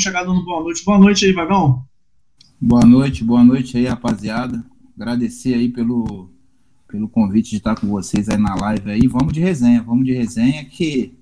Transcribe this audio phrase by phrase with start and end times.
[0.00, 0.84] vamos chegar dando boa noite.
[0.84, 1.84] Boa noite aí, Vagão.
[2.58, 4.64] Boa noite, boa noite aí, rapaziada.
[4.96, 6.30] Agradecer aí pelo,
[6.88, 9.06] pelo convite de estar com vocês aí na live aí.
[9.06, 11.14] Vamos de resenha, vamos de resenha que,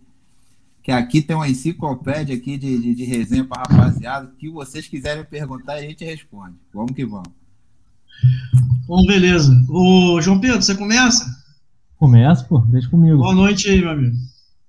[0.83, 4.29] que aqui tem uma enciclopédia aqui de, de, de resenha para rapaziada.
[4.29, 6.55] O que vocês quiserem perguntar, a gente responde.
[6.73, 7.33] Vamos que vamos.
[8.87, 9.53] Bom, beleza.
[9.69, 11.27] Ô, João Pedro, você começa?
[11.97, 13.19] Começa, pô, deixa comigo.
[13.19, 14.17] Boa noite aí, meu amigo.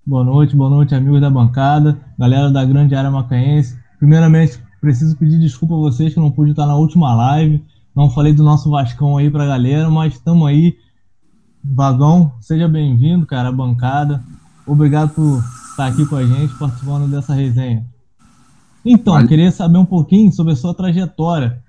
[0.06, 3.79] Boa noite, boa noite, amigos da bancada, galera da grande área macaense.
[4.00, 7.62] Primeiramente, preciso pedir desculpa a vocês que não pude estar na última live.
[7.94, 10.78] Não falei do nosso Vascão aí pra galera, mas estamos aí.
[11.62, 14.24] Vagão, seja bem-vindo, cara, a bancada.
[14.66, 17.86] Obrigado por estar aqui com a gente, participando dessa resenha.
[18.86, 19.28] Então, vale.
[19.28, 21.62] queria saber um pouquinho sobre a sua trajetória.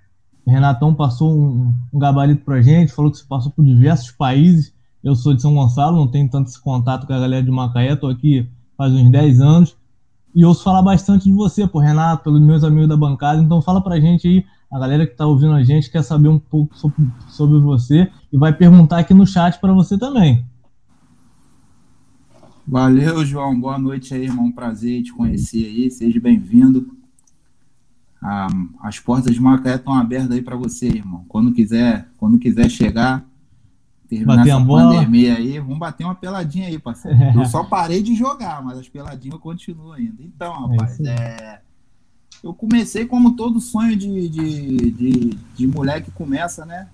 [0.47, 4.73] O Renatão passou um, um gabarito pra gente, falou que você passou por diversos países.
[5.03, 7.97] Eu sou de São Gonçalo, não tenho tanto esse contato com a galera de Macaé,
[7.97, 9.77] tô aqui faz uns 10 anos.
[10.35, 13.43] E ouço falar bastante de você, por Renato, pelos meus amigos da bancada.
[13.43, 16.39] Então fala pra gente aí, a galera que tá ouvindo a gente quer saber um
[16.39, 20.45] pouco sobre, sobre você e vai perguntar aqui no chat para você também.
[22.67, 23.59] Valeu, João.
[23.59, 24.53] Boa noite aí, irmão.
[24.53, 25.91] Prazer te conhecer aí.
[25.91, 26.97] Seja bem-vindo.
[28.23, 28.47] Ah,
[28.83, 31.25] as portas de Macaé estão abertas aí para você, irmão.
[31.27, 33.27] Quando quiser, quando quiser chegar,
[34.11, 37.17] terminar bater essa pandemia aí, vamos bater uma peladinha aí, parceiro.
[37.35, 40.21] Eu só parei de jogar, mas as peladinhas eu continuo ainda.
[40.21, 41.61] Então, é rapaz, é, é...
[42.43, 46.89] eu comecei como todo sonho de, de, de, de mulher que começa, né?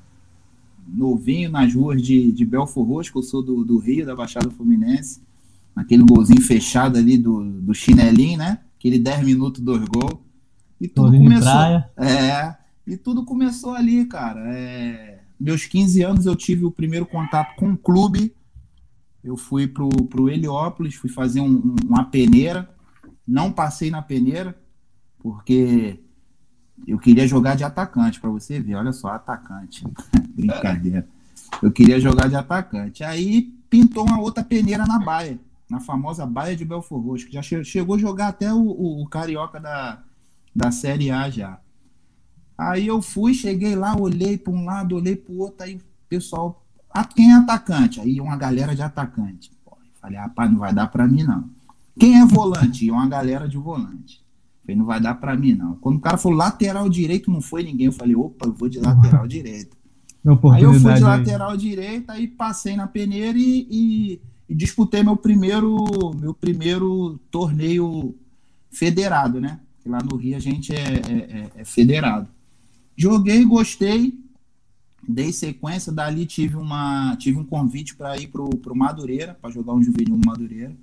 [0.86, 5.22] Novinho nas ruas de, de Belfor Roxo, eu sou do, do Rio, da Baixada Fluminense.
[5.74, 8.58] Naquele golzinho fechado ali do, do chinelinho, né?
[8.78, 10.18] Aquele 10 minutos, dois gols.
[10.80, 11.50] E tudo Golzinho começou.
[11.96, 12.56] É,
[12.86, 14.40] e tudo começou ali, cara.
[14.54, 18.34] É meus 15 anos eu tive o primeiro contato com o clube.
[19.22, 22.68] Eu fui pro, pro Heliópolis, fui fazer um, uma peneira.
[23.26, 24.56] Não passei na peneira,
[25.18, 25.98] porque
[26.86, 28.76] eu queria jogar de atacante, para você ver.
[28.76, 29.84] Olha só, atacante.
[30.34, 31.08] Brincadeira.
[31.62, 33.02] Eu queria jogar de atacante.
[33.02, 35.38] Aí pintou uma outra peneira na baia,
[35.68, 39.08] na famosa baia de Belfor Roxo, que já chegou a jogar até o, o, o
[39.08, 40.02] carioca da,
[40.54, 41.58] da Série A já.
[42.56, 45.80] Aí eu fui, cheguei lá, olhei para um lado, olhei para o outro, aí o
[46.08, 48.00] pessoal, ah, quem é atacante?
[48.00, 49.50] Aí uma galera de atacante.
[49.64, 51.50] Pô, falei, rapaz, não vai dar para mim não.
[51.98, 52.86] Quem é volante?
[52.86, 54.24] E uma galera de volante.
[54.62, 55.76] Falei, não vai dar para mim não.
[55.76, 57.86] Quando o cara falou lateral direito, não foi ninguém.
[57.86, 59.76] Eu falei, opa, eu vou de lateral direito.
[60.52, 65.16] Aí eu fui de lateral direito, aí passei na peneira e, e, e, disputei meu
[65.16, 65.76] primeiro,
[66.16, 68.14] meu primeiro torneio
[68.70, 69.60] federado, né?
[69.86, 72.28] Lá no Rio a gente é, é, é, é federado.
[72.96, 74.18] Joguei, gostei,
[75.06, 79.74] dei sequência, dali tive, uma, tive um convite para ir pro, pro Madureira, para jogar
[79.74, 80.74] um juvenil no Madureira.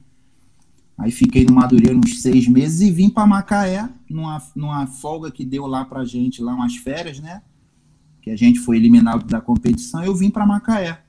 [0.95, 5.43] Aí fiquei no Madureira uns seis meses e vim para Macaé, numa, numa folga que
[5.43, 7.41] deu lá pra gente, lá umas férias, né?
[8.21, 11.01] Que a gente foi eliminado da competição, eu vim para Macaé.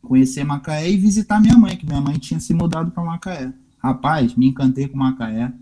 [0.00, 3.52] Conhecer Macaé e visitar minha mãe, que minha mãe tinha se mudado para Macaé.
[3.76, 5.52] Rapaz, me encantei com Macaé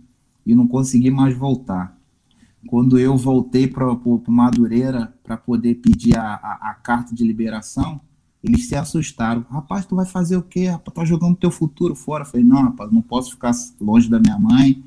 [0.46, 1.97] e não consegui mais voltar
[2.68, 7.98] quando eu voltei para o Madureira para poder pedir a, a, a, carta de liberação,
[8.44, 9.44] eles se assustaram.
[9.50, 10.66] Rapaz, tu vai fazer o quê?
[10.66, 12.24] Rapaz, tá jogando teu futuro fora.
[12.24, 14.84] Eu falei, não, rapaz, não posso ficar longe da minha mãe.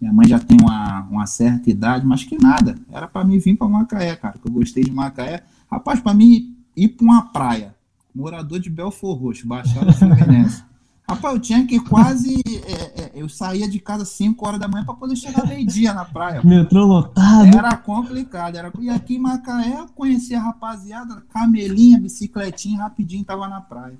[0.00, 2.74] Minha mãe já tem uma, uma certa idade, mas que nada.
[2.90, 5.42] Era para mim vir para Macaé, cara, que eu gostei de Macaé.
[5.70, 7.74] Rapaz, para mim ir para uma praia,
[8.14, 10.64] morador de Belfor Roxo, Baixada Fluminense.
[11.10, 12.40] Rapaz, eu tinha que quase.
[12.64, 16.04] É, é, eu saía de casa 5 horas da manhã para poder chegar meio-dia na
[16.04, 16.40] praia.
[16.44, 17.46] Metrô lotado.
[17.46, 18.54] Era complicado.
[18.54, 18.72] Era...
[18.78, 23.98] E aqui em Macaé eu conhecia a rapaziada, camelinha, bicicletinha, rapidinho tava na praia.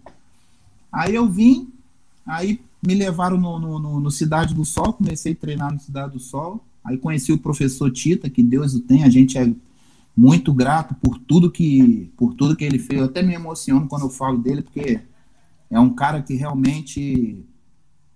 [0.93, 1.73] Aí eu vim,
[2.25, 6.13] aí me levaram no, no, no, no Cidade do Sol, comecei a treinar no Cidade
[6.13, 6.65] do Sol.
[6.85, 9.53] Aí conheci o professor Tita, que Deus o tem, a gente é
[10.17, 13.01] muito grato por tudo que por tudo que ele fez.
[13.01, 15.01] Eu até me emociono quando eu falo dele, porque
[15.71, 17.47] é um cara que realmente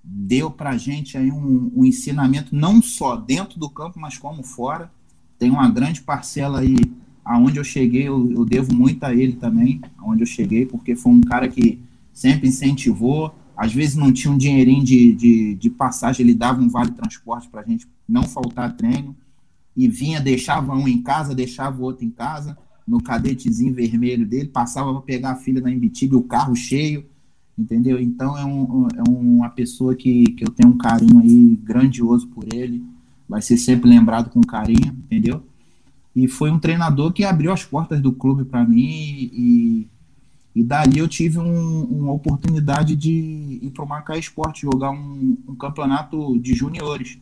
[0.03, 4.43] deu para a gente aí um, um, ensinamento não só dentro do campo, mas como
[4.43, 4.91] fora.
[5.39, 6.77] Tem uma grande parcela aí
[7.25, 11.13] aonde eu cheguei, eu, eu devo muito a ele também, aonde eu cheguei, porque foi
[11.13, 11.81] um cara que
[12.13, 13.35] sempre incentivou.
[13.57, 17.49] Às vezes não tinha um dinheirinho de, de, de passagem, ele dava um vale transporte
[17.49, 19.17] para a gente não faltar treino.
[19.77, 24.49] E vinha, deixava um em casa, deixava o outro em casa, no cadetezinho vermelho dele,
[24.49, 27.07] passava para pegar a filha na Imbitiba, o carro cheio
[27.59, 28.01] entendeu?
[28.01, 32.45] Então é, um, é uma pessoa que, que eu tenho um carinho aí grandioso por
[32.53, 32.85] ele,
[33.29, 35.43] vai ser sempre lembrado com carinho, entendeu?
[36.15, 39.89] E foi um treinador que abriu as portas do clube para mim e,
[40.55, 45.37] e dali eu tive um, uma oportunidade de ir para o Macaé Esporte, jogar um,
[45.49, 47.19] um campeonato de juniores.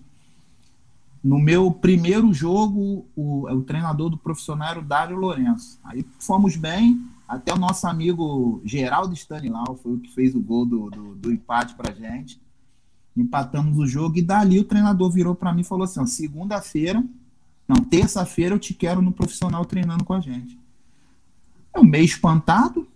[1.25, 5.79] No meu primeiro jogo, o, o treinador do profissional era o Dário Lourenço.
[5.85, 7.01] Aí fomos bem,
[7.33, 11.33] até o nosso amigo Geraldo Stanilau foi o que fez o gol do, do, do
[11.33, 12.39] empate pra gente.
[13.17, 17.03] Empatamos o jogo e dali o treinador virou para mim e falou assim: segunda-feira,
[17.67, 20.61] não, terça-feira eu te quero no profissional treinando com a gente.
[21.75, 22.87] Eu meio espantado,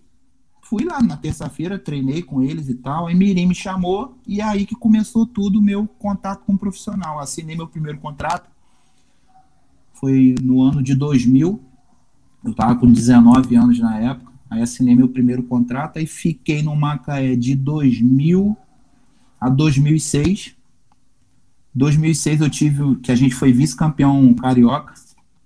[0.61, 3.07] fui lá na terça-feira, treinei com eles e tal.
[3.07, 6.59] Aí Mirim me chamou e é aí que começou tudo o meu contato com o
[6.59, 7.17] profissional.
[7.17, 8.51] Assinei meu primeiro contrato.
[9.93, 11.59] Foi no ano de 2000.
[12.43, 14.26] Eu estava com 19 anos na época.
[14.49, 18.55] Aí assinei meu primeiro contrato e fiquei no Macaé de 2000
[19.39, 20.55] a 2006.
[21.73, 24.93] 2006 eu tive que a gente foi vice-campeão carioca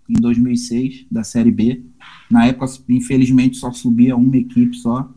[0.10, 1.84] em 2006 da Série B.
[2.30, 5.10] Na época, infelizmente, só subia uma equipe só.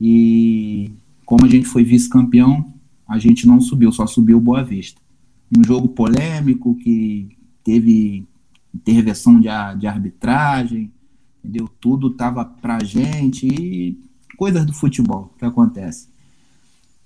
[0.00, 0.90] E
[1.24, 2.72] como a gente foi vice-campeão,
[3.08, 5.00] a gente não subiu, só subiu Boa Vista.
[5.56, 8.26] Um jogo polêmico que teve
[8.74, 9.48] intervenção de,
[9.78, 10.90] de arbitragem,
[11.44, 11.68] entendeu?
[11.80, 14.00] Tudo tava pra gente e
[14.36, 16.08] coisas do futebol que acontece.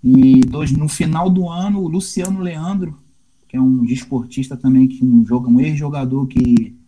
[0.03, 2.97] E dois, no final do ano, o Luciano Leandro,
[3.49, 6.79] que é um desportista também, que um, joga, um ex-jogador que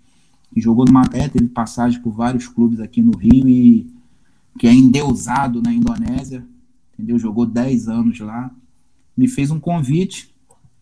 [0.53, 3.91] que jogou no Macaé, teve passagem por vários clubes aqui no Rio e
[4.59, 6.45] que é endeusado na Indonésia,
[6.93, 7.19] entendeu?
[7.19, 8.51] Jogou 10 anos lá.
[9.17, 10.35] Me fez um convite,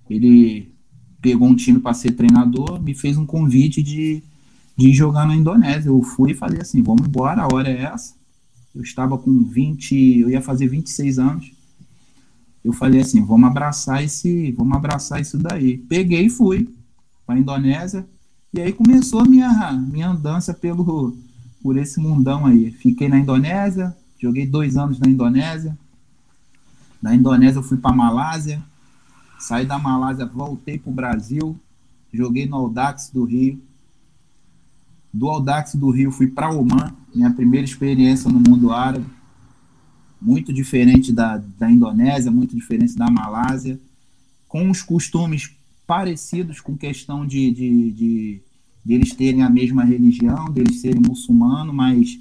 [0.08, 0.72] ele
[1.20, 4.22] pegou um time para ser treinador, me fez um convite de,
[4.78, 5.88] de jogar na Indonésia.
[5.88, 8.14] Eu fui e falei assim: vamos embora, a hora é essa.
[8.74, 11.52] Eu estava com 20, eu ia fazer 26 anos.
[12.64, 15.78] Eu falei assim: vamos abraçar esse, vamos abraçar isso daí.
[15.78, 16.72] Peguei e fui
[17.26, 18.06] para a Indonésia
[18.54, 21.14] e aí começou a minha, minha andança pelo,
[21.60, 22.70] por esse mundão aí.
[22.70, 25.76] Fiquei na Indonésia, joguei dois anos na Indonésia.
[27.02, 28.62] Da Indonésia eu fui para Malásia.
[29.40, 31.58] Saí da Malásia, voltei para o Brasil.
[32.12, 33.60] Joguei no Audax do Rio.
[35.12, 39.06] Do Audax do Rio fui para Oman, minha primeira experiência no mundo árabe.
[40.20, 43.80] Muito diferente da, da Indonésia, muito diferente da Malásia.
[44.46, 45.50] Com os costumes
[45.86, 48.42] parecidos com questão de, de, de,
[48.84, 52.18] de eles terem a mesma religião, deles serem muçulmanos, mas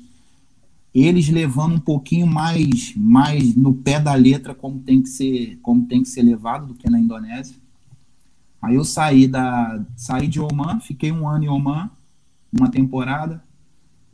[0.93, 5.85] eles levando um pouquinho mais, mais no pé da letra como tem que ser, como
[5.85, 7.57] tem que ser levado do que na Indonésia.
[8.61, 11.91] Aí eu saí da, saí de Oman, fiquei um ano em Oman,
[12.51, 13.43] uma temporada,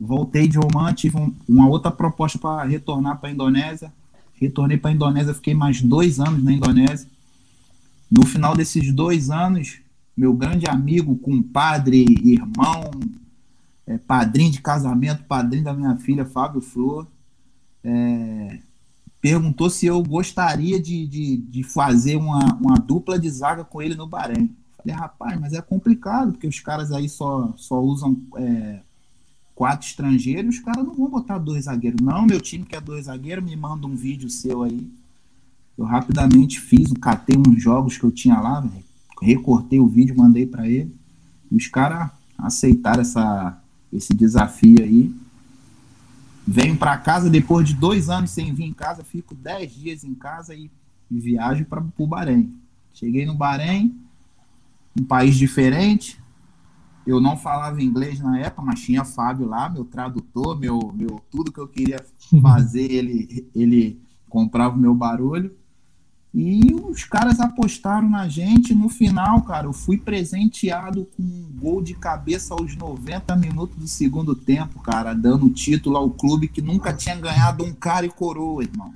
[0.00, 3.92] voltei de Oman, tive um, uma outra proposta para retornar para a Indonésia,
[4.34, 7.08] retornei para a Indonésia, fiquei mais dois anos na Indonésia.
[8.10, 9.78] No final desses dois anos,
[10.16, 12.90] meu grande amigo, compadre, irmão,
[13.86, 17.06] é, padrinho de casamento, padrinho da minha filha, Fábio Flor,
[17.82, 18.58] é,
[19.20, 23.94] perguntou se eu gostaria de, de, de fazer uma, uma dupla de zaga com ele
[23.94, 24.54] no Bahrein.
[24.84, 28.80] Falei, rapaz, mas é complicado, porque os caras aí só, só usam é,
[29.54, 32.00] quatro estrangeiros, os caras não vão botar dois zagueiros.
[32.00, 34.90] Não, meu time quer dois zagueiros, me manda um vídeo seu aí
[35.76, 38.84] eu rapidamente fiz, catei uns jogos que eu tinha lá, véio,
[39.20, 40.94] recortei o vídeo, mandei para ele.
[41.50, 43.60] E os caras aceitaram essa,
[43.92, 45.12] esse desafio aí.
[46.46, 50.14] Venho para casa depois de dois anos sem vir em casa, fico dez dias em
[50.14, 50.70] casa e,
[51.10, 52.54] e viajo para o Bahrein.
[52.92, 53.96] Cheguei no Bahrein,
[54.98, 56.22] um país diferente.
[57.06, 61.52] Eu não falava inglês na época, mas tinha Fábio lá, meu tradutor, meu, meu tudo
[61.52, 62.02] que eu queria
[62.40, 65.54] fazer, ele, ele comprava o meu barulho.
[66.36, 68.74] E os caras apostaram na gente.
[68.74, 73.86] No final, cara, eu fui presenteado com um gol de cabeça aos 90 minutos do
[73.86, 78.64] segundo tempo, cara, dando título ao clube que nunca tinha ganhado um cara e coroa,
[78.64, 78.92] irmão.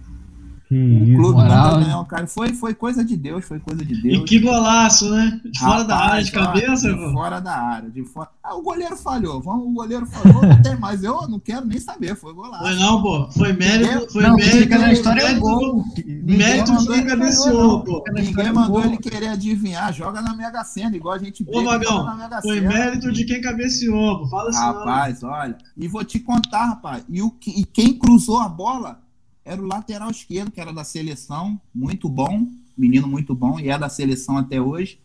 [0.69, 2.27] Que o clube moral, ganhou, cara.
[2.27, 4.19] Foi, foi coisa de Deus, foi coisa de Deus.
[4.19, 5.41] E que golaço, né?
[5.43, 8.29] De fora Rapaz, da área, de cabeça, De fora da área, de fora.
[8.43, 9.41] Ah, o goleiro falhou.
[9.41, 11.03] Vamos, o goleiro falhou, não tem mais.
[11.03, 12.65] Eu não quero nem saber, foi golaço.
[12.65, 13.31] Foi não, pô.
[13.33, 14.13] Foi mérito.
[14.13, 14.79] Foi não, mérito.
[14.79, 15.85] Na história é gol.
[16.05, 18.05] Mérito de quem cabeceou, pô.
[18.13, 19.91] Ninguém mandou ele querer adivinhar.
[19.95, 22.07] Joga na Mega Sena, igual a gente Ô, Magão,
[22.43, 24.27] foi mérito de quem cabeceou, pô.
[24.29, 24.59] Fala assim.
[24.59, 25.57] Rapaz, olha.
[25.75, 27.05] E vou te contar, rapaz.
[27.09, 29.01] E, o, e quem cruzou a bola
[29.49, 33.79] era o lateral esquerdo, que era da seleção, muito bom, menino muito bom, e é
[33.79, 35.01] da seleção até hoje.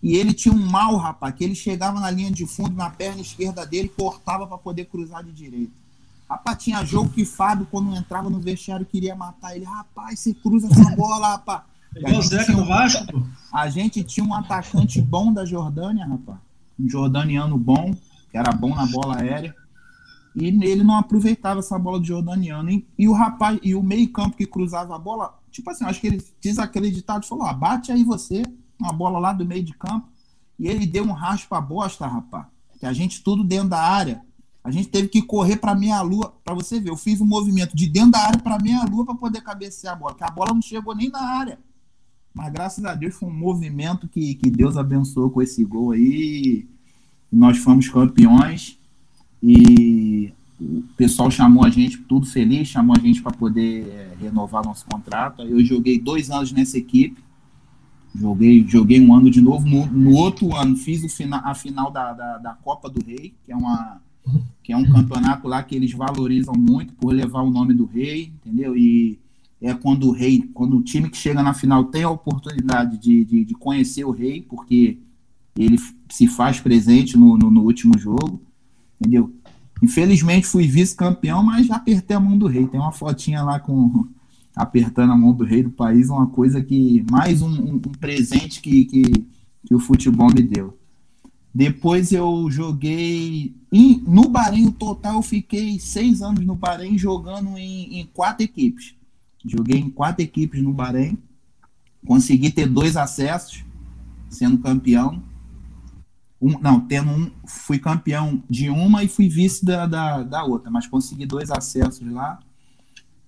[0.00, 3.20] E ele tinha um mal, rapaz, que ele chegava na linha de fundo, na perna
[3.20, 5.72] esquerda dele, cortava para poder cruzar de direita.
[6.28, 9.64] Rapaz, tinha jogo que Fábio, quando entrava no vestiário, queria matar ele.
[9.64, 11.62] Rapaz, você cruza essa bola, rapaz.
[12.04, 16.38] a, gente tinha um, Vasco, a gente tinha um atacante bom da Jordânia, rapaz.
[16.78, 17.92] Um jordaniano bom,
[18.30, 19.52] que era bom na bola aérea.
[20.34, 22.70] E ele não aproveitava essa bola de Jordaniano.
[22.70, 26.06] E, e o rapaz, e o meio-campo que cruzava a bola, tipo assim, acho que
[26.06, 28.42] ele desacreditado falou: ah, bate aí você,
[28.78, 30.08] uma bola lá do meio de campo.
[30.58, 32.46] e ele deu um raspa bosta, rapaz.
[32.78, 34.22] Que a gente tudo dentro da área.
[34.62, 36.90] A gente teve que correr para meia lua, para você ver.
[36.90, 39.96] Eu fiz um movimento de dentro da área para meia lua para poder cabecear a
[39.96, 41.58] bola, que a bola não chegou nem na área.
[42.32, 46.68] Mas graças a Deus foi um movimento que, que Deus abençoou com esse gol aí.
[47.32, 48.79] Nós fomos campeões
[49.42, 54.64] e o pessoal chamou a gente, tudo feliz, chamou a gente para poder é, renovar
[54.64, 55.42] nosso contrato.
[55.42, 57.22] Eu joguei dois anos nessa equipe,
[58.14, 59.66] joguei, joguei um ano de novo.
[59.66, 63.32] No, no outro ano fiz o fina, a final da, da, da, Copa do Rei,
[63.44, 64.02] que é, uma,
[64.62, 68.30] que é um campeonato lá que eles valorizam muito por levar o nome do rei,
[68.44, 68.76] entendeu?
[68.76, 69.18] E
[69.62, 73.24] é quando o rei, quando o time que chega na final tem a oportunidade de,
[73.24, 74.98] de, de conhecer o rei, porque
[75.56, 75.78] ele
[76.10, 78.40] se faz presente no, no, no último jogo,
[79.00, 79.34] entendeu?
[79.82, 82.66] Infelizmente fui vice-campeão, mas já apertei a mão do rei.
[82.66, 84.06] Tem uma fotinha lá com
[84.54, 87.04] apertando a mão do rei do país, uma coisa que.
[87.10, 89.02] Mais um, um, presente que, que,
[89.66, 90.76] que, o futebol me deu.
[91.54, 93.54] Depois eu joguei.
[93.72, 98.44] Em, no Bahrein, o total eu fiquei seis anos no Bahrein jogando em, em quatro
[98.44, 98.94] equipes.
[99.44, 101.16] Joguei em quatro equipes no Bahrein.
[102.06, 103.64] Consegui ter dois acessos,
[104.28, 105.22] sendo campeão.
[106.40, 110.70] Um, não, tendo um, fui campeão de uma e fui vice da, da, da outra,
[110.70, 112.38] mas consegui dois acessos lá.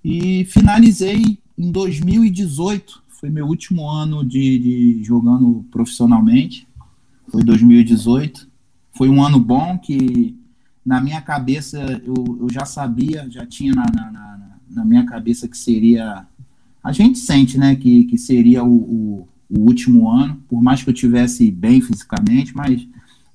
[0.04, 6.66] E finalizei em 2018, foi meu último ano de, de jogando profissionalmente.
[7.30, 8.48] Foi 2018.
[8.96, 10.36] Foi um ano bom que
[10.84, 15.46] na minha cabeça eu, eu já sabia, já tinha na, na, na, na minha cabeça
[15.46, 16.26] que seria.
[16.82, 20.90] A gente sente, né, que, que seria o, o, o último ano, por mais que
[20.90, 22.84] eu tivesse bem fisicamente, mas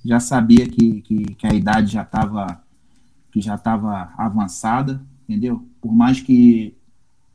[0.04, 2.62] já sabia que, que, que a idade já estava
[3.30, 5.62] que já estava avançada, entendeu?
[5.80, 6.74] Por mais que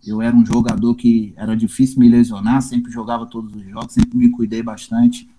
[0.05, 4.17] eu era um jogador que era difícil me lesionar, sempre jogava todos os jogos, sempre
[4.17, 5.29] me cuidei bastante,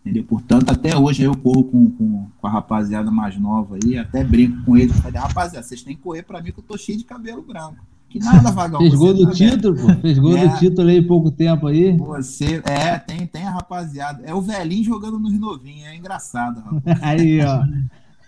[0.00, 0.24] entendeu?
[0.24, 4.64] Portanto, até hoje eu corro com, com, com a rapaziada mais nova aí, até brinco
[4.64, 7.04] com eles, falei, rapaziada, vocês têm que correr para mim que eu tô cheio de
[7.04, 7.84] cabelo branco.
[8.10, 8.80] Que nada, Vagão.
[8.80, 10.00] Fez gol do tá título, pô.
[10.00, 11.96] Fez gol é, do título aí pouco tempo aí.
[11.96, 14.24] Você, é, tem, tem a rapaziada.
[14.26, 16.98] É o velhinho jogando nos novinhos, é engraçado, rapaz.
[17.00, 17.62] aí, ó.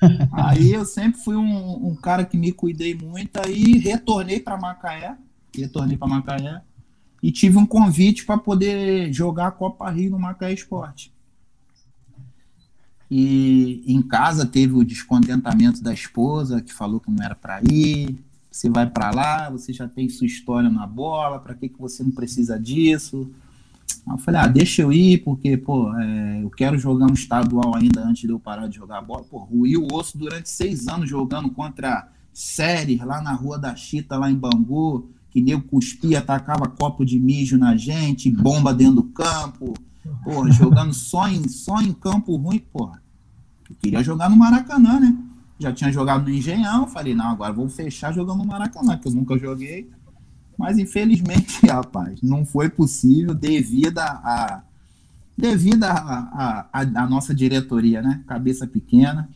[0.32, 5.16] Aí eu sempre fui um, um cara que me cuidei muito, aí retornei para Macaé,
[5.56, 6.60] retornei para Macaé
[7.22, 11.12] e tive um convite para poder jogar a Copa Rio no Macaé Esporte.
[13.08, 18.18] E em casa teve o descontentamento da esposa, que falou que não era para ir,
[18.52, 22.02] você vai para lá, você já tem sua história na bola, para que, que você
[22.04, 23.30] não precisa disso?
[24.06, 28.06] Eu falei, ah, deixa eu ir, porque, pô, é, eu quero jogar um estadual ainda
[28.06, 29.24] antes de eu parar de jogar bola.
[29.24, 34.18] Pô, ruí o osso durante seis anos jogando contra séries lá na Rua da Chita,
[34.18, 39.04] lá em Bangu, que nego cuspia, atacava copo de mijo na gente, bomba dentro do
[39.04, 39.72] campo,
[40.22, 43.02] porra, jogando só em, só em campo ruim, porra.
[43.70, 45.16] Eu queria jogar no Maracanã, né?
[45.62, 49.12] Já tinha jogado no Engenhão, falei, não, agora vou fechar jogando no Maracanã, que eu
[49.12, 49.90] nunca joguei.
[50.58, 54.62] Mas infelizmente, rapaz, não foi possível devido a,
[55.36, 58.22] devido a, a, a, nossa diretoria, né?
[58.26, 59.28] Cabeça pequena.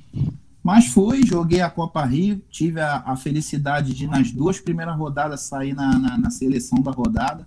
[0.62, 5.42] Mas fui, joguei a Copa Rio, tive a, a felicidade de nas duas primeiras rodadas
[5.42, 7.46] sair na, na, na seleção da rodada.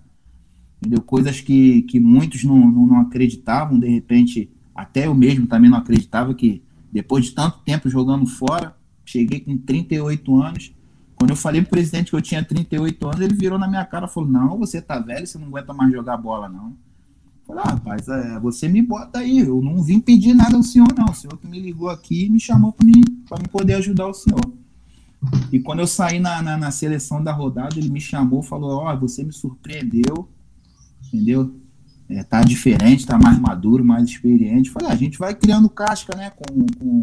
[0.78, 1.02] Entendeu?
[1.02, 5.78] Coisas que, que muitos não, não, não acreditavam, de repente, até eu mesmo também não
[5.78, 10.74] acreditava que depois de tanto tempo jogando fora, cheguei com 38 anos.
[11.16, 14.06] Quando eu falei pro presidente que eu tinha 38 anos, ele virou na minha cara
[14.06, 16.68] e falou: Não, você tá velho, você não aguenta mais jogar bola, não.
[16.70, 19.40] Eu falei, ah, rapaz, é, você me bota aí.
[19.40, 21.08] Eu não vim pedir nada ao senhor, não.
[21.08, 23.02] O senhor que me ligou aqui e me chamou para mim,
[23.42, 24.40] me poder ajudar o senhor.
[25.52, 28.94] E quando eu saí na, na, na seleção da rodada, ele me chamou falou: Ó,
[28.94, 30.30] oh, você me surpreendeu,
[31.08, 31.54] entendeu?
[32.10, 34.72] É, tá diferente, tá mais maduro, mais experiente.
[34.72, 36.32] Falei, ah, a gente vai criando casca, né?
[36.32, 37.02] Com, com,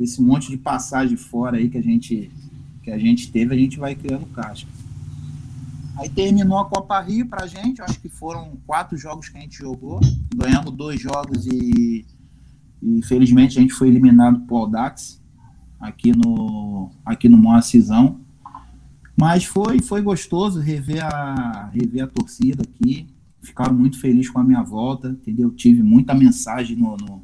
[0.00, 2.30] esse monte de passagem fora aí que a gente
[2.82, 4.68] que a gente teve, a gente vai criando casca.
[5.96, 9.56] Aí terminou a Copa Rio pra gente, acho que foram quatro jogos que a gente
[9.56, 10.00] jogou.
[10.36, 12.04] Ganhamos dois jogos e,
[12.82, 15.22] e felizmente a gente foi eliminado pro Audax
[15.80, 18.20] aqui no aqui no Moacizão.
[19.16, 23.13] Mas foi foi gostoso rever a rever a torcida aqui
[23.44, 25.50] ficaram muito felizes com a minha volta, entendeu?
[25.50, 27.22] Tive muita mensagem no, no,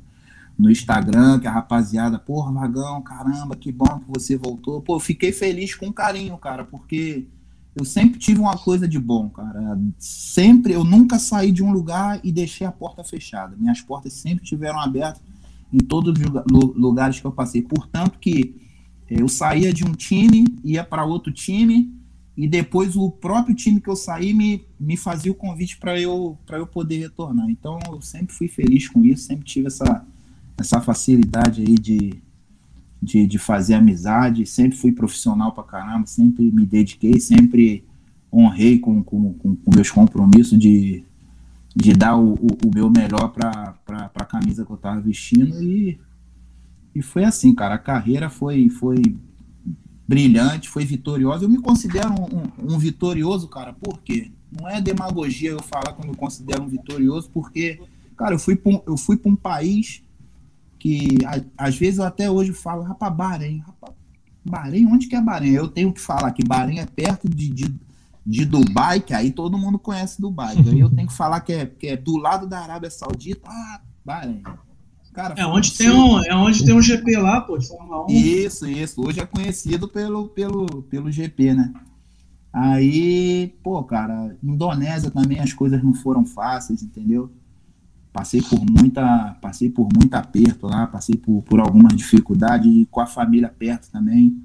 [0.58, 4.80] no Instagram, que a rapaziada, porra, Vagão, caramba, que bom que você voltou.
[4.82, 7.26] Pô, fiquei feliz com carinho, cara, porque
[7.74, 9.80] eu sempre tive uma coisa de bom, cara.
[9.98, 13.56] Sempre, eu nunca saí de um lugar e deixei a porta fechada.
[13.56, 15.22] Minhas portas sempre estiveram abertas
[15.72, 17.62] em todos os lugares que eu passei.
[17.62, 18.54] Portanto, que
[19.08, 21.94] eu saía de um time, ia para outro time,
[22.40, 26.38] e depois o próprio time que eu saí me, me fazia o convite para eu,
[26.52, 27.50] eu poder retornar.
[27.50, 30.06] Então eu sempre fui feliz com isso, sempre tive essa,
[30.56, 32.14] essa facilidade aí de,
[33.02, 34.46] de, de fazer amizade.
[34.46, 37.84] Sempre fui profissional pra caramba, sempre me dediquei, sempre
[38.32, 41.04] honrei com, com, com, com meus compromissos de,
[41.76, 46.00] de dar o, o, o meu melhor para a camisa que eu estava vestindo e,
[46.94, 47.74] e foi assim, cara.
[47.74, 49.02] A carreira foi, foi
[50.10, 51.44] brilhante, foi vitoriosa.
[51.44, 54.32] Eu me considero um, um, um vitorioso, cara, por quê?
[54.50, 57.80] Não é demagogia eu falar que eu me considero um vitorioso, porque,
[58.16, 60.02] cara, eu fui para eu fui um país
[60.80, 63.94] que a, às vezes eu até hoje falo, rapaz, Bahrein, rapaz,
[64.44, 65.52] Bahrein, onde que é Bahrein?
[65.52, 67.72] Eu tenho que falar que Bahrein é perto de, de
[68.24, 70.54] de Dubai, que aí todo mundo conhece Dubai.
[70.54, 73.80] Aí eu tenho que falar que é, que é do lado da Arábia Saudita, ah,
[74.04, 74.42] Bahrein.
[75.12, 78.10] Cara, é onde, tem um, é onde tem um GP lá, pô, de Fórmula 1.
[78.10, 79.04] Isso, isso.
[79.04, 81.72] Hoje é conhecido pelo, pelo, pelo GP, né?
[82.52, 87.30] Aí, pô, cara, Indonésia também as coisas não foram fáceis, entendeu?
[88.12, 93.00] Passei por muita, passei por muito aperto lá, passei por, por algumas dificuldades e com
[93.00, 94.36] a família perto também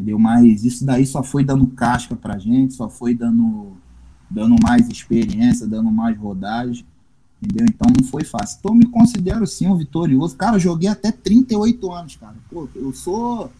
[0.00, 0.18] entendeu?
[0.18, 3.76] Mas isso daí só foi dando casca pra gente, só foi dando,
[4.28, 6.84] dando mais experiência, dando mais rodagem,
[7.42, 7.66] entendeu?
[7.68, 8.58] Então não foi fácil.
[8.58, 10.36] Então eu me considero sim um vitorioso.
[10.36, 12.34] Cara, eu joguei até 38 anos, cara.
[12.50, 13.50] Pô, eu sou,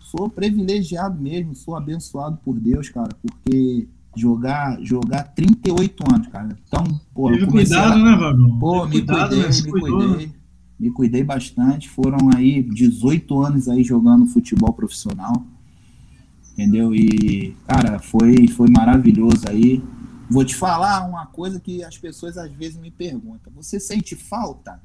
[0.00, 6.56] sou privilegiado mesmo, sou abençoado por Deus, cara, porque jogar, jogar 38 anos, cara.
[6.66, 6.84] Então,
[7.14, 8.04] pô, Teve cuidado, a...
[8.04, 8.58] né, Vagão?
[8.58, 9.62] Pô, me cuidado, cuidei, né?
[9.62, 10.32] me cuidei.
[10.78, 11.88] Me cuidei bastante.
[11.88, 15.46] Foram aí 18 anos aí jogando futebol profissional
[16.52, 16.94] entendeu?
[16.94, 19.82] E, cara, foi, foi maravilhoso aí.
[20.32, 24.80] Vou te falar uma coisa que as pessoas às vezes me perguntam: você sente falta?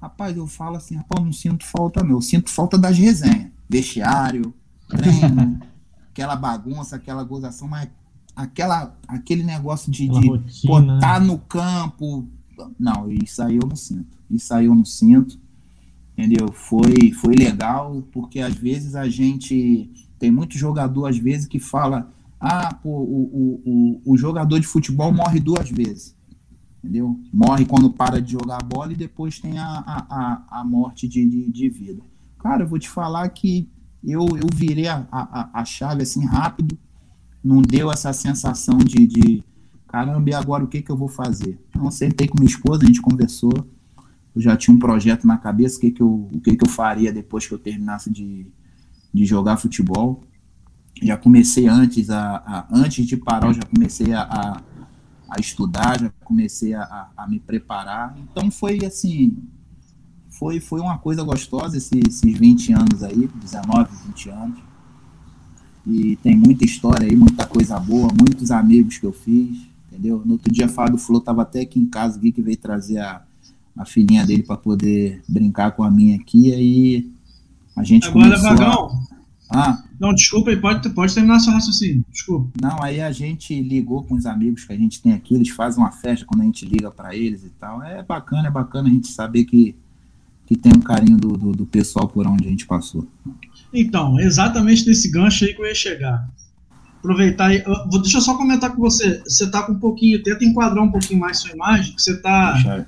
[0.00, 2.10] Rapaz, eu falo assim, rapaz, não sinto falta, não.
[2.10, 3.50] Eu sinto falta das resenhas.
[3.68, 4.54] Vestiário,
[4.88, 5.60] treino,
[6.10, 7.88] aquela bagunça, aquela gozação, mas
[8.36, 11.26] aquela, aquele negócio de, de botar né?
[11.26, 12.28] no campo.
[12.78, 14.16] Não, isso aí eu não sinto.
[14.30, 15.40] Isso aí eu não sinto.
[16.16, 16.52] Entendeu?
[16.52, 22.12] Foi, foi legal, porque às vezes a gente tem muito jogador, às vezes, que fala:
[22.44, 26.16] ah, pô, o, o, o, o jogador de futebol morre duas vezes.
[26.78, 27.16] Entendeu?
[27.32, 31.24] Morre quando para de jogar a bola e depois tem a, a, a morte de,
[31.24, 32.02] de, de vida.
[32.40, 33.70] Cara, eu vou te falar que
[34.02, 36.76] eu, eu virei a, a, a chave assim rápido,
[37.44, 39.44] não deu essa sensação de, de
[39.86, 41.56] caramba, e agora o que, que eu vou fazer?
[41.72, 43.52] Eu sentei com minha esposa, a gente conversou,
[44.34, 46.68] eu já tinha um projeto na cabeça, o que, que, eu, o que, que eu
[46.68, 48.48] faria depois que eu terminasse de,
[49.14, 50.24] de jogar futebol.
[51.00, 54.62] Já comecei antes, a, a antes de parar, eu já comecei a, a,
[55.30, 58.16] a estudar, já comecei a, a, me preparar.
[58.18, 59.36] Então foi assim,
[60.28, 64.58] foi, foi uma coisa gostosa esses, esses 20 anos aí, 19, 20 anos.
[65.86, 70.22] E tem muita história aí, muita coisa boa, muitos amigos que eu fiz, entendeu?
[70.24, 73.22] No outro dia, Fábio Flor estava até aqui em casa, vi que veio trazer a,
[73.76, 77.10] a filhinha dele para poder brincar com a minha aqui, aí
[77.74, 79.02] a gente Agora, Vagão.
[79.50, 79.70] A...
[79.70, 79.84] Ah.
[80.02, 82.04] Não, desculpa aí, pode, pode terminar seu raciocínio.
[82.10, 82.50] Desculpa.
[82.60, 85.80] Não, aí a gente ligou com os amigos que a gente tem aqui, eles fazem
[85.80, 87.80] uma festa quando a gente liga para eles e tal.
[87.84, 89.76] É bacana, é bacana a gente saber que,
[90.44, 93.06] que tem um carinho do, do, do pessoal por onde a gente passou.
[93.72, 96.28] Então, exatamente nesse gancho aí que eu ia chegar.
[96.98, 97.62] Aproveitar aí.
[97.64, 99.22] Eu, deixa eu só comentar com você.
[99.22, 100.20] Você tá com um pouquinho.
[100.20, 102.84] Tenta enquadrar um pouquinho mais sua imagem, que você tá.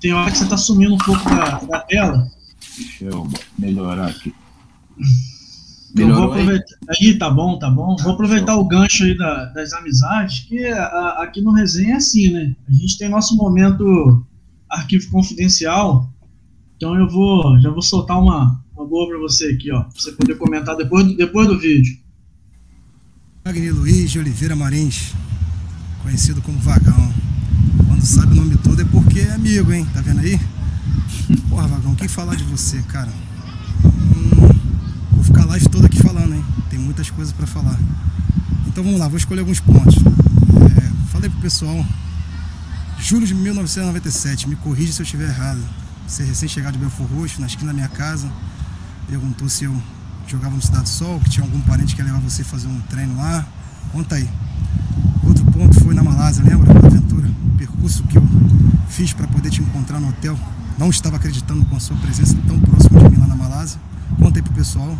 [0.00, 2.30] Tem hora que você tá sumindo um pouco da, da tela.
[2.78, 4.32] Deixa eu melhorar aqui.
[5.94, 6.76] Melhorou vou aproveitar.
[6.88, 7.08] Aí?
[7.08, 7.96] aí, tá bom, tá bom.
[7.96, 12.30] Vou aproveitar o gancho aí da, das amizades, que a, aqui no Resenha é assim,
[12.30, 12.54] né?
[12.68, 14.24] A gente tem nosso momento
[14.68, 16.10] arquivo confidencial.
[16.76, 20.12] Então eu vou, já vou soltar uma, uma boa para você aqui, ó, pra você
[20.12, 21.96] poder comentar depois, do, depois do vídeo.
[23.44, 25.12] Wagner Luiz de Oliveira Marins,
[26.02, 27.12] conhecido como Vagão.
[27.86, 29.86] Quando sabe o nome todo é porque é amigo, hein?
[29.92, 30.40] Tá vendo aí?
[31.48, 33.10] Porra, Vagão, quem falar de você, cara?
[35.22, 36.44] Vou ficar a live toda aqui falando, hein?
[36.68, 37.78] Tem muitas coisas para falar.
[38.66, 39.94] Então vamos lá, vou escolher alguns pontos.
[39.96, 41.86] É, falei pro pessoal,
[42.98, 45.60] julho de 1997, me corrija se eu estiver errado.
[46.08, 48.28] Você recém-chegado de Belfor Roxo, na esquina da minha casa,
[49.06, 49.80] perguntou se eu
[50.26, 53.16] jogava no Cidade Sol, que tinha algum parente que ia levar você fazer um treino
[53.16, 53.46] lá.
[53.92, 54.28] Conta aí.
[55.22, 56.76] Outro ponto foi na Malásia, lembra?
[56.84, 57.28] Aventura.
[57.28, 58.28] O percurso que eu
[58.88, 60.36] fiz para poder te encontrar no hotel
[60.76, 63.78] não estava acreditando com a sua presença tão próxima de mim lá na Malásia.
[64.18, 64.96] Contei pro pessoal.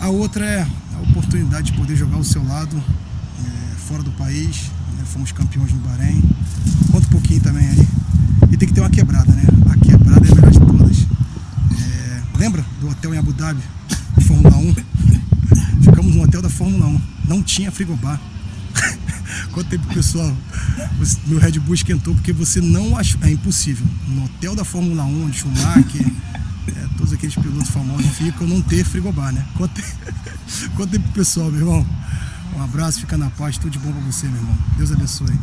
[0.00, 4.70] A outra é a oportunidade de poder jogar ao seu lado, é, fora do país.
[4.96, 5.04] Né?
[5.04, 6.22] Fomos campeões no Bahrein.
[6.90, 7.88] Conta um pouquinho também aí.
[8.50, 9.44] E tem que ter uma quebrada, né?
[9.70, 11.06] A quebrada é a melhor de todas.
[11.78, 13.62] É, lembra do hotel em Abu Dhabi,
[14.26, 14.74] Fórmula 1?
[15.82, 17.00] Ficamos no hotel da Fórmula 1.
[17.28, 18.20] Não tinha frigobar.
[19.52, 20.34] Quanto tempo, pessoal?
[21.26, 23.20] Meu Red Bull esquentou porque você não achou.
[23.22, 23.86] É impossível.
[24.08, 26.06] No hotel da Fórmula 1, de Schumacher,
[27.02, 29.44] todos aqueles pilotos famosos ficam, não ter frigobar, né?
[29.56, 29.88] Quanto tempo,
[30.76, 31.86] quanto tempo pessoal, meu irmão?
[32.56, 34.56] Um abraço, fica na paz, tudo de bom pra você, meu irmão.
[34.76, 35.36] Deus abençoe.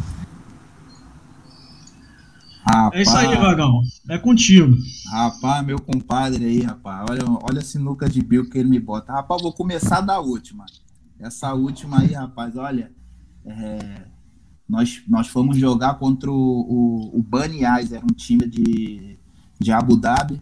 [2.66, 3.82] Rapaz, é isso aí, Vagão.
[4.10, 4.74] É contigo.
[5.12, 7.06] Rapaz, meu compadre aí, rapaz.
[7.10, 9.12] Olha, olha a sinuca de bico que ele me bota.
[9.12, 10.66] Rapaz, vou começar da última.
[11.20, 12.90] Essa última aí, rapaz, olha.
[13.46, 14.04] É,
[14.68, 19.20] nós, nós fomos jogar contra o, o, o Bunny Eyes, era um time de,
[19.60, 20.42] de Abu Dhabi.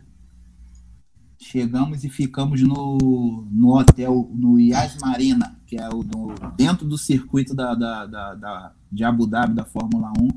[1.39, 6.97] Chegamos e ficamos no, no hotel, no Yas Marina, que é o do, dentro do
[6.97, 10.30] circuito da, da, da, da, de Abu Dhabi, da Fórmula 1.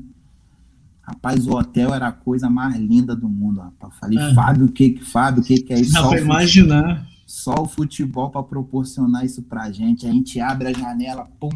[1.01, 3.93] Rapaz, o hotel era a coisa mais linda do mundo, rapaz.
[3.99, 4.33] Falei, é.
[4.33, 5.93] Fábio, o que Fábio, o que que é isso?
[5.93, 7.07] Dá pra imaginar.
[7.25, 10.05] Só o futebol para proporcionar isso pra gente.
[10.05, 11.49] A gente abre a janela, pum,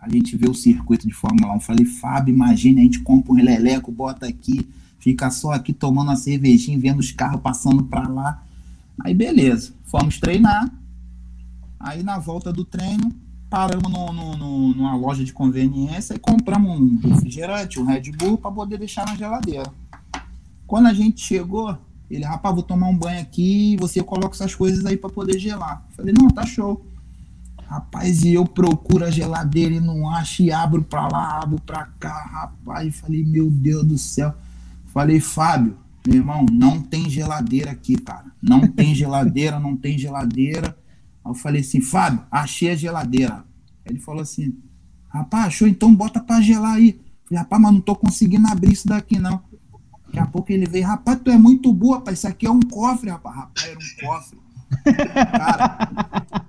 [0.00, 1.60] a gente vê o circuito de Fórmula 1.
[1.60, 6.16] Falei, Fábio, imagina, a gente compra um leleco, bota aqui, fica só aqui tomando uma
[6.16, 8.42] cervejinha, vendo os carros passando para lá.
[9.00, 10.70] Aí beleza, fomos treinar.
[11.78, 13.10] Aí na volta do treino,
[13.48, 18.36] paramos no, no, no, numa loja de conveniência e compramos um refrigerante, um Red Bull,
[18.36, 19.72] para poder deixar na geladeira.
[20.66, 21.76] Quando a gente chegou,
[22.10, 25.84] ele, rapaz, vou tomar um banho aqui você coloca essas coisas aí para poder gelar.
[25.96, 26.84] falei, não, tá show.
[27.66, 31.86] Rapaz, e eu procuro a geladeira e não acho, e abro para lá, abro para
[32.00, 32.96] cá, rapaz.
[32.96, 34.34] Falei, meu Deus do céu.
[34.86, 38.32] Falei, Fábio, meu irmão, não tem geladeira aqui, cara.
[38.42, 40.76] Não tem geladeira, não tem geladeira.
[41.24, 43.44] Aí eu falei assim, Fábio, achei a geladeira.
[43.84, 44.56] Ele falou assim,
[45.08, 45.68] rapaz, achou?
[45.68, 47.00] Então bota pra gelar aí.
[47.24, 49.42] Falei, rapaz, mas não tô conseguindo abrir isso daqui, não.
[50.06, 52.18] Daqui a pouco ele veio, rapaz, tu é muito boa, rapaz.
[52.18, 53.36] Isso aqui é um cofre, rapaz.
[53.36, 54.38] Rapaz, era um cofre.
[55.32, 55.88] Cara,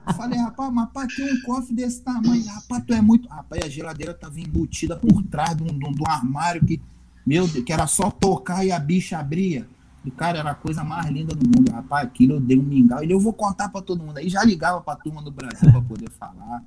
[0.08, 2.46] eu falei, rapaz, mas rapaz, tem um cofre desse tamanho.
[2.46, 3.28] Rapaz, tu é muito.
[3.28, 6.82] Rapaz, a geladeira tava embutida por trás de um, de um armário que,
[7.26, 9.68] meu Deus, que era só tocar e a bicha abria.
[10.04, 11.72] E, cara, era a coisa mais linda do mundo.
[11.72, 13.04] Rapaz, aquilo eu dei um mingau.
[13.04, 14.18] Ele, eu vou contar para todo mundo.
[14.18, 16.64] Aí já ligava pra turma do Brasil para poder falar.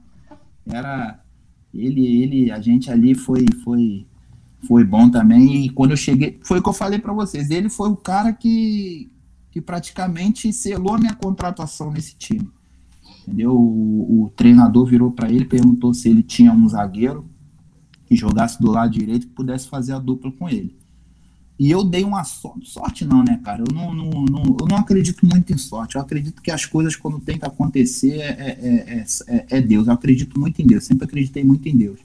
[0.67, 1.21] Era.
[1.73, 4.07] Ele, ele, a gente ali foi, foi,
[4.69, 5.65] foi bom também.
[5.65, 7.51] E quando eu cheguei, foi o que eu falei para vocês.
[7.51, 9.11] Ele foi o cara que,
[9.51, 12.49] que praticamente selou a minha contratação nesse time.
[13.23, 13.57] Entendeu?
[13.57, 17.29] O, o treinador virou para ele, perguntou se ele tinha um zagueiro
[18.15, 20.77] que jogasse do lado direito que pudesse fazer a dupla com ele.
[21.59, 23.63] E eu dei uma sorte, sorte não, né, cara?
[23.63, 25.95] Eu não, não, não, eu não acredito muito em sorte.
[25.95, 29.87] Eu acredito que as coisas, quando tem que acontecer, é, é, é, é Deus.
[29.87, 32.01] Eu acredito muito em Deus, sempre acreditei muito em Deus.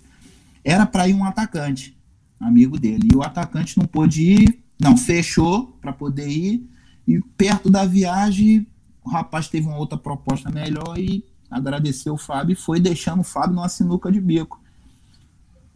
[0.63, 1.97] Era para ir um atacante,
[2.39, 3.07] amigo dele.
[3.11, 6.69] E o atacante não pôde ir, não, fechou para poder ir.
[7.07, 8.67] E perto da viagem,
[9.03, 13.23] o rapaz teve uma outra proposta melhor e agradeceu o Fábio e foi deixando o
[13.23, 14.61] Fábio numa sinuca de bico.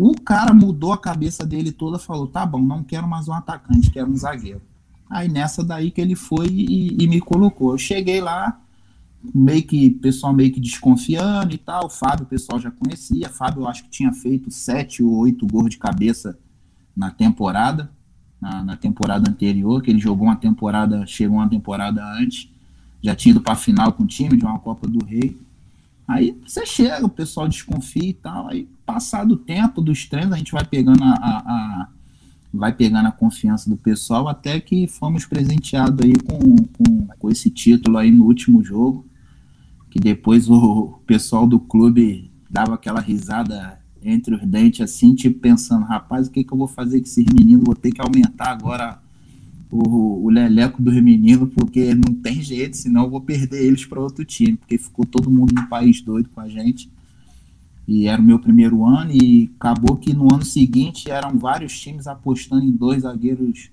[0.05, 3.89] O cara mudou a cabeça dele toda, falou: tá bom, não quero mais um atacante,
[3.89, 4.61] quero um zagueiro.
[5.09, 7.71] Aí nessa daí que ele foi e, e me colocou.
[7.71, 8.59] Eu cheguei lá,
[9.33, 11.85] meio que pessoal meio que desconfiando e tal.
[11.85, 13.29] O Fábio, o pessoal já conhecia.
[13.29, 16.37] Fábio, eu acho que tinha feito sete ou oito gols de cabeça
[16.93, 17.89] na temporada,
[18.41, 22.49] na, na, temporada anterior, que ele jogou uma temporada, chegou uma temporada antes,
[23.01, 25.39] já tinha ido para final com o time de uma Copa do Rei.
[26.05, 28.49] Aí você chega, o pessoal desconfia e tal.
[28.49, 31.89] Aí, passado o tempo dos treinos, a gente vai pegando a, a, a
[32.53, 37.49] vai pegando a confiança do pessoal até que fomos presenteados aí com, com, com, esse
[37.49, 39.05] título aí no último jogo.
[39.89, 45.85] Que depois o pessoal do clube dava aquela risada entre os dentes, assim, tipo pensando,
[45.85, 47.63] rapaz, o que, que eu vou fazer com esses meninos?
[47.65, 48.99] Vou ter que aumentar agora
[49.71, 53.99] o, o leleco dos meninos, porque não tem jeito, senão eu vou perder eles para
[53.99, 56.89] outro time, porque ficou todo mundo no país doido com a gente.
[57.87, 62.07] E era o meu primeiro ano, e acabou que no ano seguinte eram vários times
[62.07, 63.69] apostando em dois zagueiros,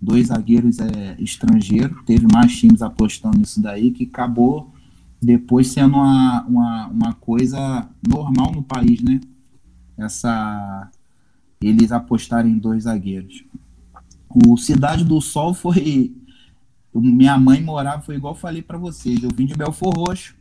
[0.00, 2.02] dois zagueiros é, estrangeiros.
[2.04, 4.72] Teve mais times apostando nisso daí, que acabou
[5.20, 9.20] depois sendo uma, uma, uma coisa normal no país, né?
[9.96, 10.90] Essa
[11.60, 13.44] eles apostarem em dois zagueiros.
[14.28, 16.12] O Cidade do Sol foi.
[16.92, 19.22] Minha mãe morava, foi igual falei para vocês.
[19.22, 20.34] Eu vim de Belfor Roxo,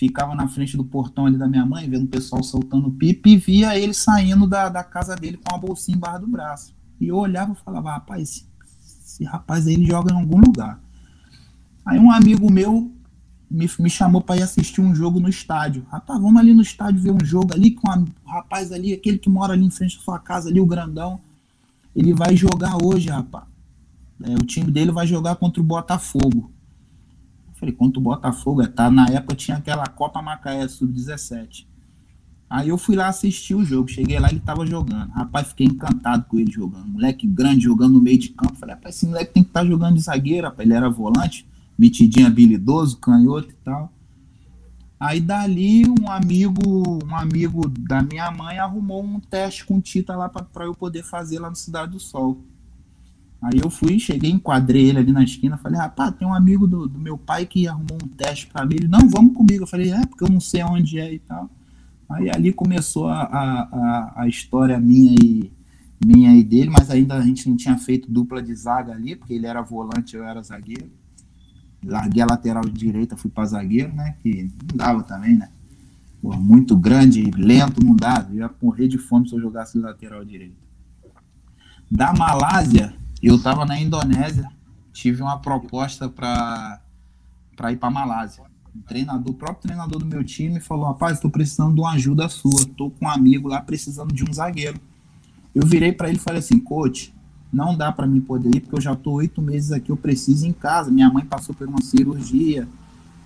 [0.00, 3.36] ficava na frente do portão ali da minha mãe, vendo o pessoal soltando pipa e
[3.36, 6.74] via ele saindo da, da casa dele com a bolsinha embaixo do braço.
[6.98, 8.46] E eu olhava e falava: rapaz, esse,
[9.04, 10.80] esse rapaz aí ele joga em algum lugar.
[11.84, 12.90] Aí um amigo meu
[13.50, 15.84] me, me chamou para ir assistir um jogo no estádio.
[15.90, 19.28] Rapaz, vamos ali no estádio ver um jogo ali com o rapaz ali, aquele que
[19.28, 21.20] mora ali em frente da sua casa, ali, o grandão.
[21.94, 23.44] Ele vai jogar hoje, rapaz.
[24.22, 26.50] É, o time dele vai jogar contra o Botafogo.
[27.60, 28.62] Falei, contra o Botafogo?
[28.62, 31.66] É, tá, na época tinha aquela Copa Macaé Sub-17.
[32.48, 33.86] Aí eu fui lá assistir o jogo.
[33.86, 35.10] Cheguei lá, ele tava jogando.
[35.10, 36.88] Rapaz, fiquei encantado com ele jogando.
[36.88, 38.56] Moleque grande jogando no meio de campo.
[38.56, 40.66] Falei, rapaz, esse moleque tem que estar tá jogando de zagueiro, rapaz.
[40.66, 41.46] Ele era volante,
[41.78, 43.92] metidinho habilidoso, canhoto e tal.
[44.98, 50.28] Aí dali um amigo, um amigo da minha mãe arrumou um teste com Tita lá
[50.28, 52.42] para eu poder fazer lá no Cidade do Sol.
[53.42, 56.86] Aí eu fui, cheguei, enquadrei ele ali na esquina, falei, rapaz, tem um amigo do,
[56.86, 58.74] do meu pai que arrumou um teste para mim.
[58.74, 59.62] Ele, não, vamos comigo.
[59.62, 61.48] Eu falei, é, porque eu não sei onde é e tal.
[62.10, 65.50] Aí ali começou a, a, a história minha e,
[66.04, 69.32] minha e dele, mas ainda a gente não tinha feito dupla de zaga ali, porque
[69.32, 70.90] ele era volante, eu era zagueiro.
[71.82, 74.16] Larguei a lateral direita, fui para zagueiro, né?
[74.22, 75.48] Que não dava também, né?
[76.20, 78.28] Pô, muito grande, lento, não dava.
[78.32, 80.56] Eu ia morrer de fome se eu jogasse lateral direito.
[81.90, 82.94] Da Malásia,
[83.28, 84.48] eu estava na Indonésia,
[84.92, 86.80] tive uma proposta para
[87.70, 88.50] ir para Malásia
[88.86, 92.60] treinador, o próprio treinador do meu time falou: rapaz, estou precisando de uma ajuda sua.
[92.60, 94.78] Estou com um amigo lá precisando de um zagueiro.
[95.54, 97.14] Eu virei para ele e falei assim: coach,
[97.52, 100.46] não dá para mim poder ir porque eu já estou oito meses aqui, eu preciso
[100.46, 100.90] ir em casa.
[100.90, 102.68] Minha mãe passou por uma cirurgia,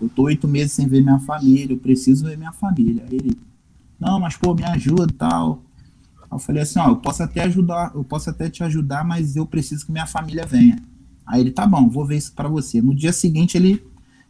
[0.01, 3.05] eu estou oito meses sem ver minha família, eu preciso ver minha família.
[3.09, 3.39] Aí ele:
[3.99, 5.63] não, mas pô, me ajuda tal.
[6.35, 9.47] Eu falei assim: ó, eu posso até ajudar, eu posso até te ajudar, mas eu
[9.47, 10.79] preciso que minha família venha.
[11.27, 12.83] Aí ele: tá bom, vou ver isso para você.
[12.83, 13.83] No dia seguinte ele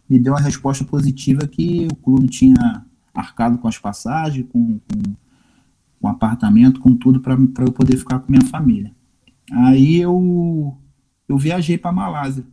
[0.08, 5.14] me deu a resposta positiva que o clube tinha arcado com as passagens, com, com,
[6.00, 8.92] com apartamento, com tudo para eu poder ficar com minha família.
[9.50, 10.76] Aí eu,
[11.28, 12.44] eu viajei para Malásia.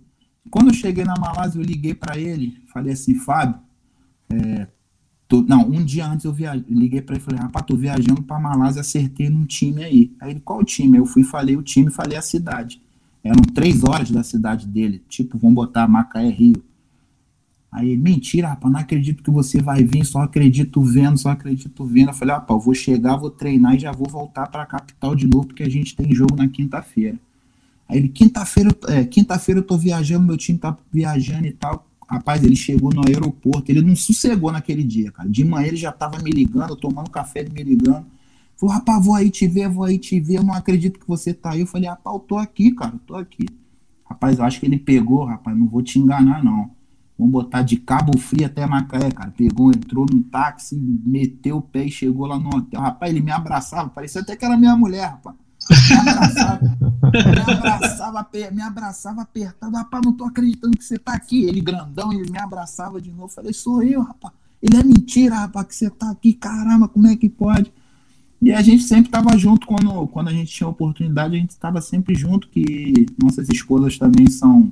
[0.50, 3.60] Quando eu cheguei na Malásia, eu liguei para ele, falei assim, Fábio,
[4.30, 4.68] é,
[5.32, 8.38] tô, não, um dia antes eu viajei, liguei para ele, falei, rapaz, tô viajando para
[8.38, 10.12] Malásia, acertei num time aí.
[10.20, 10.98] Aí ele, qual time?
[10.98, 12.82] Eu fui, falei o time, falei a cidade.
[13.24, 16.62] Eram três horas da cidade dele, tipo, vamos botar Macaé, Rio.
[17.72, 22.10] Aí, mentira, rapaz, não acredito que você vai vir, só acredito vendo, só acredito vendo.
[22.10, 25.28] Eu falei, rapaz, vou chegar, vou treinar e já vou voltar para a capital de
[25.28, 27.18] novo, porque a gente tem jogo na quinta-feira.
[27.88, 31.88] Aí ele, quinta-feira, é, quinta-feira eu tô viajando, meu time tá viajando e tal.
[32.12, 35.30] Rapaz, ele chegou no aeroporto, ele não sossegou naquele dia, cara.
[35.30, 38.06] De manhã ele já tava me ligando, tomando café, me ligando.
[38.58, 41.34] Falou, rapaz, vou aí te ver, vou aí te ver, eu não acredito que você
[41.34, 41.62] tá aí.
[41.62, 43.46] Eu falei, rapaz, eu tô aqui, cara, eu tô aqui.
[44.04, 46.72] Rapaz, eu acho que ele pegou, rapaz, não vou te enganar, não.
[47.18, 49.32] Vamos botar de Cabo Frio até Macaé, cara.
[49.32, 52.82] Pegou, entrou num táxi, meteu o pé e chegou lá no hotel.
[52.82, 55.38] Rapaz, ele me abraçava, parecia até que era minha mulher, rapaz.
[55.70, 59.76] Me abraçava, me abraçava, me abraçava apertado.
[59.76, 61.44] Rapaz, não tô acreditando que você tá aqui.
[61.44, 63.30] Ele grandão, ele me abraçava de novo.
[63.30, 64.34] Falei, sou eu, rapaz.
[64.62, 66.34] Ele é mentira, rapaz, que você tá aqui.
[66.34, 67.72] Caramba, como é que pode?
[68.42, 71.80] E a gente sempre estava junto quando, quando a gente tinha oportunidade, a gente estava
[71.80, 74.72] sempre junto, que nossas escolas também são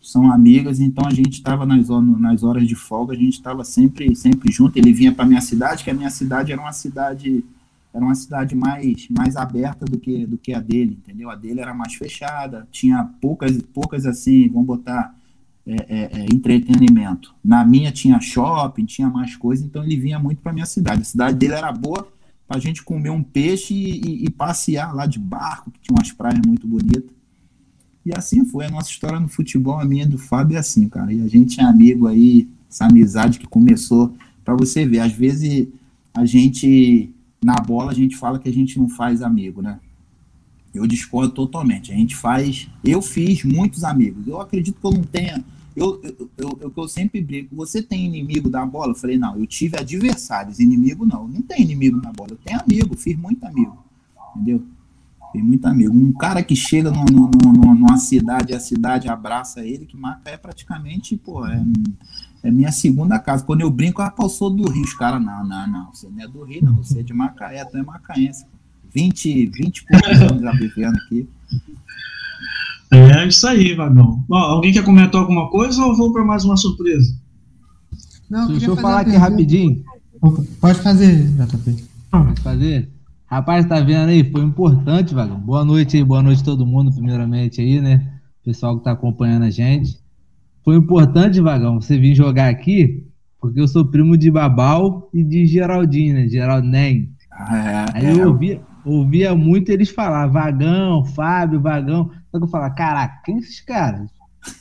[0.00, 4.16] são amigas, então a gente estava nas, nas horas de folga, a gente estava sempre,
[4.16, 4.76] sempre junto.
[4.76, 7.44] Ele vinha para minha cidade, que a minha cidade era uma cidade
[7.92, 11.30] era uma cidade mais, mais aberta do que, do que a dele, entendeu?
[11.30, 15.14] A dele era mais fechada, tinha poucas, poucas assim, vamos botar
[15.66, 17.34] é, é, é, entretenimento.
[17.44, 21.02] Na minha tinha shopping, tinha mais coisas, então ele vinha muito para minha cidade.
[21.02, 22.08] A cidade dele era boa
[22.48, 25.96] para a gente comer um peixe e, e, e passear lá de barco, que tinha
[25.96, 27.10] umas praias muito bonitas.
[28.04, 31.12] E assim foi a nossa história no futebol, a minha do Fábio é assim, cara.
[31.12, 35.68] E a gente é amigo aí, essa amizade que começou, para você ver, às vezes
[36.12, 37.10] a gente,
[37.42, 39.80] na bola, a gente fala que a gente não faz amigo, né?
[40.72, 41.92] Eu discordo totalmente.
[41.92, 42.68] A gente faz.
[42.82, 44.26] Eu fiz muitos amigos.
[44.26, 45.44] Eu acredito que eu não tenha.
[45.76, 47.54] Eu, eu, eu, eu, sempre brigo.
[47.56, 48.92] Você tem inimigo da bola?
[48.92, 50.60] Eu falei, não, eu tive adversários.
[50.60, 51.28] Inimigo não.
[51.28, 52.30] Não tem inimigo na bola.
[52.32, 53.76] Eu tenho amigo, fiz muito amigo.
[54.34, 54.64] Entendeu?
[55.32, 55.94] Tem muito amigo.
[55.94, 60.30] Um cara que chega no, no, no, numa cidade, a cidade abraça ele, que mata
[60.30, 61.64] é praticamente, pô, é,
[62.42, 63.44] é minha segunda casa.
[63.44, 64.82] Quando eu brinco, ah, eu sou do Rio.
[64.82, 67.64] Os caras, não, não, não, você não é do Rio, não, você é de Macaé,
[67.64, 68.44] tu é macaense.
[68.94, 69.86] 20, 20
[70.22, 71.28] anos já vivendo aqui.
[72.90, 74.22] É isso aí, Vagão.
[74.28, 77.16] Bom, alguém quer comentar alguma coisa ou vou para mais uma surpresa?
[78.28, 79.82] Não, Deixa eu falar aqui rapidinho.
[80.60, 81.84] Pode fazer, JP.
[82.10, 82.90] Pode fazer?
[83.26, 84.30] Rapaz, tá vendo aí?
[84.30, 85.38] Foi importante, Vagão.
[85.40, 88.20] Boa noite aí, boa noite a todo mundo, primeiramente aí, né?
[88.44, 90.01] Pessoal que tá acompanhando a gente.
[90.64, 93.04] Foi importante, Vagão, você vir jogar aqui,
[93.40, 96.28] porque eu sou primo de Babal e de Geraldinho, né?
[96.28, 97.10] Geraldo Nem.
[97.50, 98.26] É, aí eu é.
[98.26, 102.10] ouvia, ouvia muito eles falar Vagão, Fábio, Vagão.
[102.30, 104.08] Só que eu falava, caraca, quem esses caras?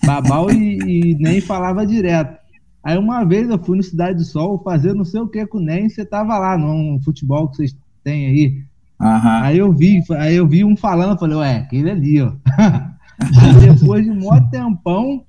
[0.05, 0.79] Babal e,
[1.11, 2.39] e Nem falava direto.
[2.83, 5.59] Aí uma vez eu fui no Cidade do Sol fazer não sei o que com
[5.59, 8.63] o Nem, você tava lá num futebol que vocês tem aí.
[8.99, 9.43] Uhum.
[9.43, 12.31] Aí eu vi, aí eu vi um falando, falei, ué, aquele ali, ó.
[13.59, 15.23] depois de um maior tempão,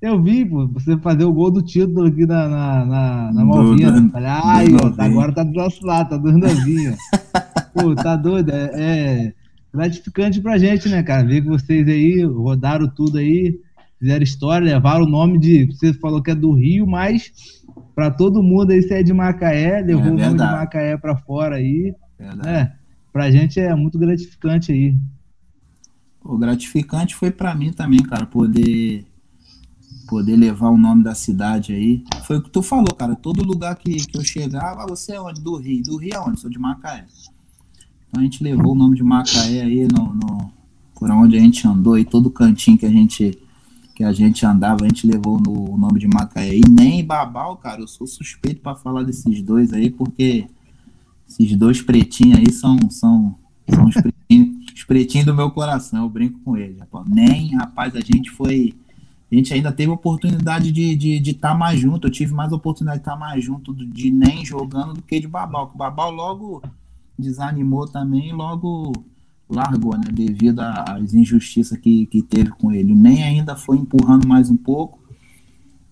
[0.00, 4.10] Eu vi, pô, você fazer o gol do título aqui na, na, na, na Malvina.
[4.10, 6.30] Falei, ai, ó, agora tá do nosso lado, tá do
[7.72, 8.50] pô, tá doido?
[8.50, 9.34] É, é,
[9.72, 11.26] gratificante pra gente, né, cara?
[11.26, 13.58] Ver que vocês aí rodaram tudo aí,
[13.98, 15.64] fizeram história, levaram o nome de.
[15.66, 17.32] Você falou que é do Rio, mas
[17.94, 21.16] para todo mundo aí, você é de Macaé, levou é o nome de Macaé para
[21.16, 21.94] fora aí.
[22.18, 22.48] Verdade.
[22.48, 22.72] É,
[23.10, 24.94] pra gente é muito gratificante aí.
[26.22, 29.06] O gratificante foi para mim também, cara, poder
[30.06, 32.04] poder levar o nome da cidade aí.
[32.24, 33.14] Foi o que tu falou, cara.
[33.14, 35.40] Todo lugar que, que eu chegava, você é onde?
[35.40, 35.82] Do Rio.
[35.82, 36.40] Do Rio é onde?
[36.40, 37.04] Sou de Macaé.
[38.08, 40.50] Então a gente levou o nome de Macaé aí no, no,
[40.94, 43.38] por onde a gente andou e todo cantinho que a gente
[43.94, 46.54] que a gente andava, a gente levou no, o nome de Macaé.
[46.54, 50.46] E nem Babal, cara, eu sou suspeito para falar desses dois aí, porque
[51.26, 53.34] esses dois pretinhos aí são, são,
[53.66, 56.76] são os pretinhos, os pretinhos do meu coração, eu brinco com eles.
[57.08, 58.74] Nem, rapaz, a gente foi
[59.30, 62.06] a gente ainda teve oportunidade de estar de, de tá mais junto.
[62.06, 65.26] Eu tive mais oportunidade de estar tá mais junto de nem jogando do que de
[65.26, 65.70] Babal.
[65.74, 66.62] O Babal logo
[67.18, 68.92] desanimou também logo
[69.48, 70.04] largou, né?
[70.12, 72.94] Devido às injustiças que, que teve com ele.
[72.94, 75.00] Nem ainda foi empurrando mais um pouco.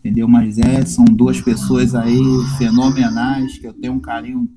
[0.00, 0.28] Entendeu?
[0.28, 2.20] Mas é, são duas pessoas aí
[2.58, 4.48] fenomenais que eu tenho um carinho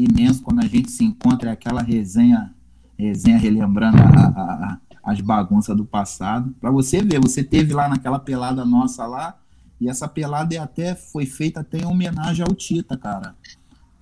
[0.00, 2.54] imenso quando a gente se encontra, é aquela resenha,
[2.98, 6.52] resenha relembrando a, a, a as bagunças do passado.
[6.60, 9.38] Para você ver, você teve lá naquela pelada nossa lá,
[9.80, 13.36] e essa pelada até foi feita até em homenagem ao Tita, cara.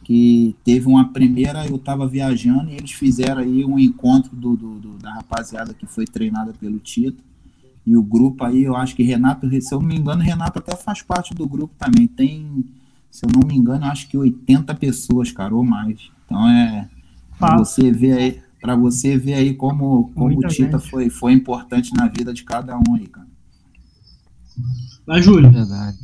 [0.03, 4.79] Que teve uma primeira, eu tava viajando e eles fizeram aí um encontro do, do,
[4.79, 7.23] do da rapaziada que foi treinada pelo Tita.
[7.87, 10.75] E o grupo aí, eu acho que Renato, se eu não me engano, Renato até
[10.75, 12.07] faz parte do grupo também.
[12.07, 12.65] Tem,
[13.11, 16.11] se eu não me engano, acho que 80 pessoas, cara, ou mais.
[16.25, 16.89] Então é.
[17.59, 22.09] Você vê aí, para você ver aí como, como o Tita foi, foi importante na
[22.09, 23.27] vida de cada um aí, cara.
[25.07, 25.53] Vai, Júlio.
[25.53, 25.99] Verdade.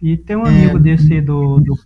[0.00, 0.80] E tem um amigo é...
[0.80, 1.76] desse do, do.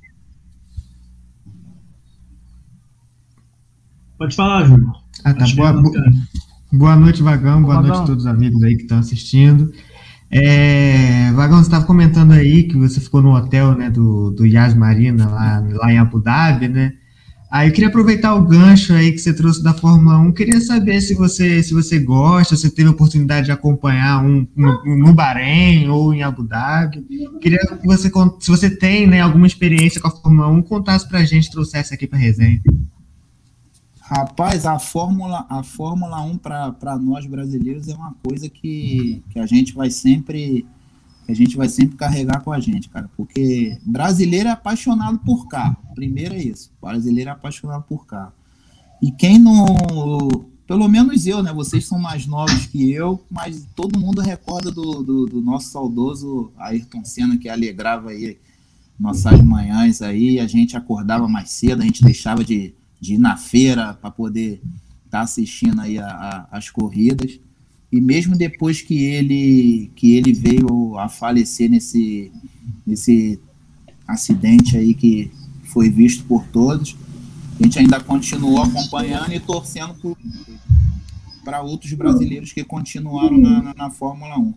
[4.18, 4.92] Pode falar, Júlio.
[5.24, 5.46] Ah, tá.
[5.56, 7.62] Boa, é boa noite, Vagão.
[7.62, 7.88] Boa Vagão.
[7.88, 9.72] noite a todos os amigos aí que estão assistindo.
[10.30, 14.74] É, Vagão, você estava comentando aí que você ficou no hotel né, do, do Yas
[14.74, 16.92] Marina, lá, lá em Abu Dhabi, né?
[17.50, 20.32] Aí eu queria aproveitar o gancho aí que você trouxe da Fórmula 1.
[20.32, 24.84] Queria saber se você, se você gosta, se teve a oportunidade de acompanhar um no,
[24.84, 27.06] no Bahrein ou em Abu Dhabi.
[27.40, 31.24] Queria que você, se você tem né, alguma experiência com a Fórmula 1, contasse pra
[31.24, 32.60] gente, trouxesse aqui pra resenha.
[33.98, 39.46] Rapaz, a Fórmula, a Fórmula 1 para nós brasileiros é uma coisa que, que a
[39.46, 40.66] gente vai sempre
[41.28, 45.46] que a gente vai sempre carregar com a gente, cara, porque brasileiro é apaixonado por
[45.46, 45.76] carro.
[45.94, 48.32] Primeiro é isso, brasileiro é apaixonado por carro.
[49.02, 49.66] E quem não,
[50.66, 51.52] pelo menos eu, né?
[51.52, 56.50] Vocês são mais novos que eu, mas todo mundo recorda do, do, do nosso saudoso
[56.56, 58.38] Ayrton Senna que alegrava aí
[58.98, 63.36] nossas manhãs aí, a gente acordava mais cedo, a gente deixava de, de ir na
[63.36, 64.62] feira para poder
[65.04, 67.38] estar tá assistindo aí a, a, as corridas.
[67.90, 72.30] E mesmo depois que ele, que ele veio a falecer nesse,
[72.86, 73.40] nesse
[74.06, 75.30] acidente aí que
[75.64, 76.96] foi visto por todos,
[77.58, 80.16] a gente ainda continuou acompanhando e torcendo
[81.44, 84.54] para outros brasileiros que continuaram na, na, na, Fórmula 1.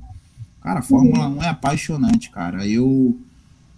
[0.61, 2.67] Cara, a Fórmula 1 é apaixonante, cara.
[2.67, 3.17] Eu,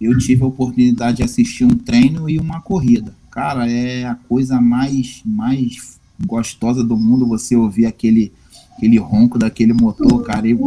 [0.01, 3.15] eu tive a oportunidade de assistir um treino e uma corrida.
[3.29, 8.33] Cara, é a coisa mais, mais gostosa do mundo você ouvir aquele
[8.75, 10.57] aquele ronco daquele motor, cara, e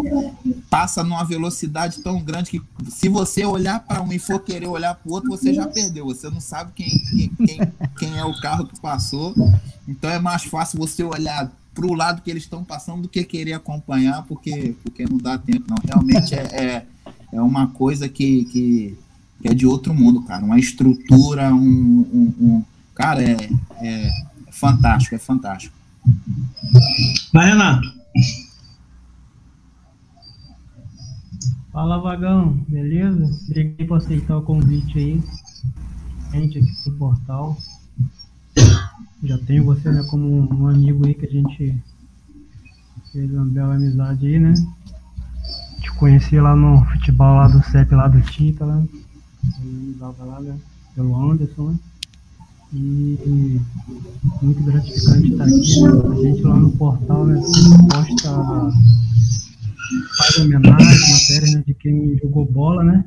[0.71, 4.95] passa numa velocidade tão grande que se você olhar para um e for querer olhar
[4.95, 6.07] para o outro, você já perdeu.
[6.07, 7.61] Você não sabe quem, quem,
[7.99, 9.35] quem, é o carro que passou.
[9.87, 13.23] Então é mais fácil você olhar para o lado que eles estão passando do que
[13.25, 15.77] querer acompanhar, porque, porque não dá tempo, não.
[15.85, 16.87] Realmente é, é,
[17.33, 18.99] é uma coisa que, que,
[19.43, 20.45] que, é de outro mundo, cara.
[20.45, 21.59] Uma estrutura, um.
[21.59, 22.65] um, um
[22.95, 23.37] cara, é,
[23.83, 24.11] é
[24.51, 25.75] fantástico, é fantástico.
[27.33, 27.96] Vai, Renato.
[31.73, 33.31] Fala, Vagão, beleza?
[33.45, 35.23] Obrigado por aceitar o convite aí.
[36.33, 37.57] Gente aqui no portal.
[39.23, 41.77] Já tenho você né, como um amigo aí que a gente
[43.13, 44.55] fez uma bela amizade aí, né?
[45.81, 48.83] Te conheci lá no futebol lá do CEP, lá do Tita, lá.
[50.01, 50.59] lá, né?
[50.95, 51.79] Pelo Anderson, né?
[52.73, 53.61] E
[54.43, 55.53] muito gratificante estar aqui.
[55.55, 57.41] A gente lá no portal, né,
[57.91, 58.73] posta,
[60.19, 63.05] faz homenagem, matéria né, de quem jogou bola, né?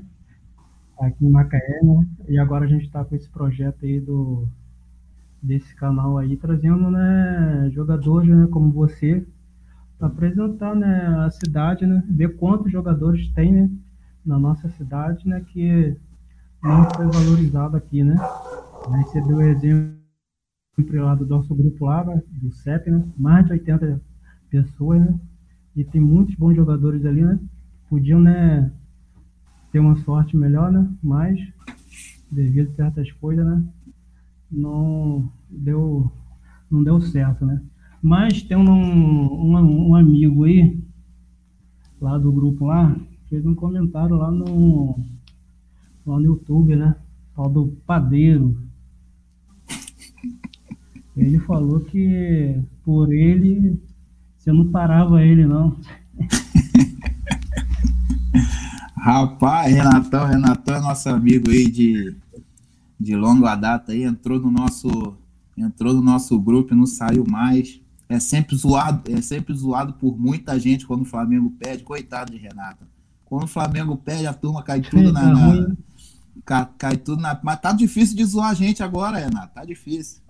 [0.99, 2.05] Aqui em Macaé, né?
[2.27, 4.47] E agora a gente está com esse projeto aí do
[5.41, 9.25] desse canal aí, trazendo né, jogadores né, como você,
[9.97, 12.03] para apresentar né, a cidade, né?
[12.09, 13.69] Ver quantos jogadores tem, né?
[14.25, 15.95] na nossa cidade, né, que
[16.61, 18.15] não foi valorizado aqui, né?
[18.91, 19.99] Aí você deu o exemplo
[20.93, 23.03] lá do nosso grupo lá, né, do CEP, né?
[23.17, 24.01] Mais de 80
[24.49, 25.19] pessoas, né?
[25.75, 27.39] E tem muitos bons jogadores ali, né?
[27.89, 28.71] Podiam, né,
[29.71, 30.89] ter uma sorte melhor, né?
[31.03, 31.39] Mas,
[32.31, 33.63] devido a certas coisas, né?
[34.51, 36.11] Não deu,
[36.69, 37.61] não deu certo, né?
[38.01, 40.81] Mas tem um, um, um amigo aí,
[42.01, 42.95] lá do grupo lá,
[43.29, 44.97] fez um comentário lá no,
[46.05, 46.95] lá no YouTube, né?
[47.35, 48.68] Tal do padeiro.
[51.15, 53.79] Ele falou que por ele
[54.37, 55.77] você não parava ele, não.
[58.95, 62.15] Rapaz, Renatão, Renatão é nosso amigo aí de,
[62.99, 65.15] de longa data aí, entrou no nosso
[65.57, 67.81] entrou no nosso grupo e não saiu mais.
[68.07, 72.37] É sempre zoado, é sempre zoado por muita gente quando o Flamengo perde, coitado de
[72.37, 72.87] Renata.
[73.25, 75.75] Quando o Flamengo perde, a turma cai tudo na, na
[76.43, 80.21] cai, cai, tudo na, mas tá difícil de zoar a gente agora, Renato, tá difícil.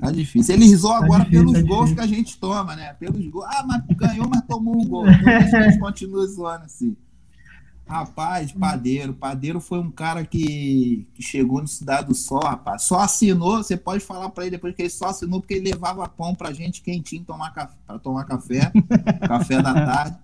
[0.00, 0.54] Tá difícil.
[0.54, 1.96] Ele zoou tá agora difícil, pelos tá gols difícil.
[1.96, 2.94] que a gente toma, né?
[2.94, 3.46] Pelos gols.
[3.48, 5.06] Ah, mas ganhou, mas tomou um gol.
[5.08, 6.96] Então a gente continua zoando assim.
[7.88, 9.14] Rapaz, Padeiro.
[9.14, 12.82] Padeiro foi um cara que, que chegou no Cidade do Sol, rapaz.
[12.82, 16.06] Só assinou, você pode falar para ele depois que ele só assinou porque ele levava
[16.06, 18.70] pão pra gente quentinho tomar para tomar café,
[19.26, 20.18] café da tarde.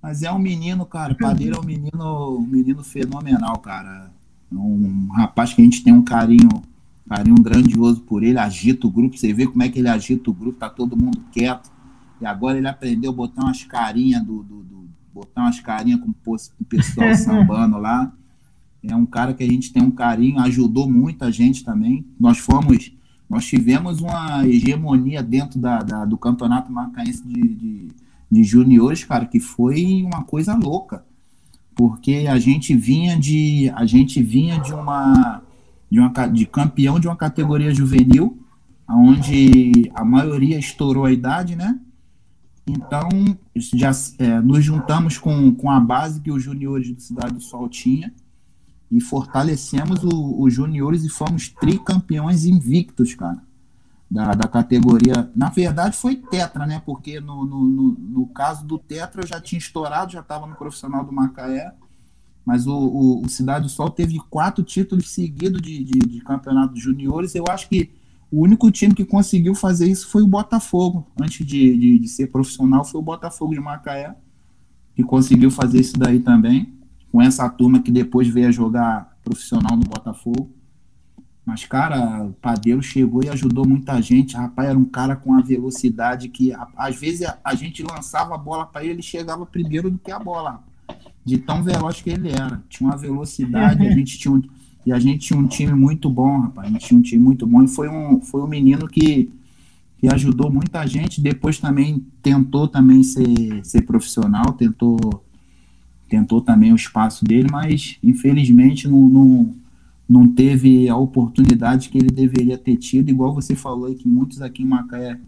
[0.00, 1.14] Mas é um menino, cara.
[1.16, 4.12] Padeiro é um menino, um menino fenomenal, cara.
[4.52, 6.62] Um rapaz que a gente tem um carinho,
[7.12, 10.32] carinho grandioso por ele, agita o grupo, você vê como é que ele agita o
[10.32, 11.70] grupo, tá todo mundo quieto.
[12.18, 16.08] E agora ele aprendeu a botar umas carinhas do, do, do botar umas carinhas com
[16.08, 18.10] o pessoal sambando lá.
[18.82, 22.04] É um cara que a gente tem um carinho, ajudou muita gente também.
[22.18, 22.92] Nós fomos,
[23.28, 27.88] nós tivemos uma hegemonia dentro da, da do campeonato macaense de, de,
[28.30, 31.04] de juniores, cara, que foi uma coisa louca,
[31.74, 35.42] porque a gente vinha de, a gente vinha de uma,
[35.92, 38.42] de uma de campeão de uma categoria juvenil,
[38.88, 41.78] onde a maioria estourou a idade, né?
[42.66, 43.10] Então,
[43.54, 47.68] já é, nos juntamos com, com a base que os juniores do Cidade do Sol
[47.68, 48.10] tinha
[48.90, 53.42] e fortalecemos os juniores e fomos tricampeões invictos, cara,
[54.10, 55.30] da, da categoria.
[55.36, 56.80] Na verdade, foi tetra, né?
[56.86, 60.54] Porque no, no, no, no caso do tetra eu já tinha estourado, já estava no
[60.54, 61.74] profissional do Macaé,
[62.44, 66.74] mas o, o, o, Cidade do Sol teve quatro títulos seguidos de, de, de campeonato
[66.74, 67.34] de juniores.
[67.34, 67.90] Eu acho que
[68.30, 71.06] o único time que conseguiu fazer isso foi o Botafogo.
[71.20, 74.16] Antes de, de, de, ser profissional, foi o Botafogo de Macaé,
[74.94, 76.72] que conseguiu fazer isso daí também.
[77.12, 80.50] Com essa turma que depois veio a jogar profissional no Botafogo.
[81.44, 84.36] Mas, cara, o Padeiro chegou e ajudou muita gente.
[84.36, 88.38] Rapaz, era um cara com a velocidade que, às vezes, a, a gente lançava a
[88.38, 90.64] bola para ele, ele chegava primeiro do que a bola.
[91.24, 92.62] De tão veloz que ele era.
[92.68, 94.42] Tinha uma velocidade, a gente tinha um
[94.84, 96.66] e a gente tinha um time muito bom, rapaz.
[96.66, 97.62] A gente tinha um time muito bom.
[97.62, 99.30] E foi um, foi um menino que,
[99.98, 101.20] que ajudou muita gente.
[101.20, 105.24] Depois também tentou também ser, ser profissional, tentou,
[106.08, 109.54] tentou também o espaço dele, mas infelizmente não, não,
[110.08, 114.42] não teve a oportunidade que ele deveria ter tido, igual você falou aí, que muitos
[114.42, 115.18] aqui em Macaé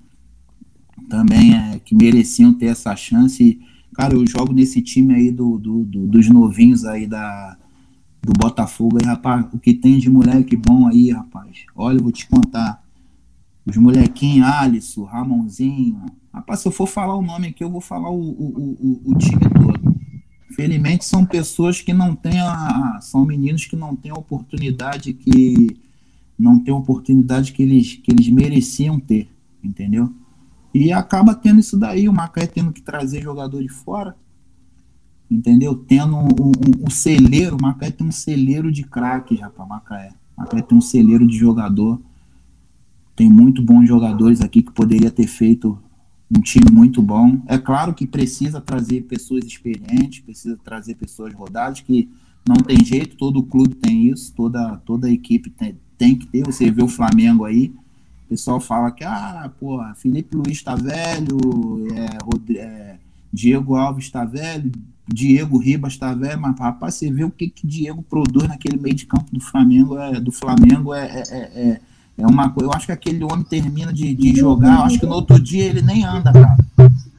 [1.09, 3.61] também é, que mereciam ter essa chance.
[3.95, 7.57] Cara, eu jogo nesse time aí do, do, do dos novinhos aí da
[8.25, 11.67] do Botafogo aí, rapaz, o que tem de moleque bom aí, rapaz.
[11.77, 12.83] Olha, eu vou te contar.
[13.67, 16.01] Os molequinhos, Alisson, Ramonzinho.
[16.33, 19.19] Rapaz, se eu for falar o nome aqui, eu vou falar o, o, o, o
[19.19, 19.95] time todo.
[20.55, 22.99] Felizmente são pessoas que não têm a.
[23.01, 25.77] São meninos que não têm a oportunidade que.
[26.39, 29.29] Não têm a oportunidade que eles, que eles mereciam ter,
[29.63, 30.13] entendeu?
[30.75, 34.17] E acaba tendo isso daí, o Macaé tendo que trazer jogador de fora
[35.31, 35.75] entendeu?
[35.75, 40.13] Tendo um, um, um celeiro, Macaé tem um celeiro de craques, rapaz, Macaé.
[40.37, 42.01] Macaé tem um celeiro de jogador.
[43.17, 45.79] Tem muito bons jogadores aqui que poderia ter feito
[46.31, 47.41] um time muito bom.
[47.47, 52.11] É claro que precisa trazer pessoas experientes, precisa trazer pessoas rodadas, que
[52.47, 56.45] não tem jeito, todo clube tem isso, toda, toda equipe tem, tem que ter.
[56.45, 57.73] Você vê o Flamengo aí,
[58.25, 61.39] o pessoal fala que, ah, porra, Felipe Luiz tá velho,
[61.95, 62.97] é, é,
[63.33, 64.73] Diego Alves tá velho,
[65.07, 68.95] Diego Ribas tá velho, mas rapaz, você vê o que que Diego produz naquele meio
[68.95, 71.81] de campo do Flamengo, é, do Flamengo é, é, é,
[72.17, 72.71] é uma coisa.
[72.71, 75.65] Eu acho que aquele homem termina de, de jogar, eu acho que no outro dia
[75.65, 76.57] ele nem anda, cara.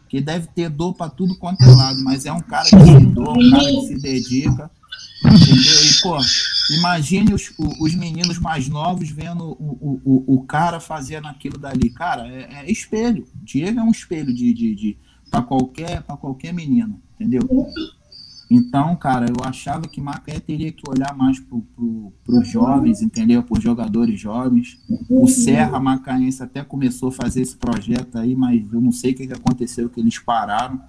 [0.09, 2.75] Que deve ter dor para tudo quanto é lado, mas é um cara que se
[2.75, 4.71] um cara que se dedica.
[5.23, 5.85] Entendeu?
[5.85, 6.17] E, pô,
[6.71, 11.89] imagine os, os meninos mais novos vendo o, o, o cara fazendo aquilo dali.
[11.89, 13.27] Cara, é, é espelho.
[13.35, 14.97] Diego é um espelho de, de, de
[15.29, 17.41] para qualquer, qualquer menino entendeu?
[18.49, 23.41] Então, cara, eu achava que Macaé teria que olhar mais para pro, os jovens, entendeu?
[23.41, 24.77] Para os jogadores jovens.
[25.09, 29.15] O Serra Macaense até começou a fazer esse projeto aí, mas eu não sei o
[29.15, 30.79] que aconteceu, que eles pararam.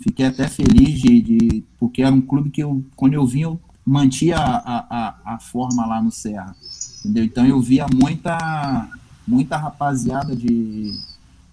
[0.00, 3.60] Fiquei até feliz de, de porque era um clube que eu, quando eu vim, eu
[3.84, 6.54] mantia a, a, a forma lá no Serra,
[7.00, 7.24] entendeu?
[7.24, 8.88] Então eu via muita,
[9.26, 10.92] muita rapaziada de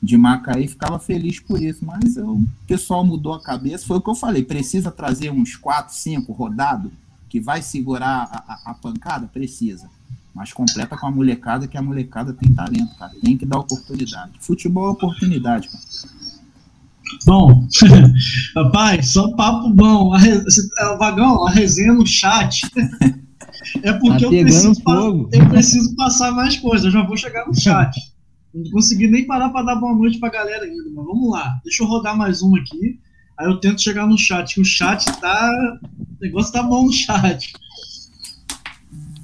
[0.02, 3.86] de Macaé ficava feliz por isso, mas eu, o pessoal mudou a cabeça.
[3.86, 6.92] Foi o que eu falei: precisa trazer uns 4, 5 rodado
[7.30, 9.28] que vai segurar a, a, a, pancada?
[9.28, 9.88] Precisa.
[10.34, 13.14] Mas completa com a molecada, que a molecada tem talento, cara.
[13.22, 14.32] Tem que dar oportunidade.
[14.40, 15.84] Futebol é oportunidade, cara.
[17.26, 17.68] Bom,
[18.56, 20.14] rapaz, só papo bom.
[20.14, 20.32] A re...
[20.80, 22.62] É, vagão, a resenha no chat.
[23.84, 24.82] É porque tá eu, preciso,
[25.32, 26.86] eu preciso passar mais coisas.
[26.86, 27.96] Eu já vou chegar no chat.
[28.54, 31.60] Não consegui nem parar para dar boa noite pra galera ainda, mas vamos lá.
[31.64, 33.00] Deixa eu rodar mais um aqui.
[33.38, 35.80] Aí eu tento chegar no chat, que o chat tá.
[35.84, 37.54] O negócio tá bom no chat.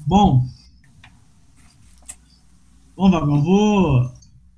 [0.06, 0.46] Bom.
[2.96, 4.12] Bom, Vagão, vou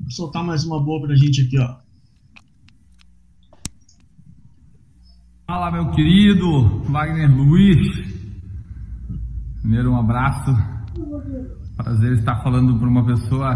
[0.10, 1.76] soltar mais uma boa pra gente aqui, ó.
[5.50, 7.80] Fala, meu querido Wagner Luiz.
[9.62, 10.56] Primeiro, um abraço.
[11.76, 13.56] Prazer estar falando para uma pessoa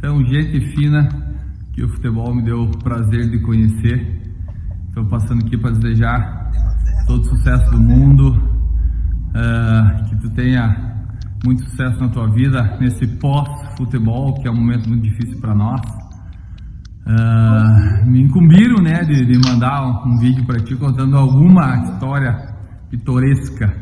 [0.00, 1.08] tão gente fina
[1.72, 4.32] que o futebol me deu o prazer de conhecer.
[4.90, 6.52] Estou passando aqui para desejar
[7.08, 11.02] todo sucesso do mundo, uh, que tu tenha
[11.44, 16.01] muito sucesso na tua vida nesse pós-futebol, que é um momento muito difícil para nós.
[17.04, 22.54] Uh, me incumbiram né, de, de mandar um, vídeo para ti contando alguma história
[22.90, 23.74] pitoresca.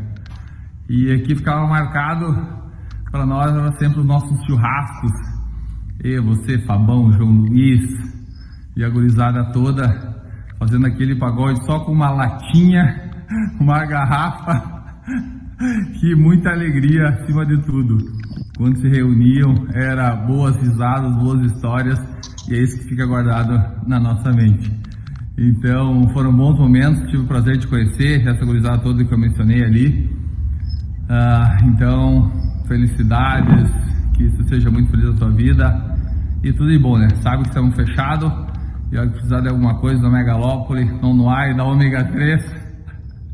[0.89, 2.27] E aqui ficava marcado
[3.11, 5.31] para nós sempre os nossos churrascos
[6.03, 7.83] eu, você, Fabão, João Luiz
[8.75, 9.87] e a gurizada toda
[10.59, 13.11] fazendo aquele pagode só com uma latinha,
[13.61, 14.95] uma garrafa
[16.01, 17.99] que muita alegria acima de tudo.
[18.57, 21.99] Quando se reuniam, era boas risadas, boas histórias
[22.51, 24.71] e é isso que fica guardado na nossa mente.
[25.39, 29.65] Então, foram bons momentos, tive o prazer de conhecer essa gurizada toda que eu mencionei
[29.65, 30.11] ali.
[31.09, 32.31] Ah, então,
[32.67, 33.71] felicidades,
[34.15, 35.97] que isso seja muito feliz na tua vida
[36.43, 37.09] e tudo de bom, né?
[37.23, 38.31] Sabe que estamos fechados.
[38.93, 42.57] E se precisar de alguma coisa da Megalópole, não no ar, da Ômega 3,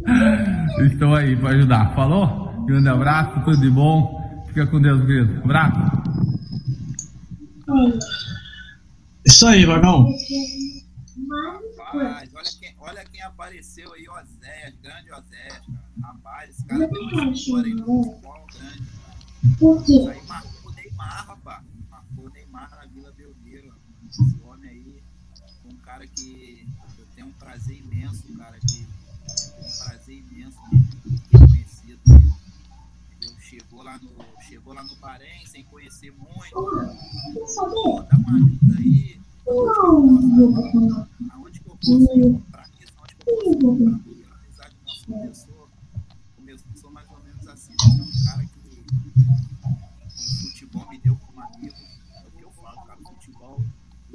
[0.92, 1.94] estou aí para ajudar.
[1.94, 2.64] Falou?
[2.66, 4.42] Grande abraço, tudo de bom.
[4.48, 5.40] Fica com Deus, querido.
[5.42, 5.96] Abraço.
[9.26, 10.08] Isso aí, Vagão.
[11.78, 15.62] Rapaz, olha quem, olha quem apareceu aí, Osés, grande Osés.
[16.00, 18.82] Rapaz, esse cara tem uma história aí no futebol grande.
[19.58, 19.92] Por quê?
[19.92, 21.64] Isso aí marcou o Neymar, rapaz.
[24.08, 25.02] Esse homem aí
[25.62, 26.66] foi um cara que
[26.98, 28.86] eu tenho um prazer imenso, cara, de
[29.58, 30.58] um prazer imenso
[31.04, 32.00] de ter conhecido.
[33.20, 36.50] Ele chegou lá no, chegou lá no Bahrein sem conhecer muito.
[36.52, 39.15] Pô, dá uma ajuda aí.
[39.48, 42.92] Aonde que eu posso encontrar isso?
[42.98, 43.30] Aonde que eu
[44.58, 44.62] a
[46.36, 47.72] começou, mais ou menos assim.
[47.72, 48.84] É um cara que
[50.06, 50.10] o
[50.48, 51.74] futebol me deu como amigo.
[52.14, 52.96] É o que eu falo, cara.
[52.96, 53.62] Futebol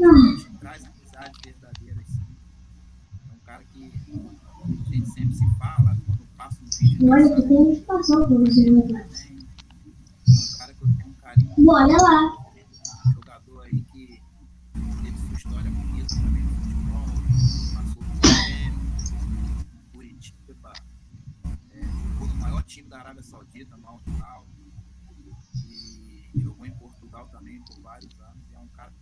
[0.02, 2.26] gente traz amizade verdadeira assim.
[3.30, 3.86] É um cara que a
[4.96, 7.10] gente sempre se fala quando passa um vídeo.
[7.12, 8.88] Olha, tu tem espaço pra você né, É um
[10.58, 11.54] cara que eu tenho um carinho.
[11.70, 12.38] Olha lá.
[13.14, 14.22] Jogador aí que
[15.04, 17.06] teve sua história bonita também no futebol.
[17.76, 18.80] Passou por Grêmio,
[19.94, 20.74] Curitiba.
[21.72, 24.48] É, ficou no maior time da Arábia Saudita, no Al Hilal.
[25.66, 28.52] E jogou em Portugal também por vários anos.
[28.54, 28.94] É um cara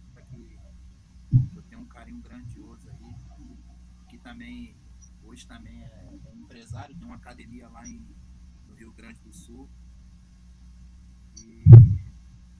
[1.99, 3.13] carinho grandioso aí,
[4.07, 4.73] que também,
[5.23, 8.01] hoje também é, é empresário, tem uma academia lá em,
[8.67, 9.69] no Rio Grande do Sul.
[11.37, 11.65] E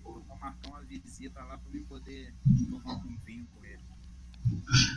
[0.04, 2.34] eu vou marcar uma visita lá para eu poder
[2.70, 3.84] tomar um vinho com ele.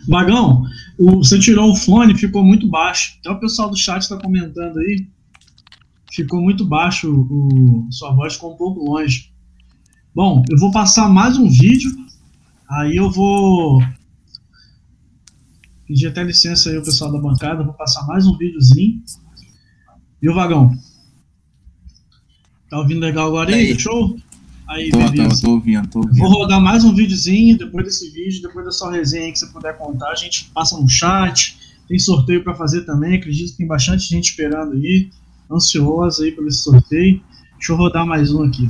[0.09, 0.65] Vagão,
[0.99, 3.19] o, você tirou o fone, ficou muito baixo.
[3.21, 5.09] Até o pessoal do chat está comentando aí.
[6.13, 9.33] Ficou muito baixo, o, sua voz ficou um pouco longe.
[10.15, 11.91] Bom, eu vou passar mais um vídeo.
[12.69, 13.81] Aí eu vou
[15.93, 19.03] Pedir até licença aí o pessoal da bancada, vou passar mais um videozinho.
[20.23, 20.75] E o Vagão?
[22.71, 23.79] Tá ouvindo legal agora aí?
[23.79, 24.17] Show?
[24.69, 25.43] Aí, tô, beleza.
[25.43, 26.17] Tô, tô, ouvindo, tô ouvindo.
[26.17, 29.47] Vou rodar mais um videozinho, depois desse vídeo, depois da sua resenha aí que você
[29.49, 31.59] puder contar, a gente passa no chat.
[31.87, 35.11] Tem sorteio para fazer também, acredito que tem bastante gente esperando aí,
[35.55, 37.23] ansiosa aí pelo sorteio.
[37.57, 38.69] Deixa eu rodar mais um aqui.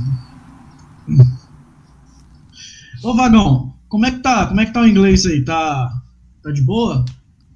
[3.03, 4.47] Ô Vagão, como é que tá?
[4.47, 5.43] Como é que tá o inglês aí?
[5.43, 6.03] Tá
[6.43, 7.05] Tá de boa?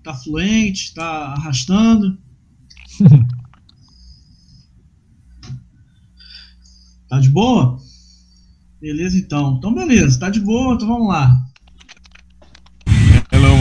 [0.01, 0.93] Tá fluente?
[0.93, 2.17] Tá arrastando?
[7.09, 7.77] tá de boa?
[8.79, 9.55] Beleza, então.
[9.57, 11.46] Então, beleza, tá de boa, então vamos lá.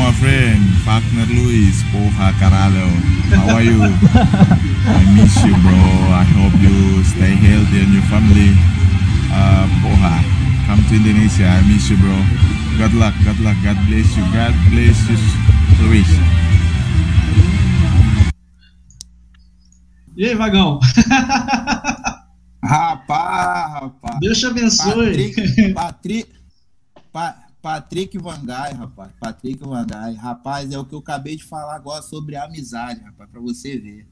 [0.06, 0.62] Hello, my friend.
[0.86, 1.82] Wagner Luis.
[1.90, 2.86] Porra, caralho.
[3.34, 3.82] How are you?
[3.82, 5.74] I miss you, bro.
[6.14, 8.54] I hope you stay healthy and your family.
[9.34, 10.22] Uh, porra,
[10.70, 11.50] come to Indonesia.
[11.50, 12.14] I miss you, bro.
[12.78, 13.58] God luck, God luck.
[13.66, 14.22] God bless you.
[14.30, 15.18] God bless you,
[15.82, 16.06] Luis.
[20.16, 20.78] E aí, Vagão?
[22.62, 24.20] Rapaz, rapaz.
[24.20, 25.34] Deus te abençoe.
[25.34, 26.30] Patrick, Patrick,
[27.12, 29.10] pa, Patrick Vangai, rapaz.
[29.18, 30.14] Patrick Vangai.
[30.14, 34.06] Rapaz, é o que eu acabei de falar agora sobre amizade, rapaz, para você ver.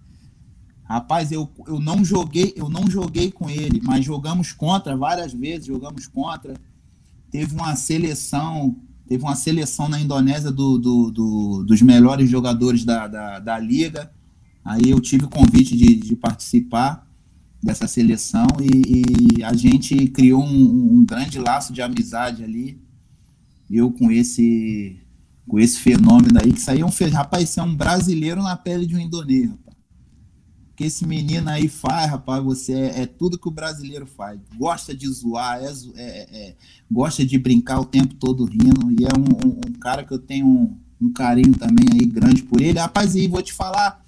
[0.82, 5.66] Rapaz, eu, eu não joguei, eu não joguei com ele, mas jogamos contra várias vezes,
[5.66, 6.54] jogamos contra.
[7.30, 8.74] Teve uma seleção,
[9.06, 14.10] teve uma seleção na Indonésia do, do, do dos melhores jogadores da, da, da liga.
[14.64, 17.06] Aí eu tive o convite de, de participar
[17.62, 22.82] dessa seleção e, e a gente criou um, um, grande laço de amizade ali.
[23.70, 25.00] Eu com esse
[25.46, 28.56] com esse fenômeno aí, que isso aí é um rapaz, isso é um brasileiro na
[28.56, 29.76] pele de um indonês, rapaz.
[30.74, 34.40] Que esse menino aí faz, rapaz, você é, é tudo que o brasileiro faz.
[34.56, 36.56] Gosta de zoar, é, é, é
[36.90, 40.18] gosta de brincar o tempo todo rindo, e é um, um, um cara que eu
[40.18, 42.78] tenho um, um carinho também aí grande por ele.
[42.78, 44.04] Rapaz, e vou te falar,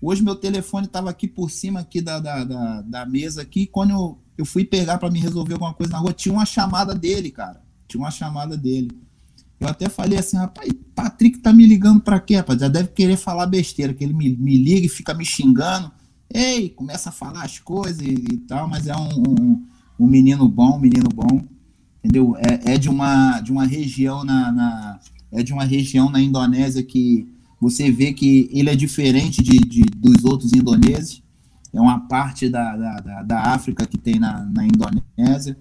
[0.00, 3.66] Hoje meu telefone estava aqui por cima aqui da, da, da, da mesa aqui.
[3.66, 6.94] Quando eu, eu fui pegar para me resolver alguma coisa na rua, tinha uma chamada
[6.94, 7.60] dele, cara.
[7.88, 8.90] Tinha uma chamada dele.
[9.58, 12.60] Eu até falei assim, rapaz, Patrick tá me ligando para quê, rapaz?
[12.60, 15.90] Já deve querer falar besteira, que ele me, me liga e fica me xingando.
[16.32, 19.66] Ei, começa a falar as coisas e, e tal, mas é um, um,
[19.98, 21.42] um, menino bom, um menino bom,
[22.04, 22.36] entendeu?
[22.36, 25.00] É, é de uma de uma região na, na
[25.32, 27.26] é de uma região na Indonésia que
[27.60, 31.22] você vê que ele é diferente de, de dos outros indonésios.
[31.72, 35.58] É uma parte da, da, da África que tem na, na Indonésia.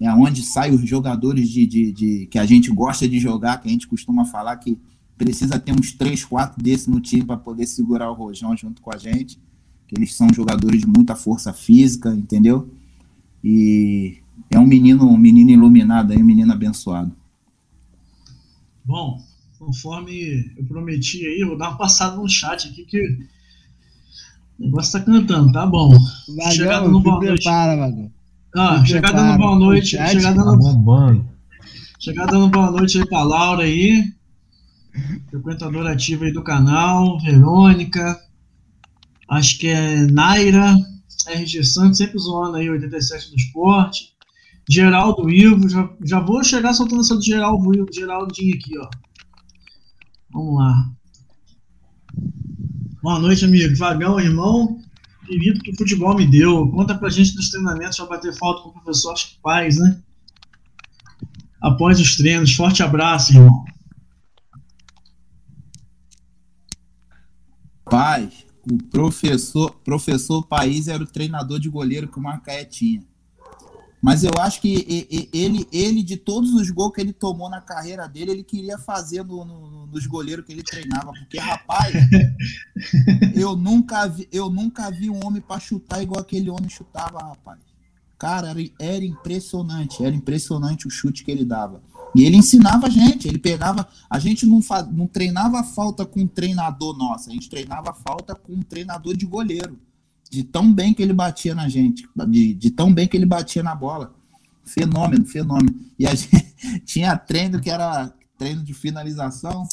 [0.00, 3.68] É onde saem os jogadores de, de, de, que a gente gosta de jogar, que
[3.68, 4.78] a gente costuma falar que
[5.16, 8.94] precisa ter uns três, quatro desses no time para poder segurar o Rojão junto com
[8.94, 9.38] a gente.
[9.88, 12.70] Que eles são jogadores de muita força física, entendeu?
[13.42, 14.18] E
[14.50, 17.10] é um menino, um menino iluminado aí, um menino abençoado.
[18.84, 19.20] Bom,
[19.58, 23.00] conforme eu prometi aí, eu vou dar uma passada no chat aqui que
[24.58, 25.90] o negócio tá cantando, tá bom.
[26.36, 27.42] Vagão, dando boa noite.
[27.42, 28.10] Prepara,
[28.56, 29.90] Ah, chegar dando boa noite.
[29.90, 31.28] Chegar dando, tá bombando.
[32.00, 34.12] chegar dando boa noite aí pra Laura aí.
[35.30, 38.18] Frequentadora ativa aí do canal, Verônica.
[39.28, 40.74] Acho que é Naira,
[41.28, 44.14] RG Santos, sempre zoando aí 87 do esporte.
[44.68, 48.88] Geraldo Ivo, já, já vou chegar soltando essa do Geraldo Ivo, Geraldinho aqui, ó.
[50.32, 50.90] Vamos lá.
[53.02, 53.76] Boa noite, amigo.
[53.76, 54.78] Vagão, irmão.
[55.28, 56.70] Querido que o futebol me deu.
[56.70, 60.00] Conta pra gente dos treinamentos para bater falta com o professor, acho que faz, né?
[61.60, 62.54] Após os treinos.
[62.54, 63.64] Forte abraço, irmão.
[67.84, 73.06] Paz, o professor, professor País era o treinador de goleiro que o Macaé tinha.
[74.00, 78.06] Mas eu acho que ele, ele, de todos os gols que ele tomou na carreira
[78.08, 81.12] dele, ele queria fazer no, no, nos goleiros que ele treinava.
[81.12, 81.92] Porque, rapaz,
[83.34, 87.58] eu nunca vi, eu nunca vi um homem para chutar igual aquele homem chutava, rapaz.
[88.16, 91.82] Cara, era, era impressionante, era impressionante o chute que ele dava.
[92.14, 93.86] E ele ensinava a gente, ele pegava.
[94.08, 94.60] A gente não,
[94.92, 99.26] não treinava falta com um treinador nosso, a gente treinava falta com um treinador de
[99.26, 99.78] goleiro
[100.30, 103.62] de tão bem que ele batia na gente, de, de tão bem que ele batia
[103.62, 104.14] na bola.
[104.64, 105.74] Fenômeno, fenômeno.
[105.98, 106.52] E a gente
[106.84, 109.66] tinha treino que era treino de finalização,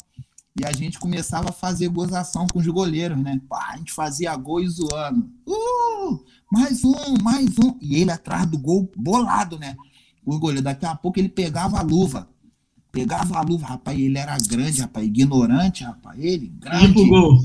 [0.58, 3.38] e a gente começava a fazer gozação com os goleiros, né?
[3.46, 5.30] Pá, a gente fazia gol e zoando.
[5.46, 7.76] Uh, mais um, mais um.
[7.78, 9.76] E ele atrás do gol, bolado, né?
[10.24, 12.26] O goleiro, daqui a pouco ele pegava a luva.
[12.90, 16.86] Pegava a luva, rapaz, ele era grande, rapaz, ignorante, rapaz, ele, grande.
[16.86, 17.38] E pro gol.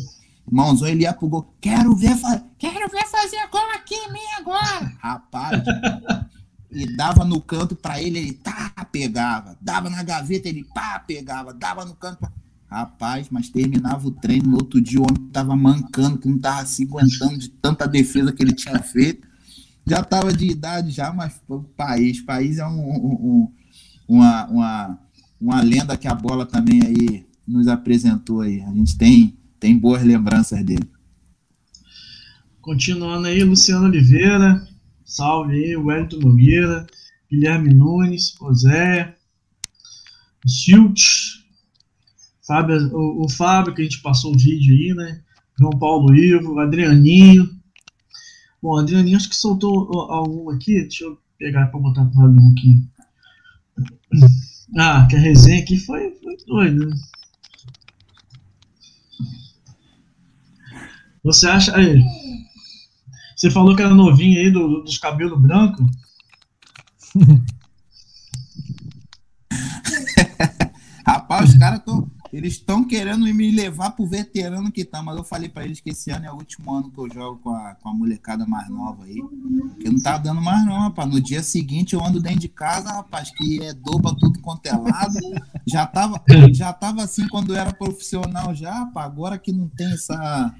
[0.47, 1.53] Irmãozão, ele ia pro gol.
[1.59, 2.15] Quero ver,
[2.61, 4.93] quero ver fazer gol aqui em mim agora.
[4.99, 5.63] Rapaz,
[6.69, 9.57] e dava no canto para ele, ele tá, pegava.
[9.59, 11.53] Dava na gaveta, ele pá, pegava.
[11.53, 12.31] Dava no canto.
[12.69, 14.51] Rapaz, mas terminava o treino.
[14.51, 18.31] No outro dia o homem tava mancando, que não tava se aguentando de tanta defesa
[18.31, 19.27] que ele tinha feito.
[19.85, 22.21] Já tava de idade já, mas o país.
[22.21, 23.51] País é um, um,
[24.07, 24.99] uma, uma,
[25.41, 28.61] uma lenda que a bola também aí nos apresentou aí.
[28.61, 30.89] A gente tem tem boas lembranças dele.
[32.61, 34.67] Continuando aí, Luciano Oliveira,
[35.03, 36.85] salve aí, Wellington Nogueira,
[37.29, 39.15] Guilherme Nunes, José,
[40.47, 41.01] Schilt,
[42.45, 45.23] Fábio, o, o, Fábio, que a gente passou o vídeo aí, né?
[45.59, 47.49] João Paulo Ivo, Adrianinho.
[48.61, 50.81] Bom, Adrianinho acho que soltou algum aqui.
[50.81, 52.87] Deixa eu pegar para botar para o aqui.
[54.77, 56.85] Ah, que a resenha aqui foi, foi doida.
[56.85, 56.95] Né?
[61.25, 61.75] Você acha.
[61.75, 62.01] Aí,
[63.41, 65.83] você falou que era novinho aí do, dos cabelos brancos.
[71.03, 71.81] Rapaz, os caras
[72.31, 75.89] eles estão querendo me levar pro veterano que tá, mas eu falei para eles que
[75.89, 78.69] esse ano é o último ano que eu jogo com a, com a molecada mais
[78.69, 79.19] nova aí.
[79.71, 81.09] Porque não tá dando mais não, rapaz.
[81.09, 84.71] No dia seguinte eu ando dentro de casa, rapaz, que é dobra tudo quanto é
[84.71, 85.17] lado.
[85.65, 86.23] Já tava,
[86.53, 89.07] já tava assim quando era profissional já, rapaz.
[89.07, 90.53] Agora que não tem essa,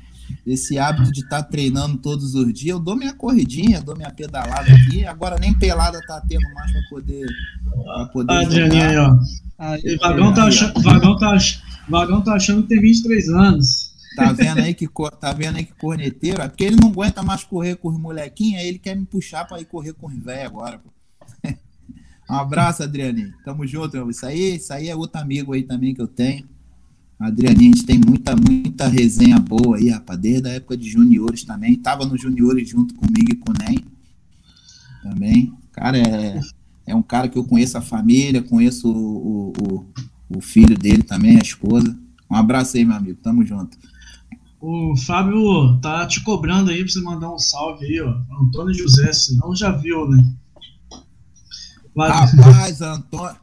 [0.46, 4.12] esse hábito de estar tá treinando todos os dias, eu dou minha corridinha, dou minha
[4.12, 5.06] pedalada aqui.
[5.06, 7.26] Agora nem pelada tá tendo mais para poder,
[7.84, 9.16] pra poder Adrianinho aí, ó.
[9.60, 11.38] Aí, Vagão, tá achando, Vagão, tá,
[11.88, 13.92] Vagão tá achando que tem 23 anos.
[14.16, 16.42] Tá vendo aí que, tá vendo aí que corneteiro?
[16.42, 19.46] É porque ele não aguenta mais correr com os molequinhos, aí ele quer me puxar
[19.46, 20.82] para ir correr com os velhos agora.
[22.30, 23.34] um abraço, Adrianinho.
[23.46, 24.10] Tamo junto, meu.
[24.10, 26.46] Isso aí, isso aí é outro amigo aí também que eu tenho.
[27.22, 31.44] Adrianinho, a gente tem muita, muita resenha boa aí, rapaz, desde a época de juniores
[31.44, 31.76] também.
[31.76, 33.86] Tava no juniores junto comigo e com o Nen.
[35.04, 35.54] Também.
[35.72, 36.40] Cara, é,
[36.86, 39.86] é um cara que eu conheço a família, conheço o, o,
[40.38, 41.98] o filho dele também, a esposa.
[42.30, 43.20] Um abraço aí, meu amigo.
[43.22, 43.78] Tamo junto.
[44.60, 48.16] O Fábio tá te cobrando aí pra você mandar um salve aí, ó.
[48.42, 50.24] Antônio José, senão já viu, né?
[51.98, 53.36] Rapaz, Antônio,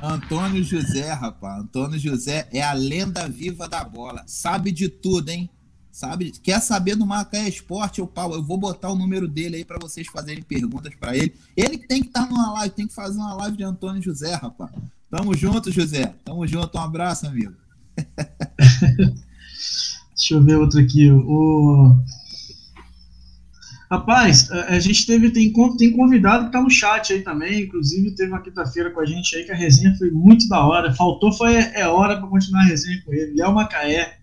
[0.00, 1.62] Antônio José, rapaz.
[1.62, 4.22] Antônio José é a lenda viva da bola.
[4.26, 5.50] Sabe de tudo, hein?
[5.90, 6.32] Sabe?
[6.42, 9.78] Quer saber do Macaé Esporte, eu, pau, eu vou botar o número dele aí para
[9.78, 11.34] vocês fazerem perguntas para ele.
[11.54, 14.34] Ele tem que estar tá numa live, tem que fazer uma live de Antônio José,
[14.34, 14.70] rapaz.
[15.10, 16.14] Tamo junto, José.
[16.24, 16.78] Tamo junto.
[16.78, 17.52] Um abraço, amigo.
[20.16, 21.10] Deixa eu ver outro aqui.
[21.10, 21.94] O...
[23.92, 28.32] Rapaz, a gente teve tem, tem convidado que tá no chat aí também, inclusive teve
[28.32, 30.94] uma quinta-feira com a gente aí que a resenha foi muito da hora.
[30.94, 33.34] Faltou foi é hora para continuar a resenha com ele.
[33.36, 34.14] Léo Macaé,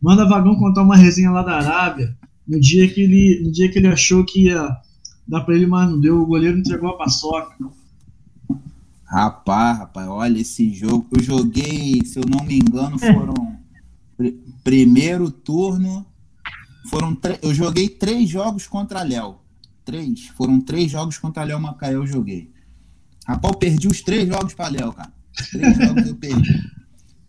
[0.00, 2.16] Manda Vagão contar uma resenha lá da Arábia.
[2.46, 4.76] No dia que ele, no dia que ele achou que ia
[5.26, 6.22] dar para ele, mas não deu.
[6.22, 7.56] O goleiro entregou a paçoca.
[9.04, 11.06] Rapaz, rapaz, olha esse jogo.
[11.10, 13.12] Eu joguei, se eu não me engano, é.
[13.12, 13.34] foram
[14.16, 16.06] pr primeiro turno.
[16.88, 19.36] Foram eu joguei três jogos contra a Léo.
[19.84, 20.28] Três.
[20.28, 22.50] Foram três jogos contra a Léo Macaé eu joguei.
[23.26, 25.12] Rapaz, eu perdi os três jogos para Léo, cara.
[25.50, 26.72] Três jogos eu perdi.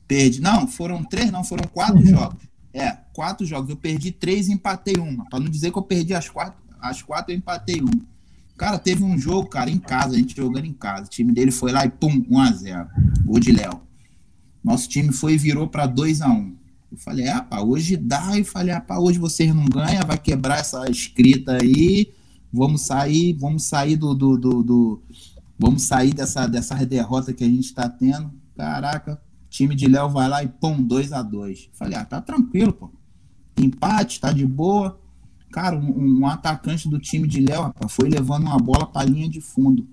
[0.08, 0.42] Perdi.
[0.42, 2.44] Não, foram três, não, foram quatro jogos.
[2.74, 3.70] É, quatro jogos.
[3.70, 5.26] Eu perdi três e empatei uma.
[5.30, 8.08] Para não dizer que eu perdi as quatro, as quatro eu empatei uma.
[8.58, 11.06] Cara, teve um jogo, cara, em casa, a gente jogando em casa.
[11.06, 12.88] O time dele foi lá e pum, 1x0.
[13.26, 13.82] Gol de Léo.
[14.64, 16.59] Nosso time foi e virou para 2x1.
[16.92, 18.38] Eu falei, ah, hoje dá.
[18.38, 22.12] E falei, ah, hoje vocês não ganham, vai quebrar essa escrita aí.
[22.52, 24.14] Vamos sair, vamos sair do.
[24.14, 25.04] do, do, do
[25.58, 28.32] vamos sair dessa, dessa derrota que a gente está tendo.
[28.56, 32.74] Caraca, time de Léo vai lá e pum, 2 a 2 Falei, ah, tá tranquilo,
[32.74, 32.90] pô.
[33.58, 35.00] Empate, tá de boa.
[35.52, 39.30] Cara, um, um atacante do time de Léo, rapaz, foi levando uma bola pra linha
[39.30, 39.88] de fundo.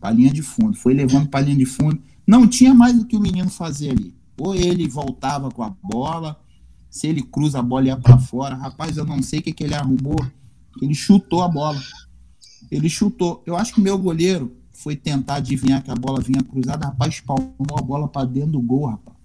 [0.00, 0.76] Pra linha de fundo.
[0.76, 2.00] Foi levando pra linha de fundo.
[2.26, 4.14] Não tinha mais o que o menino fazer ali.
[4.38, 6.38] Ou ele voltava com a bola,
[6.90, 8.54] se ele cruza a bola ia pra fora.
[8.54, 10.24] Rapaz, eu não sei o que, que ele arrumou.
[10.80, 11.80] Ele chutou a bola.
[12.70, 13.42] Ele chutou.
[13.46, 17.14] Eu acho que o meu goleiro foi tentar adivinhar que a bola vinha cruzada, rapaz,
[17.14, 19.16] espalmou a bola para dentro do gol, rapaz.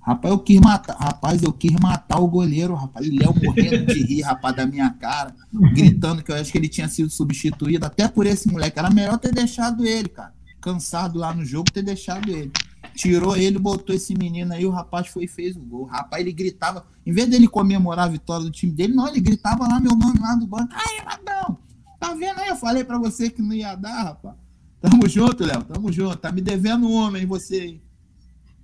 [0.00, 3.06] Rapaz, eu quis matar, rapaz, eu quis matar o goleiro, rapaz.
[3.06, 5.34] E Léo morrendo de rir, rapaz, da minha cara,
[5.72, 8.78] gritando que eu acho que ele tinha sido substituído, até por esse moleque.
[8.78, 10.34] Era melhor ter deixado ele, cara.
[10.60, 12.52] Cansado lá no jogo, ter deixado ele.
[12.94, 15.84] Tirou ele, botou esse menino aí, o rapaz foi e fez o gol.
[15.84, 19.66] Rapaz, ele gritava, em vez dele comemorar a vitória do time dele, não, ele gritava
[19.66, 20.72] lá, meu mano, lá do banco.
[20.72, 21.58] Ai, Radão,
[21.98, 22.48] tá vendo aí?
[22.48, 24.44] Eu falei pra você que não ia dar, rapaz.
[24.84, 25.64] Tamo junto, Léo.
[25.64, 26.16] Tamo junto.
[26.16, 27.80] Tá me devendo um homem, você, hein?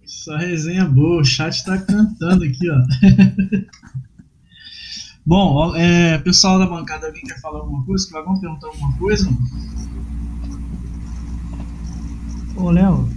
[0.05, 1.23] Só resenha boa.
[1.23, 2.77] O chat tá cantando aqui, ó.
[5.25, 8.07] Bom, é, pessoal da bancada, alguém quer falar alguma coisa?
[8.07, 9.31] Que vão perguntar alguma coisa?
[12.57, 13.09] Ô, Léo.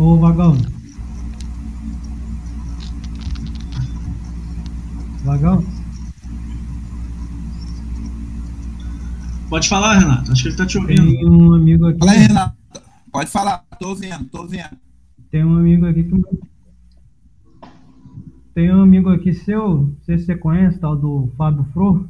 [0.00, 0.56] Ô, Vagão.
[5.22, 5.62] Vagão?
[9.50, 10.32] Pode falar, Renato.
[10.32, 11.02] Acho que ele está te ouvindo.
[11.02, 11.98] Tem um amigo aqui.
[11.98, 12.56] Fala aí, Renato.
[13.12, 13.58] Pode falar.
[13.78, 14.70] Tô ouvindo, tô ouvindo.
[15.30, 16.22] Tem um amigo aqui que.
[18.54, 22.08] Tem um amigo aqui seu, não sei se você conhece, tal do Fábio Fro.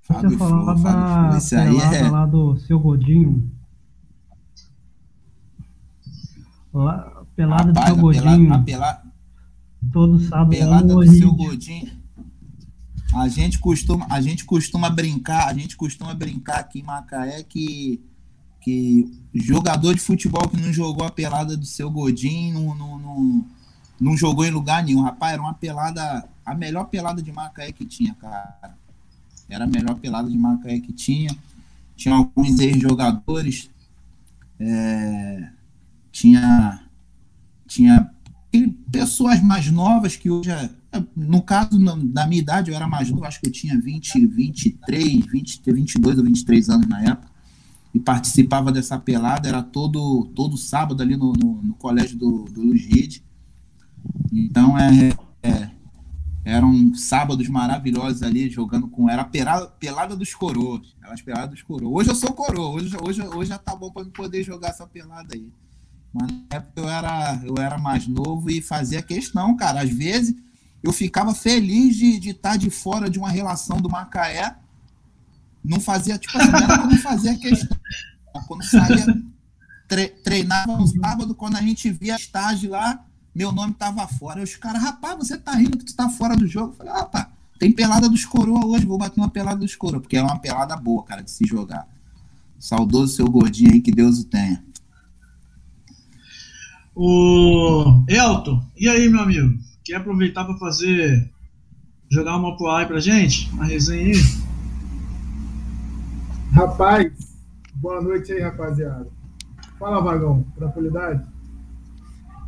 [0.00, 2.08] Fábio você falar da pelada é...
[2.08, 3.53] lá do seu Godinho.
[6.74, 8.64] Lá, pelada Rapaz, do seu Godinho.
[8.64, 9.02] Pelada,
[9.92, 10.50] Todo sábado.
[10.50, 12.04] Pelada do seu Godinho.
[13.14, 18.02] A gente costuma, a gente costuma brincar, a gente costuma brincar aqui em Macaé que
[18.60, 23.46] que jogador de futebol que não jogou a pelada do seu Godinho não, não, não,
[24.00, 25.02] não jogou em lugar nenhum.
[25.02, 28.74] Rapaz, era uma pelada, a melhor pelada de Macaé que tinha, cara.
[29.50, 31.36] Era a melhor pelada de Macaé que tinha.
[31.94, 33.70] Tinha alguns ex-jogadores.
[34.58, 35.50] É,
[36.14, 36.80] tinha,
[37.66, 38.08] tinha
[38.90, 40.70] pessoas mais novas que hoje, é,
[41.16, 45.26] no caso, na minha idade, eu era mais novo, acho que eu tinha 20, 23,
[45.26, 47.28] 20, 22 ou 23 anos na época,
[47.92, 52.62] e participava dessa pelada, era todo, todo sábado ali no, no, no colégio do, do
[52.62, 53.24] Luiz Ride.
[54.32, 55.70] Então, é, é,
[56.44, 59.08] eram sábados maravilhosos ali, jogando com.
[59.08, 60.94] Era a pelada, pelada dos coroas.
[61.02, 61.92] Elas peladas dos coroas.
[61.92, 65.34] Hoje eu sou coroa, hoje, hoje, hoje já tá bom para poder jogar essa pelada
[65.34, 65.48] aí.
[66.14, 69.82] Mas na época eu era, eu era mais novo e fazia questão, cara.
[69.82, 70.36] Às vezes
[70.80, 74.54] eu ficava feliz de, de estar de fora de uma relação do Macaé.
[75.64, 76.50] Não fazia, tipo assim,
[76.88, 77.76] não fazia questão.
[78.46, 79.06] Quando saía,
[79.88, 83.04] tre, treinava no sábado, quando a gente via estágio lá,
[83.34, 84.42] meu nome tava fora.
[84.42, 86.74] Os caras, rapaz, você tá rindo que tu tá fora do jogo.
[86.74, 90.16] Eu falei, pá, tem pelada dos coroa hoje, vou bater uma pelada dos coroa, porque
[90.16, 91.88] é uma pelada boa, cara, de se jogar.
[92.58, 94.62] Saudoso seu gordinho aí, que Deus o tenha.
[96.96, 99.58] O Elton, e aí, meu amigo?
[99.84, 101.28] Quer aproveitar para fazer.
[102.08, 103.50] jogar uma pro aí pra gente?
[103.52, 104.22] Uma resenha aí?
[106.52, 107.12] Rapaz,
[107.74, 109.08] boa noite aí, rapaziada.
[109.76, 111.26] Fala, Vagão, tranquilidade?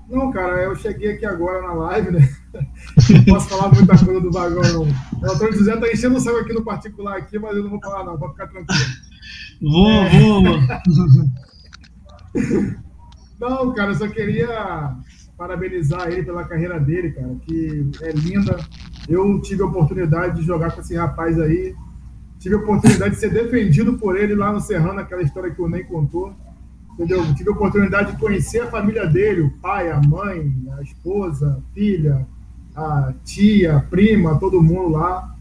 [0.08, 2.28] Não, cara, eu cheguei aqui agora na live, né?
[3.10, 4.82] Não posso falar muita coisa do Vagão, não.
[4.84, 7.80] O Antônio José tá enchendo o saco aqui no particular aqui, mas eu não vou
[7.80, 8.80] falar, não, pode ficar tranquilo.
[9.60, 10.20] Vou, é...
[10.20, 10.42] vou.
[13.40, 14.96] Não, cara, eu só queria
[15.36, 18.58] parabenizar ele pela carreira dele, cara, que é linda.
[19.08, 21.74] Eu tive a oportunidade de jogar com esse rapaz aí.
[22.38, 25.68] Tive a oportunidade de ser defendido por ele lá no Serrano, aquela história que o
[25.68, 26.34] Ney contou.
[26.94, 27.34] Entendeu?
[27.34, 31.74] Tive a oportunidade de conhecer a família dele, o pai, a mãe, a esposa, a
[31.74, 32.26] filha,
[32.74, 35.34] a tia, a prima, todo mundo lá.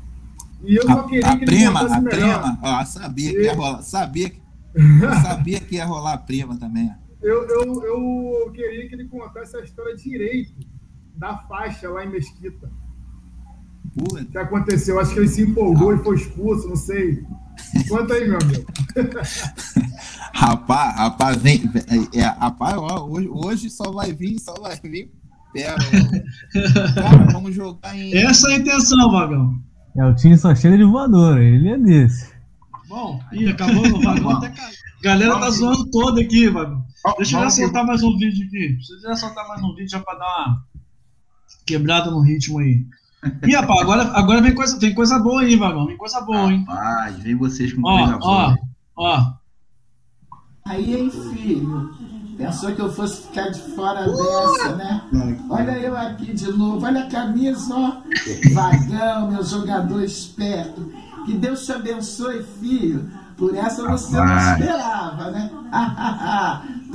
[0.65, 2.09] E eu só queria a, a que ele prima, a melhor.
[2.09, 4.31] prima, ó, sabia que ia rolar, sabia,
[5.23, 6.91] sabia que ia rolar a prima também
[7.25, 10.53] eu, eu, eu queria que ele contasse a história direito
[11.15, 12.69] da faixa lá em Mesquita.
[13.97, 14.99] O que aconteceu?
[14.99, 15.95] Acho que ele se empolgou ah.
[15.95, 17.23] e foi expulso, não sei.
[17.87, 18.65] Conta aí, meu amigo.
[20.33, 21.63] rapaz, rapaz, vem.
[22.13, 25.11] É, é, rapaz, ó, hoje, hoje só vai vir, só vai vir.
[25.53, 25.77] Pera,
[26.93, 28.13] Cara, vamos jogar em.
[28.15, 29.57] Essa é a intenção, Vagão.
[29.97, 32.29] É, o time só chega de voadora, ele é desse.
[32.89, 34.75] Bom, ih, acabou o Vagão até caiu.
[35.01, 36.84] Galera tá zoando todo aqui, Vagão.
[37.17, 38.73] Deixa eu já soltar mais um vídeo aqui.
[38.73, 40.63] Deixa eu já soltar mais um vídeo já pra dar uma
[41.65, 42.85] quebrada no ritmo aí.
[43.43, 45.85] Ih, rapaz, agora, agora vem, coisa, vem coisa boa aí, Vagão.
[45.87, 46.63] Vem coisa boa, hein?
[46.67, 48.59] Rapaz, vem vocês com ó, coisa ó, boa.
[48.95, 49.33] Ó, ó.
[50.67, 51.93] Aí, hein, filho?
[52.37, 55.01] Pensou que eu fosse ficar de fora dessa, né?
[55.49, 58.01] Olha eu aqui de novo, olha a camisa, ó.
[58.53, 60.91] Vagão, meu jogador esperto.
[61.25, 63.09] Que Deus te abençoe, filho.
[63.37, 65.51] Por essa você não esperava, né?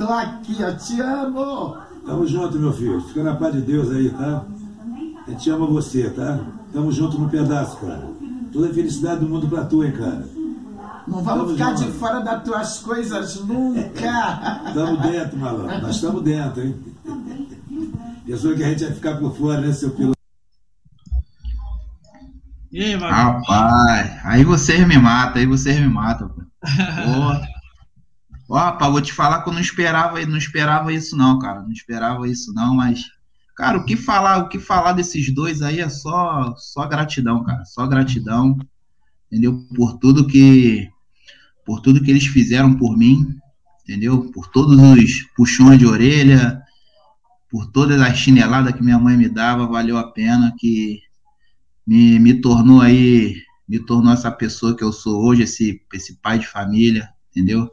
[0.01, 1.77] Tô aqui, ó, te amo!
[2.03, 2.99] Tamo junto, meu filho.
[3.01, 4.43] Fica na paz de Deus aí, tá?
[5.27, 6.39] A gente ama você, tá?
[6.73, 8.09] Tamo junto no pedaço, cara.
[8.51, 10.27] Toda a felicidade do mundo pra tu, hein, cara.
[11.07, 11.91] Não vamos tamo ficar junto.
[11.91, 14.71] de fora das tuas coisas nunca.
[14.73, 15.81] tamo dentro, malandro.
[15.83, 16.75] Nós estamos dentro, hein?
[18.25, 20.17] Pensou que a gente ia ficar por fora, né, seu piloto?
[22.71, 26.31] E aí, Rapaz, aí vocês me matam, aí vocês me matam.
[26.65, 27.50] Porra.
[28.53, 31.61] Ó, pá, vou te falar que eu não esperava, não esperava isso não, cara.
[31.61, 33.05] Não esperava isso não, mas
[33.55, 37.63] cara, o que falar, o que falar desses dois aí é só só gratidão, cara.
[37.63, 38.57] Só gratidão.
[39.27, 39.65] Entendeu?
[39.73, 40.89] Por tudo que
[41.65, 43.25] por tudo que eles fizeram por mim,
[43.83, 44.29] entendeu?
[44.33, 46.61] Por todos os puxões de orelha,
[47.49, 50.99] por todas as chineladas que minha mãe me dava, valeu a pena que
[51.87, 53.33] me, me tornou aí,
[53.65, 57.71] me tornou essa pessoa que eu sou hoje, esse, esse pai de família, entendeu?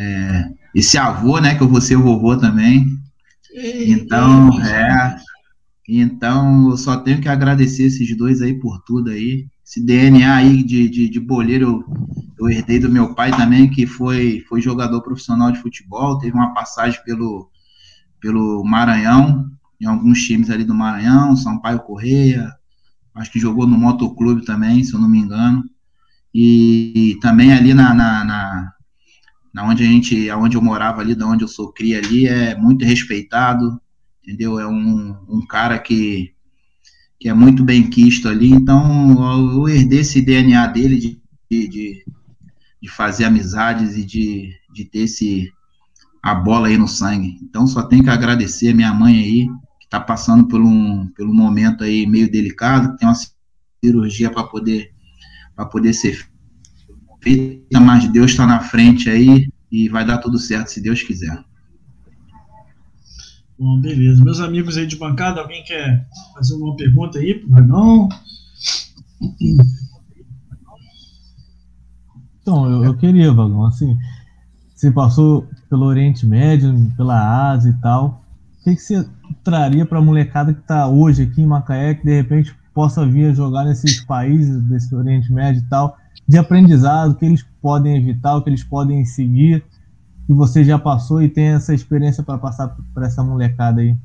[0.00, 2.86] É, esse avô, né, que eu vou ser vovô também.
[3.52, 5.18] Então, é,
[5.88, 9.48] então eu só tenho que agradecer esses dois aí por tudo aí.
[9.66, 11.84] Esse DNA aí de, de, de boleiro
[12.38, 16.36] eu, eu herdei do meu pai também, que foi, foi jogador profissional de futebol, teve
[16.36, 17.50] uma passagem pelo,
[18.20, 22.52] pelo Maranhão, em alguns times ali do Maranhão, Sampaio Correia,
[23.16, 25.64] acho que jogou no motoclube também, se eu não me engano.
[26.32, 28.72] E, e também ali na, na, na,
[29.62, 32.84] onde a gente, onde eu morava ali, da onde eu sou cria ali, é muito
[32.84, 33.80] respeitado,
[34.22, 34.58] entendeu?
[34.58, 36.32] É um, um cara que,
[37.18, 42.04] que é muito bem quisto ali, então eu herdei esse DNA dele de, de,
[42.80, 45.52] de fazer amizades e de, de ter esse,
[46.22, 47.38] a bola aí no sangue.
[47.42, 49.46] Então só tem que agradecer a minha mãe aí,
[49.80, 53.16] que está passando por um, pelo momento aí meio delicado, tem uma
[53.84, 54.92] cirurgia para poder,
[55.70, 56.28] poder ser
[57.20, 61.38] feita, mas Deus está na frente aí e vai dar tudo certo se Deus quiser.
[63.58, 64.22] Bom, beleza.
[64.22, 68.08] Meus amigos aí de bancada, alguém quer fazer uma pergunta aí pro Dragão?
[72.40, 73.98] Então, eu, eu queria, Vagão, assim,
[74.74, 78.24] você passou pelo Oriente Médio, pela Ásia e tal.
[78.60, 79.08] O que, que você
[79.42, 83.30] traria para a molecada que está hoje aqui em Macaé, que de repente possa vir
[83.30, 85.98] a jogar nesses países desse Oriente Médio e tal,
[86.28, 89.64] de aprendizado, que eles podem evitar, o que eles podem seguir,
[90.26, 93.96] que você já passou e tem essa experiência para passar para essa molecada aí?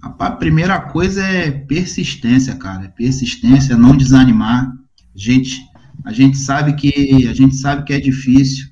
[0.00, 2.84] A primeira coisa é persistência, cara.
[2.84, 4.72] É persistência, não desanimar.
[5.12, 5.60] Gente,
[6.04, 8.68] a gente sabe que a gente sabe que é difícil.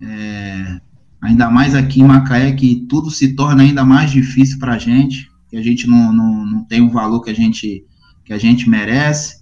[0.00, 0.80] É,
[1.20, 5.28] ainda mais aqui em Macaé, que tudo se torna ainda mais difícil para a gente,
[5.48, 7.84] que a gente não, não, não tem o valor que a gente,
[8.24, 9.35] que a gente merece.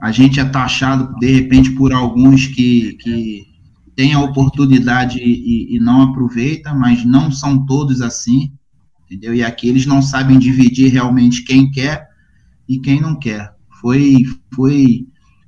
[0.00, 3.46] A gente é taxado, de repente, por alguns que, que
[3.96, 8.52] têm a oportunidade e, e não aproveita, mas não são todos assim,
[9.04, 9.34] entendeu?
[9.34, 12.06] E aqui eles não sabem dividir realmente quem quer
[12.68, 13.52] e quem não quer.
[13.80, 14.16] Foi,
[14.54, 15.06] foi,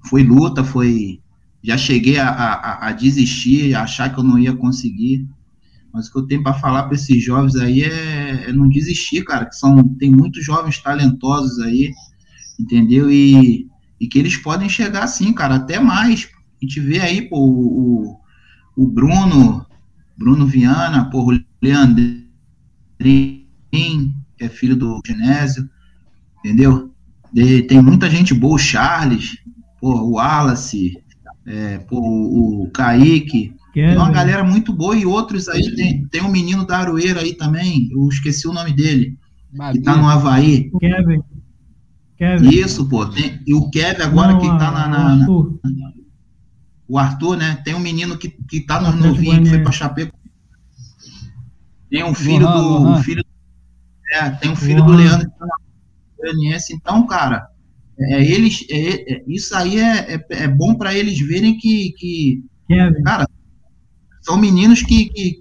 [0.09, 1.21] foi luta, foi
[1.63, 5.29] já cheguei a, a, a, desistir, a achar que eu não ia conseguir.
[5.93, 9.25] Mas o que eu tenho para falar para esses jovens aí é, é, não desistir,
[9.25, 9.45] cara.
[9.45, 11.93] Que são, tem muitos jovens talentosos aí,
[12.59, 13.11] entendeu?
[13.11, 13.69] E,
[14.01, 16.29] e que eles podem chegar assim, cara, até mais.
[16.61, 18.17] A gente vê aí, pô, o,
[18.77, 19.67] o Bruno,
[20.17, 22.25] Bruno Viana, pô, o Leandrinho,
[22.99, 25.69] que é filho do Genésio,
[26.39, 26.91] entendeu?
[27.33, 29.37] De, tem muita gente boa, o Charles,
[29.81, 30.95] pô, o Wallace,
[31.47, 33.89] é, pô, o Kaique, Kevin.
[33.89, 37.35] tem uma galera muito boa e outros aí, tem, tem um menino da Aroeira aí
[37.35, 39.17] também, eu esqueci o nome dele,
[39.53, 39.79] Babi.
[39.79, 40.71] que tá no Havaí.
[40.81, 41.23] Kevin.
[42.21, 42.51] Kevin.
[42.51, 45.27] Isso, pô, tem, e o Kevin agora Não, que tá na, na, na,
[46.87, 50.15] o Arthur, né, tem um menino que, que tá no novinho, que foi pra Chapecó.
[51.89, 52.89] Tem um filho do.
[52.89, 53.25] Um filho,
[54.13, 57.49] é, tem um filho do Leandro que tá na então, cara,
[57.99, 62.45] é, eles, é, é, isso aí é, é, é bom para eles verem que, que
[63.03, 63.27] cara,
[64.21, 65.41] são meninos que, que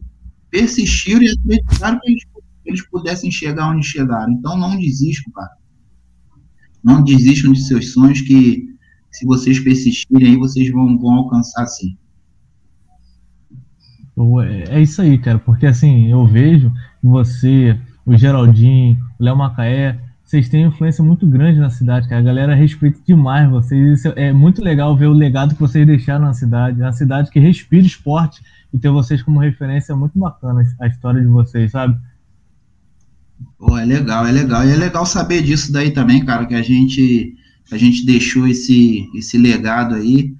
[0.50, 2.24] persistiram e acreditaram que eles,
[2.64, 4.32] eles pudessem chegar onde chegaram.
[4.32, 5.59] Então não desistam, cara.
[6.84, 8.70] Não desistam de seus sonhos que
[9.12, 11.98] se vocês persistirem aí, vocês vão, vão alcançar sim.
[14.68, 16.72] É isso aí, cara, porque assim, eu vejo
[17.02, 19.98] você, o Geraldinho, o Léo Macaé,
[20.30, 24.00] vocês têm influência muito grande na cidade, que a galera respeita demais vocês.
[24.00, 26.82] Isso é muito legal ver o legado que vocês deixaram na cidade.
[26.82, 30.88] É uma cidade que respira esporte e ter vocês como referência é muito bacana a
[30.88, 31.98] história de vocês, sabe?
[33.60, 34.66] Pô, é legal, é legal.
[34.66, 37.36] E é legal saber disso daí também, cara, que a gente,
[37.72, 40.34] a gente deixou esse, esse legado aí.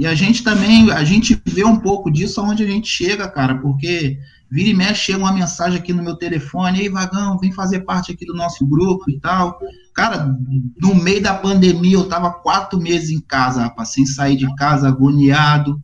[0.00, 3.58] E a gente também, a gente vê um pouco disso aonde a gente chega, cara,
[3.58, 4.18] porque
[4.50, 8.12] Vira e mexe, chega uma mensagem aqui no meu telefone, ei, Vagão, vem fazer parte
[8.12, 9.58] aqui do nosso grupo e tal.
[9.94, 10.34] Cara,
[10.80, 14.88] no meio da pandemia, eu tava quatro meses em casa, rapaz, sem sair de casa,
[14.88, 15.82] agoniado,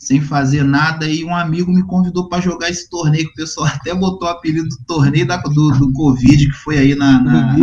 [0.00, 3.66] sem fazer nada, e um amigo me convidou para jogar esse torneio, que o pessoal
[3.72, 7.20] até botou o apelido do torneio da, do, do Covid, que foi aí na.
[7.20, 7.54] na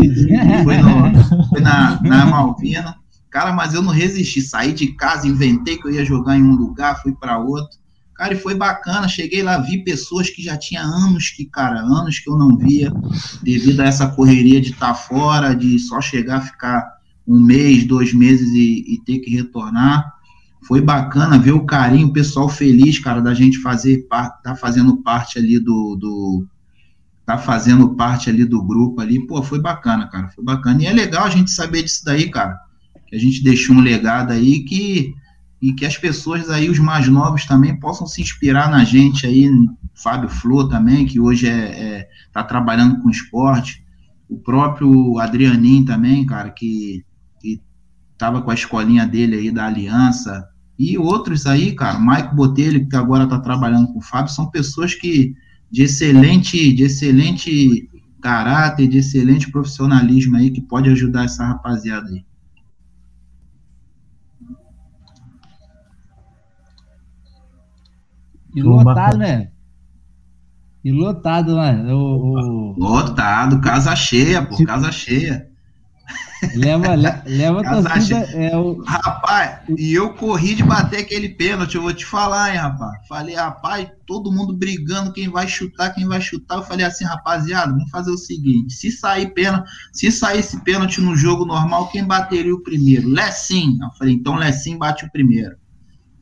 [0.64, 2.96] foi, no, foi na, na Malvina.
[3.32, 6.56] Cara, mas eu não resisti, saí de casa, inventei que eu ia jogar em um
[6.56, 7.78] lugar, fui para outro.
[8.14, 9.08] Cara, e foi bacana.
[9.08, 12.92] Cheguei lá, vi pessoas que já tinha anos que, cara, anos que eu não via,
[13.44, 16.84] devido a essa correria de estar tá fora, de só chegar, ficar
[17.28, 20.17] um mês, dois meses e, e, ter que retornar.
[20.68, 24.06] Foi bacana ver o carinho, o pessoal feliz, cara, da gente fazer
[24.44, 26.46] tá fazendo parte ali do, do
[27.26, 29.26] tá fazendo parte ali do grupo ali.
[29.26, 30.84] Pô, foi bacana, cara, foi bacana.
[30.84, 32.60] E é legal a gente saber disso daí, cara.
[33.08, 35.14] Que a gente deixou um legado aí que
[35.62, 39.50] e que as pessoas aí, os mais novos também, possam se inspirar na gente aí,
[39.96, 43.84] Fábio Flor também, que hoje é, é tá trabalhando com esporte,
[44.30, 47.04] o próprio Adrianinho também, cara, que,
[47.42, 47.62] que
[48.18, 50.48] tava com a escolinha dele aí da Aliança,
[50.78, 54.50] e outros aí, cara, o Maico Botelho, que agora tá trabalhando com o Fábio, são
[54.50, 55.36] pessoas que
[55.72, 57.90] de excelente, de excelente
[58.22, 62.26] caráter, de excelente profissionalismo aí, que pode ajudar essa rapaziada aí.
[68.56, 69.52] E lotado, né?
[70.84, 71.72] E lotado lá.
[71.94, 72.80] O, o...
[72.80, 75.50] Lotado, casa cheia, pô, casa cheia.
[76.56, 78.18] Leva, leva torcida.
[78.34, 78.82] É o...
[78.84, 83.08] Rapaz, e eu corri de bater aquele pênalti, eu vou te falar, hein, rapaz.
[83.08, 86.58] Falei, rapaz, todo mundo brigando, quem vai chutar, quem vai chutar.
[86.58, 91.02] Eu falei assim, rapaziada, vamos fazer o seguinte: se sair pênalti, se sair esse pênalti
[91.02, 93.10] no jogo normal, quem bateria o primeiro?
[93.10, 93.78] Lessim.
[93.82, 95.56] Eu falei, então Lessim bate o primeiro.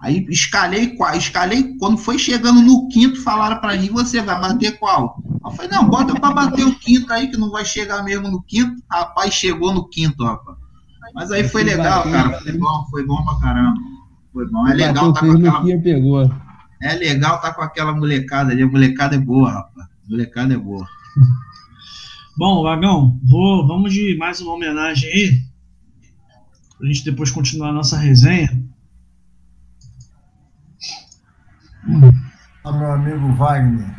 [0.05, 5.19] Aí escalei, escalei, quando foi chegando no quinto, falaram para mim, você vai bater qual?
[5.43, 8.39] Eu falei, não, bota para bater o quinto aí, que não vai chegar mesmo no
[8.43, 8.75] quinto.
[8.87, 10.59] Rapaz, chegou no quinto, rapaz.
[11.15, 12.39] Mas aí foi legal, cara.
[12.39, 13.79] Foi bom, foi bom pra caramba.
[14.31, 14.67] Foi bom.
[14.67, 15.81] É legal tá com aquela.
[15.81, 16.31] Pegou.
[16.83, 18.61] É legal tá com aquela molecada ali.
[18.61, 19.87] A molecada é boa, rapaz.
[19.87, 20.87] A molecada é boa.
[22.37, 25.41] Bom, Vagão, vou, vamos de mais uma homenagem aí.
[26.77, 28.63] Pra gente depois continuar a nossa resenha.
[32.63, 33.95] Olá, meu amigo Wagner.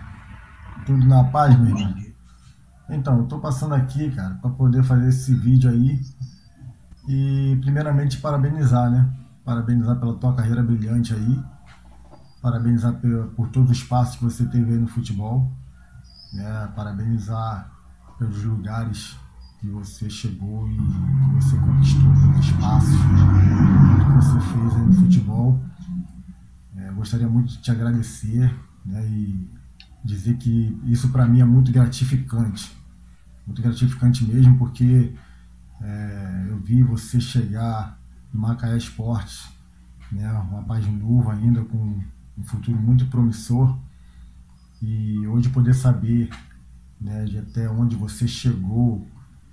[0.85, 1.95] Tudo na paz, meu irmão?
[2.91, 6.01] Então, eu tô passando aqui, cara, para poder fazer esse vídeo aí.
[7.09, 9.09] E, primeiramente, parabenizar, né?
[9.45, 11.41] Parabenizar pela tua carreira brilhante aí.
[12.43, 15.53] Parabenizar por, por todo o espaço que você teve aí no futebol.
[16.33, 16.69] Né?
[16.75, 17.71] Parabenizar
[18.19, 19.17] pelos lugares
[19.61, 25.61] que você chegou e que você conquistou, pelos espaços que você fez aí no futebol.
[26.97, 28.51] Gostaria muito de te agradecer
[28.83, 29.51] né, e
[30.03, 32.75] dizer que isso para mim é muito gratificante.
[33.47, 35.13] Muito gratificante mesmo, porque
[35.83, 38.01] é, eu vi você chegar
[38.33, 39.47] no Macaé Esportes,
[40.11, 42.03] né, um rapaz novo ainda, com
[42.39, 43.79] um futuro muito promissor.
[44.81, 46.31] E hoje poder saber
[46.99, 49.07] né, de até onde você chegou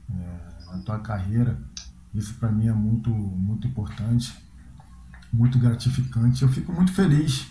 [0.10, 1.60] é, na tua carreira,
[2.14, 4.34] isso para mim é muito, muito importante
[5.34, 6.44] muito gratificante.
[6.44, 7.48] Eu fico muito feliz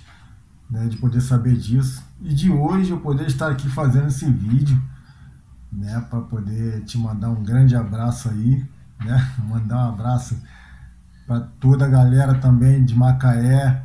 [0.71, 4.81] né, de poder saber disso e de hoje eu poder estar aqui fazendo esse vídeo,
[5.71, 8.65] né, para poder te mandar um grande abraço aí,
[9.05, 10.41] né, mandar um abraço
[11.27, 13.83] para toda a galera também de Macaé.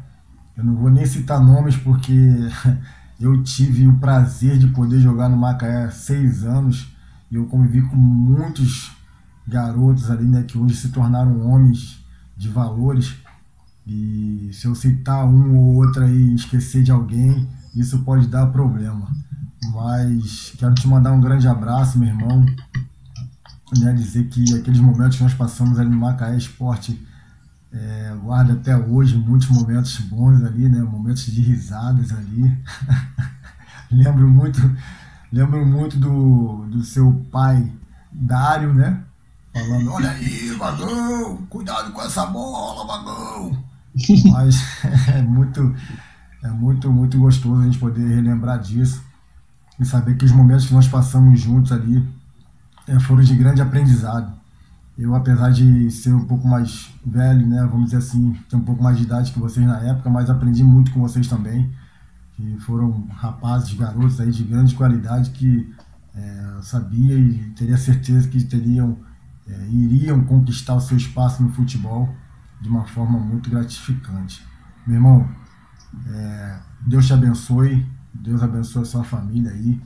[0.55, 2.13] Eu não vou nem citar nomes porque
[3.19, 6.87] eu tive o prazer de poder jogar no Macaé há seis anos
[7.31, 8.91] e eu convivi com muitos
[9.47, 12.03] garotos ali, né, que hoje se tornaram homens
[12.35, 13.15] de valores
[13.87, 18.47] e se eu citar um ou outro aí e esquecer de alguém, isso pode dar
[18.47, 19.07] problema.
[19.73, 22.45] Mas quero te mandar um grande abraço, meu irmão.
[23.79, 27.01] Né, dizer que aqueles momentos que nós passamos ali no Macaé Esporte,
[27.71, 32.57] é, guardo até hoje muitos momentos bons ali, né, momentos de risadas ali.
[33.91, 34.59] lembro muito,
[35.31, 37.71] lembro muito do, do seu pai,
[38.11, 39.03] Dário, né?
[39.53, 43.66] Falando, olha aí, vagão, cuidado com essa bola, vagão.
[44.31, 44.61] Mas
[45.09, 45.75] é muito,
[46.43, 49.03] é muito, muito gostoso a gente poder relembrar disso
[49.79, 52.07] e saber que os momentos que nós passamos juntos ali
[52.87, 54.35] é, foram de grande aprendizado.
[54.97, 58.81] Eu, apesar de ser um pouco mais velho, né, vamos dizer assim, ter um pouco
[58.81, 61.71] mais de idade que vocês na época, mas aprendi muito com vocês também,
[62.33, 65.71] que foram rapazes, garotos aí de grande qualidade que
[66.15, 68.97] é, eu sabia e teria certeza que teriam,
[69.47, 72.09] é, iriam conquistar o seu espaço no futebol
[72.59, 74.45] de uma forma muito gratificante.
[74.85, 75.29] Meu irmão,
[76.07, 79.81] é, Deus te abençoe, Deus abençoe a sua família aí,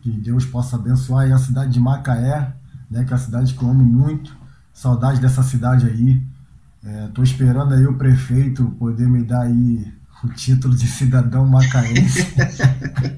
[0.00, 2.54] que Deus possa abençoar aí a cidade de Macaé,
[2.90, 4.36] né, que é a cidade que eu amo muito,
[4.72, 6.22] saudade dessa cidade aí.
[7.06, 9.92] Estou é, esperando aí o prefeito poder me dar aí
[10.24, 12.26] o título de cidadão macaense.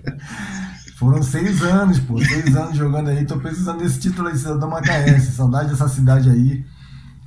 [0.97, 5.33] Foram seis anos, pô, seis anos jogando aí, tô precisando desse título de cidadão macaense,
[5.33, 6.65] saudade dessa cidade aí.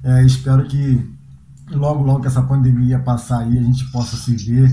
[0.03, 1.16] É, espero que
[1.72, 4.69] logo, logo que essa pandemia passar aí, a gente possa se ver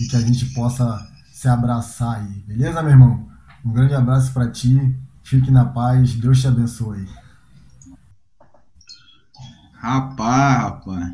[0.00, 2.44] e que a gente possa se abraçar aí.
[2.46, 3.28] Beleza, meu irmão?
[3.64, 4.94] Um grande abraço para ti.
[5.22, 6.14] Fique na paz.
[6.14, 7.08] Deus te abençoe.
[9.74, 11.12] Rapaz, rapaz.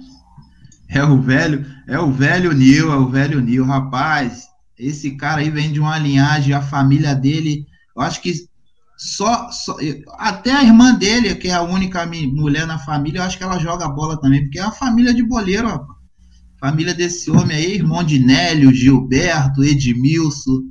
[0.88, 4.48] É o velho, é o velho Nil, é o velho Nil, rapaz.
[4.76, 7.66] Esse cara aí vem de uma linhagem, a família dele,
[7.96, 8.32] eu acho que
[9.02, 9.78] só, só,
[10.18, 13.58] até a irmã dele, que é a única mulher na família, eu acho que ela
[13.58, 15.86] joga bola também, porque é a família de boleiro.
[16.58, 20.64] Família desse homem aí, irmão de Nélio, Gilberto, Edmilson,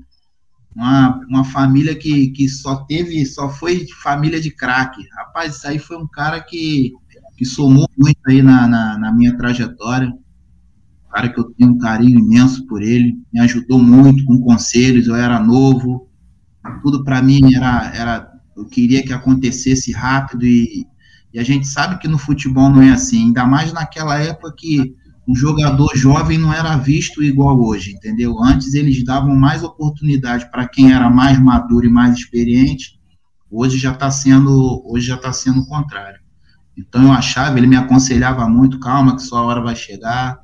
[0.76, 5.02] uma, uma família que, que só teve, só foi família de craque.
[5.18, 6.94] Rapaz, isso aí foi um cara que,
[7.36, 10.08] que somou muito aí na, na, na minha trajetória.
[10.08, 15.08] Um cara que eu tenho um carinho imenso por ele, me ajudou muito com conselhos,
[15.08, 16.08] eu era novo,
[16.82, 20.86] tudo para mim era, era, eu queria que acontecesse rápido e,
[21.34, 24.96] e, a gente sabe que no futebol não é assim, ainda mais naquela época que
[25.28, 28.42] o jogador jovem não era visto igual hoje, entendeu?
[28.44, 33.00] Antes eles davam mais oportunidade para quem era mais maduro e mais experiente.
[33.52, 36.20] Hoje já está sendo, hoje já está sendo o contrário.
[36.76, 40.40] Então eu achava, ele me aconselhava muito, calma que sua hora vai chegar,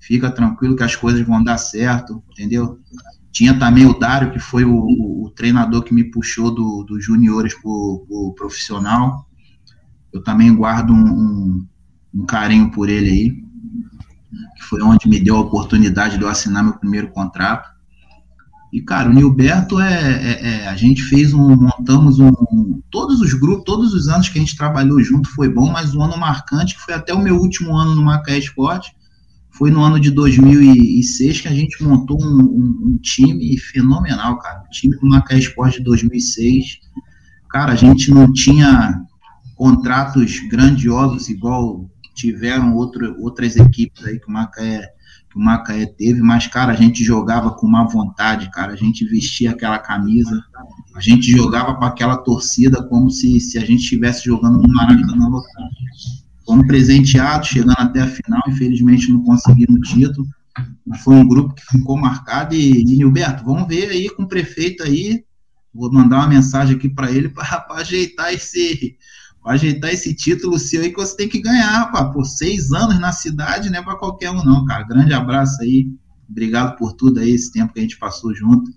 [0.00, 2.78] fica tranquilo que as coisas vão dar certo, entendeu?
[3.32, 7.54] Tinha também o Dário, que foi o, o treinador que me puxou dos do juniores
[7.54, 9.26] para o profissional.
[10.12, 11.66] Eu também guardo um, um,
[12.14, 13.30] um, carinho por ele aí,
[14.56, 17.70] que foi onde me deu a oportunidade de eu assinar meu primeiro contrato.
[18.72, 21.56] E, cara, o Nilberto é, é, é, A gente fez um.
[21.56, 22.32] Montamos um.
[22.90, 26.02] Todos os grupos, todos os anos que a gente trabalhou junto foi bom, mas um
[26.02, 28.92] ano marcante, que foi até o meu último ano no Macaé Esporte,
[29.60, 34.62] foi no ano de 2006 que a gente montou um, um, um time fenomenal, cara.
[34.66, 36.78] O time do Macaé Esporte de 2006.
[37.50, 38.98] Cara, a gente não tinha
[39.54, 44.88] contratos grandiosos igual tiveram outro, outras equipes aí que o Macaé
[45.30, 49.04] que o Macaé teve, mas, cara, a gente jogava com uma vontade, cara, a gente
[49.04, 50.42] vestia aquela camisa,
[50.96, 55.28] a gente jogava para aquela torcida como se, se a gente estivesse jogando no Maracanã
[55.28, 55.70] lotado.
[56.44, 60.26] Fomos presenteados, chegando até a final, infelizmente não conseguimos o título,
[61.04, 64.82] foi um grupo que ficou marcado e, e Nilberto, vamos ver aí com o prefeito
[64.82, 65.24] aí,
[65.72, 68.96] vou mandar uma mensagem aqui para ele para ajeitar esse
[69.42, 72.12] para ajeitar esse título seu aí que você tem que ganhar, rapaz.
[72.12, 74.84] Por seis anos na cidade não é para qualquer um, não, cara.
[74.84, 75.88] Grande abraço aí.
[76.28, 78.70] Obrigado por tudo aí, esse tempo que a gente passou junto.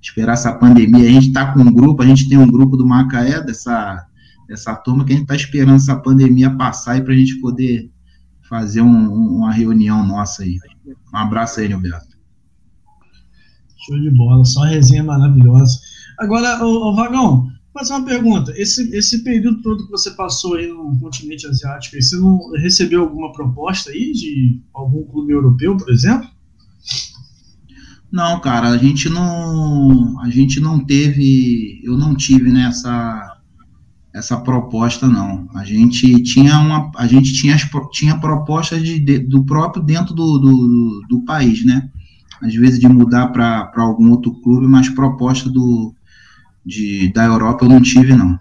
[0.00, 1.08] Esperar essa pandemia.
[1.08, 4.06] A gente está com um grupo, a gente tem um grupo do Macaé, dessa,
[4.50, 7.88] dessa turma, que a gente está esperando essa pandemia passar aí para a gente poder
[8.48, 10.58] fazer um, uma reunião nossa aí.
[11.14, 12.18] Um abraço aí, Nilberto.
[13.86, 15.78] Show de bola, só resenha maravilhosa.
[16.18, 18.52] Agora, o, Vagão, fazer uma pergunta.
[18.56, 23.32] Esse, esse período todo que você passou aí no continente asiático, você não recebeu alguma
[23.32, 26.28] proposta aí de algum clube europeu, por exemplo?
[28.10, 33.39] Não, cara, a gente não, a gente não teve, eu não tive nessa
[34.12, 35.48] essa proposta não.
[35.54, 37.56] A gente tinha uma, a gente tinha
[37.92, 41.88] tinha propostas de, de, do próprio dentro do, do, do país, né?
[42.42, 45.94] Às vezes de mudar para algum outro clube, mas proposta do
[46.64, 48.38] de, da Europa eu não tive, não.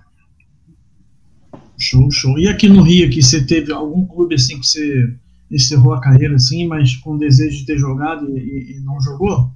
[1.77, 2.37] Show, show.
[2.37, 5.15] E aqui no Rio, aqui, você teve algum clube assim que você
[5.49, 9.51] encerrou a carreira assim, mas com desejo de ter jogado e, e não jogou?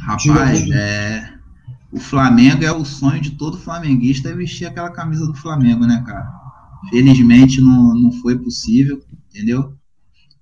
[0.00, 1.32] Rapaz, é,
[1.92, 6.02] o Flamengo é o sonho de todo flamenguista é vestir aquela camisa do Flamengo, né,
[6.06, 6.30] cara?
[6.88, 9.74] Felizmente não, não foi possível, entendeu?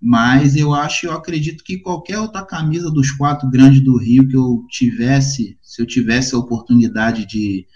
[0.00, 4.36] Mas eu acho, eu acredito que qualquer outra camisa dos quatro grandes do Rio que
[4.36, 7.66] eu tivesse, se eu tivesse a oportunidade de,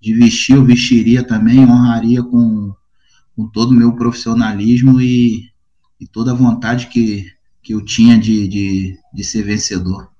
[0.00, 2.72] de vestir, eu vestiria também, honraria com,
[3.34, 5.48] com todo o meu profissionalismo e,
[5.98, 7.26] e toda a vontade que,
[7.62, 10.11] que eu tinha de, de, de ser vencedor.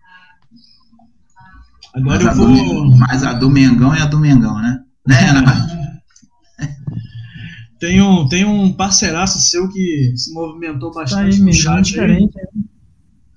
[1.95, 2.91] Agora mas, eu vou...
[2.91, 4.81] do, mas a do Mengão é a do Mengão, né?
[5.07, 5.83] Né, Renato?
[7.79, 12.29] Tem um, tem um parceiraço seu que se movimentou bastante tá aí, no chat aí.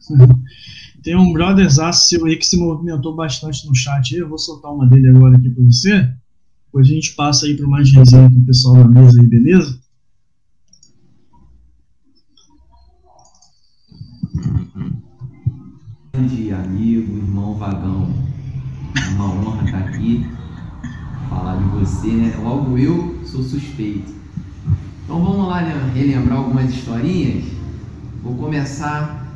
[1.01, 4.21] Tem um brotherzaço seu aí que se movimentou bastante no chat aí.
[4.21, 6.11] Eu vou soltar uma dele agora aqui para você.
[6.65, 9.79] Depois a gente passa aí para mais resenha com o pessoal da mesa aí, beleza?
[16.13, 18.24] Grande amigo, irmão Vagão.
[19.11, 20.25] Uma honra estar aqui,
[21.29, 22.35] falar de você, né?
[22.41, 24.13] Logo eu sou suspeito.
[25.03, 27.43] Então vamos lá né, relembrar algumas historinhas.
[28.23, 29.27] Vou começar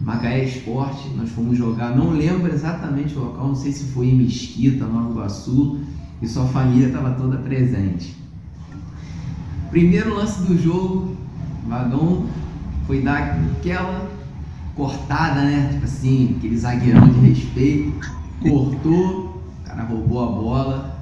[0.00, 4.16] Macaé Esporte, nós fomos jogar, não lembro exatamente o local, não sei se foi em
[4.16, 5.80] Mesquita, Nova Iguaçu,
[6.20, 8.14] e sua família estava toda presente.
[9.70, 11.16] Primeiro lance do jogo,
[11.66, 12.26] Vagão
[12.86, 14.10] foi dar aquela
[14.74, 15.70] cortada, né?
[15.72, 18.10] Tipo assim, aquele zagueirão de respeito,
[18.50, 21.00] cortou, o cara roubou a bola,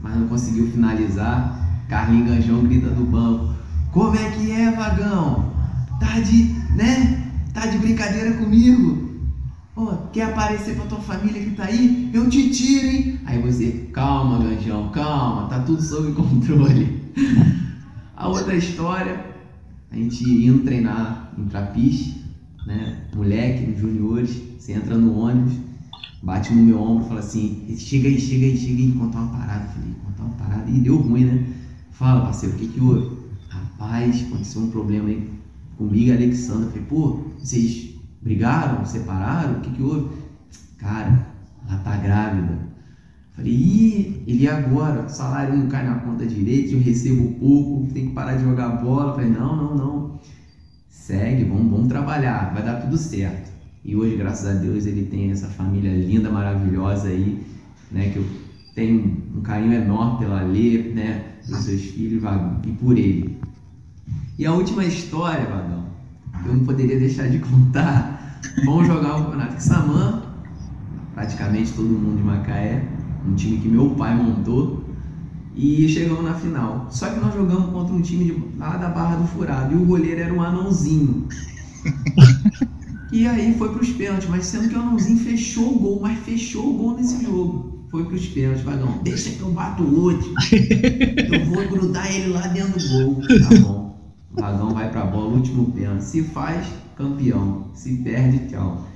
[0.00, 1.84] mas não conseguiu finalizar.
[1.88, 3.54] Carlinhos Ganjão grita do banco:
[3.92, 5.52] Como é que é, vagão?
[6.00, 6.44] Tá de,
[6.74, 7.30] né?
[7.54, 9.06] Tá de brincadeira comigo?
[9.74, 12.10] Pô, quer aparecer pra tua família que tá aí?
[12.12, 13.20] Eu te tiro, hein?
[13.26, 17.02] Aí você, calma, Ganjão, calma, tá tudo sob controle.
[18.16, 19.24] A outra história,
[19.90, 22.24] a gente indo treinar em Trapiche,
[22.66, 23.02] né?
[23.14, 25.65] Moleque, juniores, você entra no ônibus,
[26.22, 29.38] bate no meu ombro e fala assim: chega aí, chega aí, chega aí, contar uma
[29.38, 29.68] parada.
[29.68, 30.70] falei, contar uma parada.
[30.70, 31.46] E deu ruim, né?
[31.90, 33.16] Fala, parceiro, o que que houve?
[33.48, 35.30] Rapaz, aconteceu um problema aí
[35.76, 36.68] comigo e Alexandra.
[36.68, 39.58] Falei, pô, vocês brigaram, separaram?
[39.58, 40.08] O que que houve?
[40.78, 41.26] Cara,
[41.66, 42.58] ela tá grávida.
[43.34, 48.08] Falei, ih, ele agora, o salário não cai na conta direito, eu recebo pouco, tem
[48.08, 49.14] que parar de jogar bola.
[49.14, 50.20] Falei, não, não, não.
[50.88, 53.45] segue, vamos, vamos trabalhar, vai dar tudo certo.
[53.86, 57.40] E hoje, graças a Deus, ele tem essa família linda, maravilhosa aí,
[57.92, 58.10] né?
[58.10, 58.26] Que eu
[58.74, 61.36] tenho um carinho enorme pela Lê, né?
[61.46, 62.20] Pelos seus filhos
[62.66, 63.38] e por ele.
[64.36, 65.84] E a última história, Vagão,
[66.42, 68.40] que eu não poderia deixar de contar.
[68.64, 70.22] Vamos jogar o Campeonato Xamã,
[71.14, 72.84] praticamente todo mundo de Macaé,
[73.24, 74.84] um time que meu pai montou,
[75.54, 76.88] e chegamos na final.
[76.90, 79.84] Só que nós jogamos contra um time de, lá da Barra do Furado, e o
[79.84, 81.28] goleiro era um anãozinho.
[83.12, 86.18] e aí foi para os pênaltis, mas sendo que o anãozinho fechou o gol, mas
[86.20, 88.98] fechou o gol nesse jogo foi pros pênaltis, Vagão.
[89.02, 90.34] Deixa que eu bato o último.
[91.32, 93.22] Eu vou grudar ele lá dentro do gol.
[93.22, 93.96] Tá bom.
[94.32, 96.04] Vagão vai pra bola, último pênalti.
[96.04, 96.66] Se faz,
[96.96, 97.68] campeão.
[97.74, 98.86] Se perde, tchau.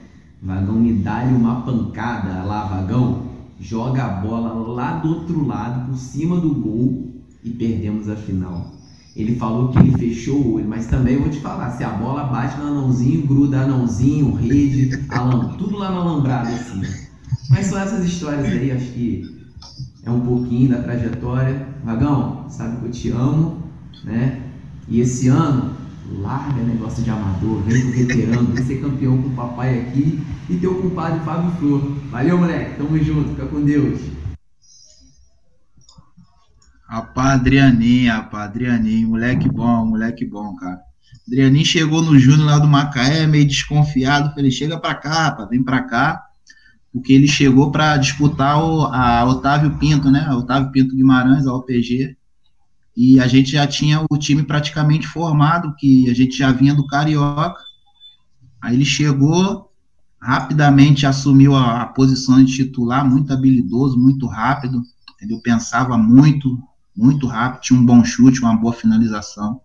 [0.43, 3.31] Vagão me dá-lhe uma pancada lá, Vagão.
[3.59, 7.09] Joga a bola lá do outro lado, por cima do gol.
[7.43, 8.70] E perdemos a final.
[9.21, 12.25] Ele falou que ele fechou o olho, mas também vou te falar, se a bola
[12.25, 16.83] bate no anãozinho, gruda anãozinho, rede, alam, tudo lá no alambrado assim.
[17.49, 19.41] Mas são essas histórias aí, acho que
[20.05, 21.69] é um pouquinho da trajetória.
[21.85, 23.59] Vagão, sabe que eu te amo,
[24.05, 24.41] né?
[24.89, 25.71] E esse ano,
[26.23, 30.19] larga negócio de amador, vem com veterano, vem ser campeão com o papai aqui
[30.49, 31.83] e teu compadre Fábio Flor.
[32.11, 34.01] Valeu, moleque, tamo junto, fica com Deus.
[36.91, 40.81] Rapaz, Adrianinho, rapaz, Adrianinho, moleque bom, moleque bom, cara.
[41.27, 45.62] Adrianinho chegou no Júnior lá do Macaé, meio desconfiado, falei, chega pra cá, rapaz, vem
[45.62, 46.31] pra cá
[46.93, 50.25] porque ele chegou para disputar o, a Otávio Pinto, né?
[50.27, 52.17] A Otávio Pinto Guimarães, a OPG,
[52.97, 56.87] e a gente já tinha o time praticamente formado, que a gente já vinha do
[56.87, 57.55] Carioca.
[58.61, 59.71] Aí ele chegou,
[60.21, 64.83] rapidamente assumiu a, a posição de titular, muito habilidoso, muito rápido,
[65.15, 65.41] entendeu?
[65.41, 66.59] Pensava muito,
[67.01, 69.61] muito rápido, tinha um bom chute, uma boa finalização.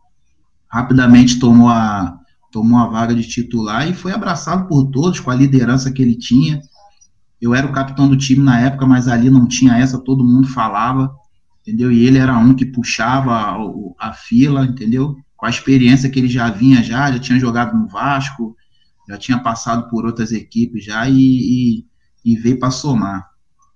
[0.68, 2.18] Rapidamente tomou a,
[2.52, 6.16] tomou a vaga de titular e foi abraçado por todos com a liderança que ele
[6.16, 6.62] tinha
[7.42, 10.48] eu era o capitão do time na época, mas ali não tinha essa, todo mundo
[10.48, 11.14] falava,
[11.62, 11.92] entendeu?
[11.92, 13.58] E ele era um que puxava a,
[14.00, 15.16] a fila, entendeu?
[15.36, 18.56] Com a experiência que ele já vinha já, já tinha jogado no Vasco,
[19.08, 21.86] já tinha passado por outras equipes já e, e,
[22.24, 23.30] e veio para somar.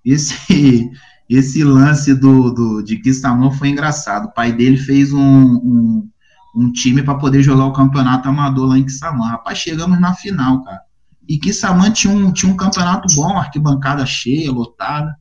[0.03, 0.89] Esse
[1.29, 4.25] esse lance do, do de Kissamon foi engraçado.
[4.25, 6.09] O pai dele fez um, um,
[6.55, 9.27] um time para poder jogar o campeonato amador lá em Kissamã.
[9.27, 10.81] Rapaz, chegamos na final, cara.
[11.27, 15.15] E Kissamã tinha um, tinha um campeonato bom, arquibancada cheia, lotada.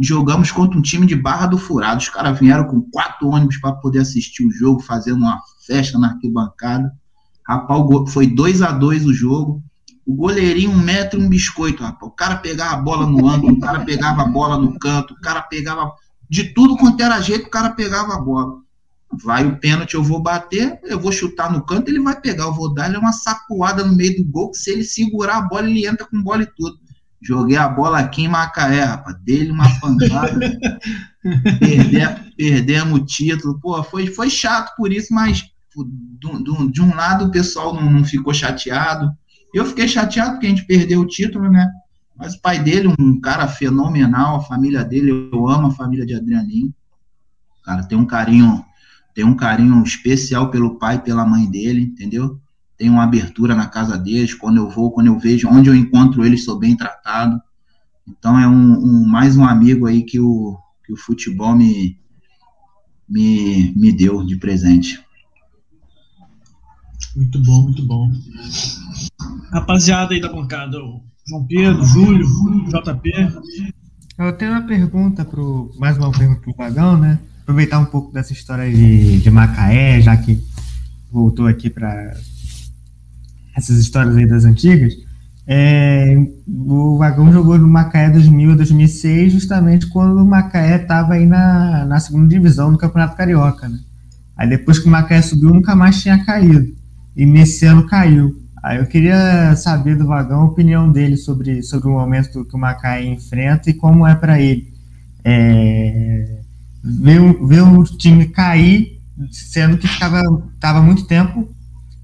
[0.00, 1.98] Jogamos contra um time de Barra do Furado.
[1.98, 6.10] Os caras vieram com quatro ônibus para poder assistir o jogo, fazendo uma festa na
[6.10, 6.92] arquibancada.
[7.44, 9.60] Rapaz, foi 2 a 2 o jogo.
[10.08, 12.10] O goleirinho, um metro e um biscoito, rapaz.
[12.10, 15.20] O cara pegava a bola no ângulo, o cara pegava a bola no canto, o
[15.20, 15.92] cara pegava.
[16.30, 18.54] De tudo quanto era jeito, o cara pegava a bola.
[19.22, 22.54] Vai o pênalti, eu vou bater, eu vou chutar no canto, ele vai pegar, eu
[22.54, 25.68] vou dar ele uma sacuada no meio do gol, que se ele segurar a bola,
[25.68, 26.78] ele entra com bola e tudo.
[27.20, 30.38] Joguei a bola aqui em Macaé, rapaz, dele uma pancada,
[31.60, 35.44] perder, perdemos o título, pô, foi, foi chato por isso, mas
[36.18, 39.12] de um lado o pessoal não, não ficou chateado,
[39.52, 41.68] eu fiquei chateado porque a gente perdeu o título, né?
[42.16, 46.14] Mas o pai dele, um cara fenomenal, a família dele, eu amo a família de
[46.14, 46.74] Adrianinho.
[47.64, 48.64] Cara, tem um carinho
[49.18, 52.40] tem um carinho especial pelo pai e pela mãe dele, entendeu?
[52.76, 56.24] Tem uma abertura na casa deles, quando eu vou, quando eu vejo, onde eu encontro
[56.24, 57.42] eles, sou bem tratado.
[58.06, 60.56] Então é um, um mais um amigo aí que o,
[60.86, 61.98] que o futebol me,
[63.08, 65.04] me, me deu de presente.
[67.16, 68.12] Muito bom, muito bom.
[69.52, 70.78] Rapaziada aí da bancada,
[71.28, 72.26] João Pedro, Júlio,
[72.68, 73.10] JP.
[74.18, 75.74] Eu tenho uma pergunta pro.
[75.78, 77.18] Mais uma pergunta pro Vagão, né?
[77.48, 80.38] aproveitar um pouco dessa história de, de Macaé, já que
[81.10, 82.14] voltou aqui para
[83.56, 84.92] essas histórias aí das antigas.
[85.46, 86.14] É,
[86.46, 91.86] o Vagão jogou no Macaé 2000 a 2006, justamente quando o Macaé estava aí na,
[91.86, 93.66] na segunda divisão do Campeonato Carioca.
[93.66, 93.78] Né?
[94.36, 96.76] Aí depois que o Macaé subiu, nunca mais tinha caído.
[97.18, 98.40] E nesse ano caiu.
[98.62, 102.58] Aí eu queria saber do Vagão a opinião dele sobre, sobre o momento que o
[102.58, 104.72] Macaé enfrenta e como é para ele.
[105.24, 106.38] É,
[106.82, 109.00] ver, ver o time cair,
[109.32, 110.22] sendo que estava
[110.60, 111.52] tava muito tempo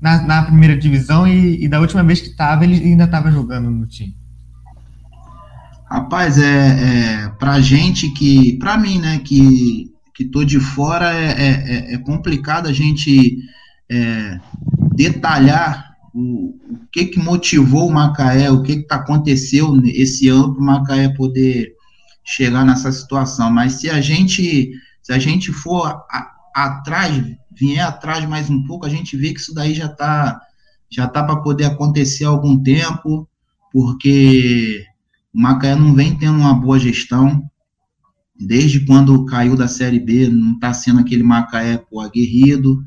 [0.00, 3.70] na, na primeira divisão e, e, da última vez que estava, ele ainda estava jogando
[3.70, 4.16] no time.
[5.88, 11.30] Rapaz, é, é pra gente que, pra mim, né, que, que tô de fora, é,
[11.30, 11.48] é,
[11.92, 13.38] é, é complicado a gente
[13.90, 14.40] é,
[14.94, 20.55] detalhar o, o que que motivou o Macaé, o que que tá aconteceu esse ano
[20.55, 21.74] para o Macaé poder
[22.24, 23.51] chegar nessa situação.
[23.51, 28.86] Mas se a gente, se a gente for a, atrás, vier atrás mais um pouco,
[28.86, 30.40] a gente vê que isso daí já está
[30.90, 33.28] já tá para poder acontecer há algum tempo,
[33.73, 34.85] porque
[35.35, 37.43] o Macaé não vem tendo uma boa gestão.
[38.39, 42.85] Desde quando caiu da Série B, não está sendo aquele Macaé pô, aguerrido.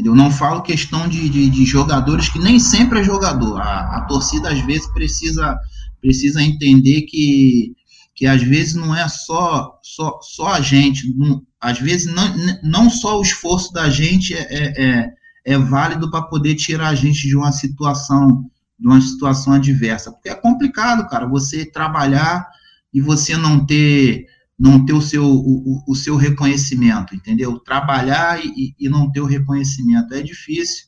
[0.00, 0.14] Entendeu?
[0.14, 3.60] Não falo questão de, de, de, jogadores que nem sempre é jogador.
[3.60, 5.58] A, a torcida às vezes precisa,
[6.00, 7.74] precisa entender que,
[8.14, 12.88] que às vezes não é só, só, só a gente, não, às vezes não, não
[12.88, 15.12] só o esforço da gente é, é, é,
[15.44, 20.30] é válido para poder tirar a gente de uma situação de uma situação adversa, porque
[20.30, 22.48] é complicado, cara, você trabalhar
[22.94, 24.24] e você não ter
[24.60, 27.58] não ter o seu, o, o seu reconhecimento, entendeu?
[27.60, 30.84] Trabalhar e, e, não ter o reconhecimento é difícil,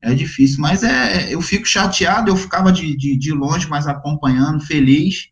[0.00, 4.64] é difícil, mas é, eu fico chateado, eu ficava de, de, de longe, mas acompanhando,
[4.64, 5.30] feliz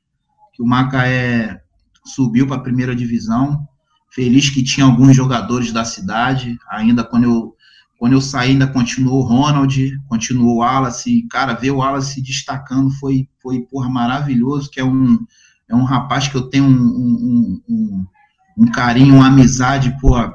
[0.53, 1.61] que o Macaé
[2.05, 3.65] subiu para a primeira divisão,
[4.11, 7.55] feliz que tinha alguns jogadores da cidade, ainda quando eu,
[8.01, 12.23] quando eu saí, ainda continuou o Ronald, continuou o Wallace, cara, ver o Wallace se
[12.23, 15.25] destacando foi, foi porra, maravilhoso, que é um,
[15.69, 18.07] é um rapaz que eu tenho um, um, um,
[18.59, 20.33] um carinho, uma amizade, porra,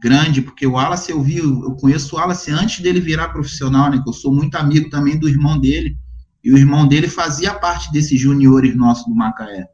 [0.00, 4.00] grande, porque o Wallace eu vi, eu conheço o Wallace antes dele virar profissional, né,
[4.02, 5.96] que eu sou muito amigo também do irmão dele,
[6.42, 9.66] e o irmão dele fazia parte desses juniores nossos do Macaé.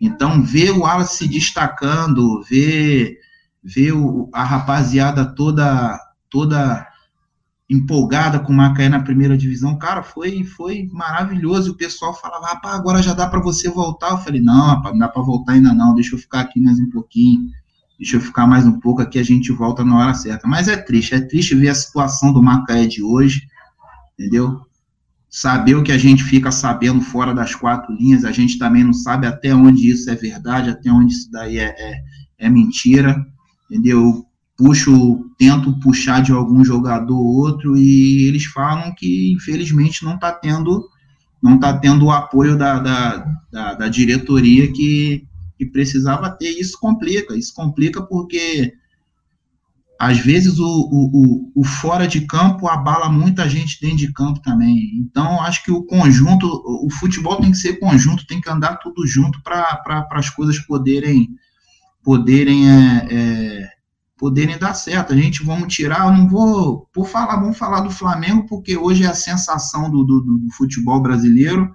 [0.00, 3.18] Então, ver o Wallace se destacando, ver,
[3.62, 5.98] ver o, a rapaziada toda
[6.28, 6.86] toda
[7.68, 11.68] empolgada com o Macaé na primeira divisão, cara, foi foi maravilhoso.
[11.68, 14.10] E o pessoal falava, rapaz, agora já dá para você voltar.
[14.10, 16.78] Eu falei, não, rapaz, não dá para voltar ainda não, deixa eu ficar aqui mais
[16.78, 17.48] um pouquinho,
[17.98, 20.46] deixa eu ficar mais um pouco aqui, a gente volta na hora certa.
[20.46, 23.48] Mas é triste, é triste ver a situação do Macaé de hoje,
[24.18, 24.66] entendeu?
[25.36, 28.94] saber o que a gente fica sabendo fora das quatro linhas, a gente também não
[28.94, 32.00] sabe até onde isso é verdade, até onde isso daí é, é,
[32.38, 33.22] é mentira,
[33.70, 34.25] entendeu?
[34.56, 40.32] Puxo, tento puxar de algum jogador ou outro e eles falam que infelizmente não está
[40.32, 40.88] tendo
[41.42, 43.16] não tá tendo o apoio da, da,
[43.52, 45.26] da, da diretoria que,
[45.58, 46.50] que precisava ter.
[46.58, 48.72] Isso complica, isso complica porque
[49.98, 54.90] às vezes o, o, o, fora de campo abala muita gente dentro de campo também.
[54.98, 59.06] Então, acho que o conjunto, o futebol tem que ser conjunto, tem que andar tudo
[59.06, 61.28] junto para pra, as coisas poderem
[62.02, 63.68] poderem é, é,
[64.18, 65.12] poderem dar certo.
[65.12, 69.04] A gente vamos tirar, eu não vou, por falar, vamos falar do Flamengo, porque hoje
[69.04, 71.74] é a sensação do, do, do futebol brasileiro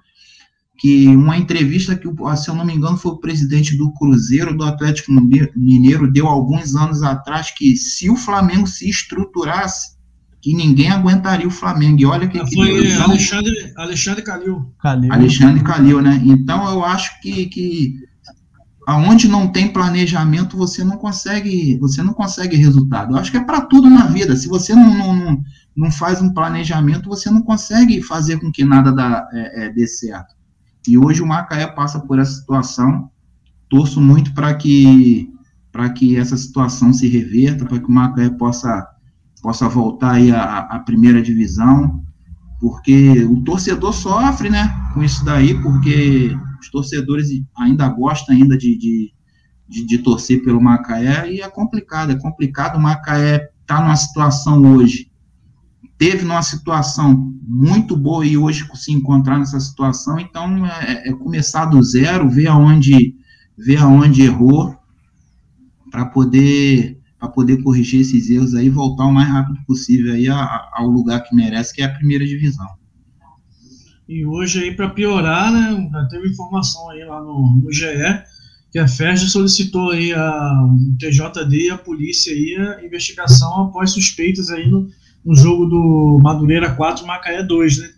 [0.82, 4.64] que uma entrevista que, se eu não me engano, foi o presidente do Cruzeiro, do
[4.64, 9.96] Atlético Mineiro, deu alguns anos atrás, que se o Flamengo se estruturasse,
[10.40, 12.00] que ninguém aguentaria o Flamengo.
[12.00, 12.36] E olha que...
[12.36, 14.74] Ah, foi que Alexandre, Alexandre Calil.
[14.80, 15.12] Calil.
[15.12, 16.20] Alexandre Calil, né?
[16.24, 17.94] Então, eu acho que, que
[18.86, 23.14] aonde não tem planejamento, você não consegue, você não consegue resultado.
[23.14, 24.36] Eu acho que é para tudo na vida.
[24.36, 25.42] Se você não, não,
[25.76, 29.86] não, faz um planejamento, você não consegue fazer com que nada dá, é, é, dê
[29.86, 30.34] certo.
[30.86, 33.08] E hoje o Macaé passa por essa situação.
[33.68, 35.30] Torço muito para que
[35.70, 38.86] para que essa situação se reverta, para que o Macaé possa
[39.42, 42.02] possa voltar aí à, à primeira divisão,
[42.60, 48.76] porque o torcedor sofre, né, com isso daí, porque os torcedores ainda gostam ainda de,
[48.76, 49.12] de,
[49.68, 52.76] de, de torcer pelo Macaé e é complicado, é complicado.
[52.76, 55.12] O Macaé está numa situação hoje
[56.02, 61.66] teve numa situação muito boa e hoje se encontrar nessa situação, então é, é começar
[61.66, 63.14] do zero, ver aonde,
[63.56, 64.76] ver aonde errou,
[65.92, 70.26] para poder para poder corrigir esses erros aí e voltar o mais rápido possível aí
[70.28, 72.66] ao lugar que merece, que é a primeira divisão.
[74.12, 77.86] E hoje aí, para piorar, né, já teve informação aí lá no, no GE,
[78.70, 83.92] que a FERJ solicitou aí a, o TJD e a polícia aí a investigação após
[83.92, 84.86] suspeitas aí no,
[85.24, 87.88] no jogo do Madureira 4 Macaé 2, né?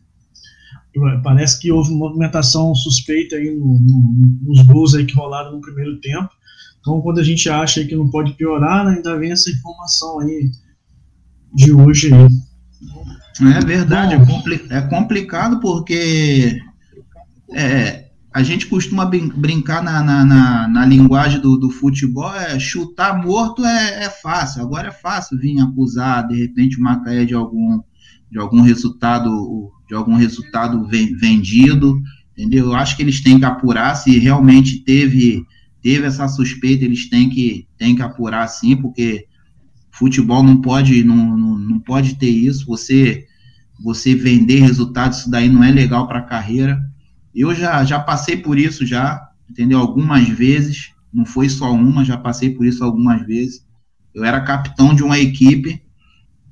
[1.25, 5.99] Parece que houve movimentação suspeita aí no, no, nos gols aí que rolaram no primeiro
[5.99, 6.31] tempo.
[6.79, 10.49] Então, quando a gente acha que não pode piorar, né, ainda vem essa informação aí
[11.53, 12.29] de hoje aí.
[13.41, 16.61] É verdade, é, compli é complicado porque
[17.53, 23.17] é, a gente costuma brincar na, na, na, na linguagem do, do, futebol, é chutar
[23.25, 24.63] morto é, é, fácil.
[24.63, 27.81] Agora é fácil vir acusar, de repente, o Macaé de algum,
[28.31, 32.01] de algum resultado, de algum resultado vendido,
[32.33, 32.67] entendeu?
[32.67, 35.45] Eu acho que eles têm que apurar se realmente teve,
[35.81, 39.27] teve essa suspeita, eles têm que, têm que apurar sim, porque
[39.97, 42.67] futebol não pode, não, não, pode ter isso.
[42.67, 43.27] Você,
[43.83, 46.79] você vender resultados, isso daí não é legal para a carreira
[47.35, 49.79] eu já, já passei por isso já, entendeu?
[49.79, 53.67] Algumas vezes, não foi só uma, já passei por isso algumas vezes.
[54.15, 55.83] Eu era capitão de uma equipe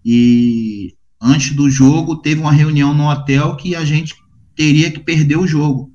[0.05, 4.17] e antes do jogo, teve uma reunião no hotel que a gente
[4.57, 5.93] teria que perder o jogo.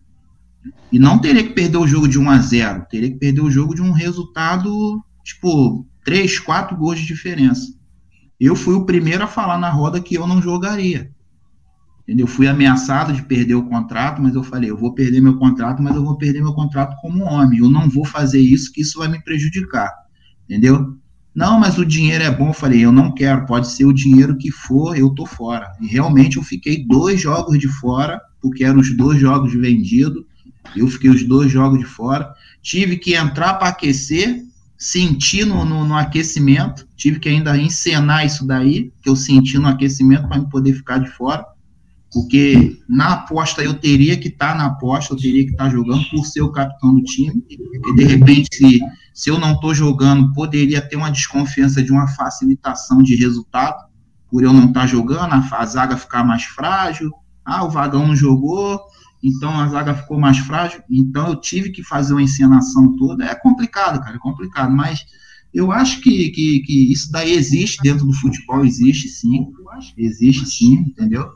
[0.90, 3.52] E não teria que perder o jogo de 1 a 0 teria que perder o
[3.52, 7.76] jogo de um resultado, tipo, 3, 4 gols de diferença.
[8.40, 11.12] Eu fui o primeiro a falar na roda que eu não jogaria.
[12.04, 12.26] Entendeu?
[12.26, 15.94] Fui ameaçado de perder o contrato, mas eu falei, eu vou perder meu contrato, mas
[15.98, 17.60] eu vou perder meu contrato como homem.
[17.60, 19.92] Eu não vou fazer isso, que isso vai me prejudicar.
[20.46, 20.98] Entendeu?
[21.36, 22.52] Não, mas o dinheiro é bom.
[22.52, 25.74] Eu falei, eu não quero, pode ser o dinheiro que for, eu tô fora.
[25.82, 30.24] E realmente eu fiquei dois jogos de fora, porque eram os dois jogos vendidos.
[30.74, 32.34] Eu fiquei os dois jogos de fora.
[32.62, 34.47] Tive que entrar para aquecer,
[34.78, 39.68] senti no, no, no, aquecimento, tive que ainda encenar isso daí, que eu senti no
[39.68, 41.46] aquecimento para poder ficar de fora
[42.12, 45.70] porque na aposta eu teria que estar tá na aposta, eu teria que estar tá
[45.70, 48.80] jogando por ser o capitão do time, e de repente, se,
[49.14, 53.86] se eu não estou jogando, poderia ter uma desconfiança de uma facilitação de resultado,
[54.32, 57.12] por eu não estar tá jogando, a, a zaga ficar mais frágil,
[57.46, 58.80] ah, o Vagão não jogou,
[59.28, 63.36] então a zaga ficou mais frágil, então eu tive que fazer uma encenação toda, é
[63.36, 65.06] complicado, cara, é complicado, mas
[65.54, 69.48] eu acho que, que, que isso daí existe dentro do futebol, existe sim,
[69.98, 71.30] existe sim, entendeu?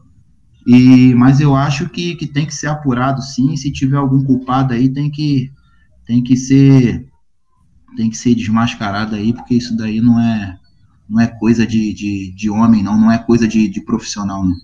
[0.68, 3.56] E, mas eu acho que, que tem que ser apurado sim.
[3.56, 5.52] Se tiver algum culpado aí, tem que,
[6.06, 7.10] tem que ser
[7.98, 10.58] tem que ser desmascarado aí, porque isso daí não é
[11.10, 14.56] não é coisa de, de, de homem, não, não é coisa de, de profissional, não.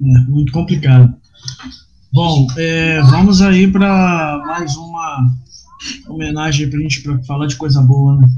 [0.00, 1.14] É muito complicado.
[2.12, 5.30] Bom, é, vamos aí para mais uma
[6.08, 8.28] homenagem para a gente pra falar de coisa boa, né?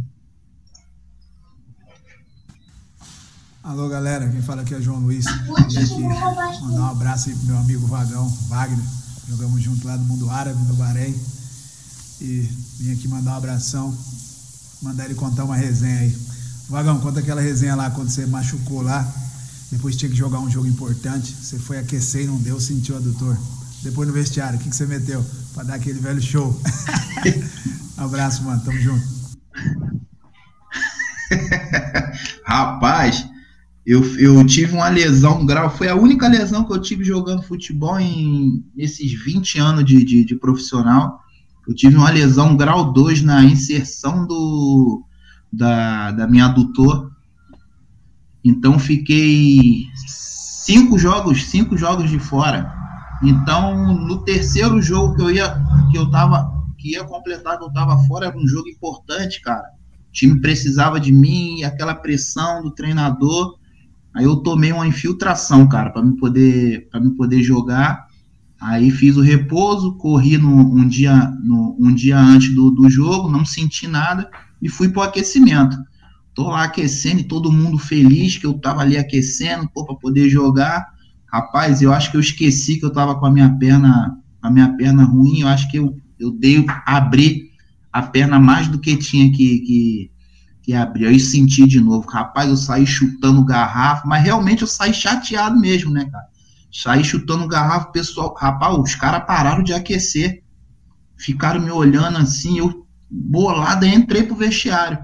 [3.63, 5.25] Alô, galera, quem fala aqui é João Luiz.
[5.27, 8.85] Aqui mandar um abraço aí pro meu amigo Vagão, Wagner.
[9.29, 11.15] Jogamos junto lá no Mundo Árabe, no Bahrein.
[12.21, 13.97] E vim aqui mandar um abração,
[14.83, 16.19] mandar ele contar uma resenha aí.
[16.69, 19.09] Vagão, conta aquela resenha lá quando você machucou lá.
[19.71, 21.33] Depois tinha que jogar um jogo importante.
[21.33, 23.37] Você foi aquecer e não deu, sentiu adutor.
[23.83, 25.25] Depois no vestiário, o que, que você meteu?
[25.55, 26.61] Pra dar aquele velho show.
[27.97, 28.63] abraço, mano.
[28.63, 29.05] Tamo junto.
[32.45, 33.27] Rapaz,
[33.87, 37.99] eu, eu tive uma lesão grave, foi a única lesão que eu tive jogando futebol
[37.99, 41.21] em esses 20 anos de, de, de profissional.
[41.67, 45.05] Eu tive uma lesão grau 2 na inserção do,
[45.53, 47.11] da, da minha adutor.
[48.45, 52.73] Então fiquei cinco jogos, cinco jogos de fora.
[53.23, 57.73] Então, no terceiro jogo que eu ia, que eu tava, que ia completar, que eu
[57.73, 59.69] tava fora, era um jogo importante, cara.
[60.09, 63.59] O time precisava de mim, aquela pressão do treinador.
[64.15, 68.07] Aí eu tomei uma infiltração, cara, para me poder para me poder jogar.
[68.61, 73.31] Aí fiz o repouso, corri no, um dia no, um dia antes do, do jogo,
[73.31, 74.29] não senti nada
[74.61, 75.77] e fui pro aquecimento.
[76.35, 80.87] Tô lá aquecendo e todo mundo feliz que eu tava ali aquecendo, para poder jogar.
[81.27, 84.75] Rapaz, eu acho que eu esqueci que eu tava com a minha perna a minha
[84.75, 87.51] perna ruim, eu acho que eu, eu dei abri
[87.93, 90.11] a perna mais do que tinha que, que
[90.63, 91.09] que abriu.
[91.09, 95.91] Aí senti de novo, rapaz, eu saí chutando garrafa, mas realmente eu saí chateado mesmo,
[95.91, 96.25] né, cara?
[96.73, 100.43] Saí chutando garrafa, pessoal, rapaz, os caras pararam de aquecer,
[101.19, 104.99] ficaram me olhando assim, eu bolado, aí entrei pro vestiário.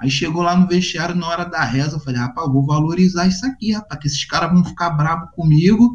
[0.00, 3.44] Aí chegou lá no vestiário na hora da reza, eu falei, rapaz, vou valorizar isso
[3.44, 5.92] aqui, rapaz, que esses caras vão ficar bravos comigo,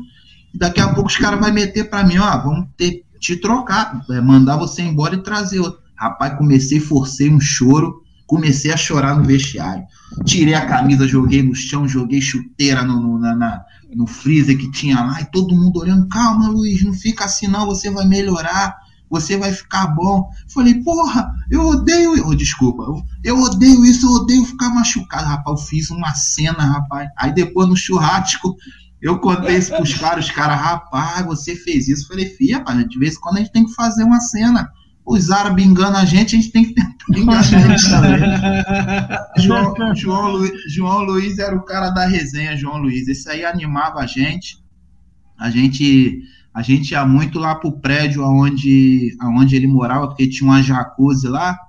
[0.53, 4.05] e daqui a pouco os caras vão meter para mim, ó, vamos ter, te trocar,
[4.11, 5.81] é, mandar você embora e trazer outro.
[5.95, 9.83] Rapaz, comecei, forcei um choro, Comecei a chorar no vestiário.
[10.25, 13.63] Tirei a camisa, joguei no chão, joguei chuteira no, no, na, na,
[13.93, 17.65] no freezer que tinha lá, e todo mundo olhando, calma, Luiz, não fica assim não,
[17.65, 18.75] você vai melhorar,
[19.19, 20.29] você vai ficar bom.
[20.53, 25.59] Falei, porra, eu odeio, oh, desculpa, eu, eu odeio isso, eu odeio ficar machucado, rapaz.
[25.59, 27.09] Eu fiz uma cena, rapaz.
[27.17, 28.55] Aí depois no churrasco,
[29.01, 32.07] eu contei isso pros caras, os caras, rapaz, você fez isso.
[32.07, 34.69] Falei, filha, rapaz, de vez em quando a gente tem que fazer uma cena
[35.05, 38.19] os árabes enganam a gente, a gente tem que tentar enganar a gente também.
[39.37, 43.07] João, João, Luiz, João Luiz era o cara da resenha, João Luiz.
[43.07, 44.57] Esse aí animava a gente.
[45.37, 46.23] A gente
[46.55, 51.27] a gente ia muito lá pro prédio onde, onde ele morava, porque tinha uma jacuzzi
[51.27, 51.59] lá.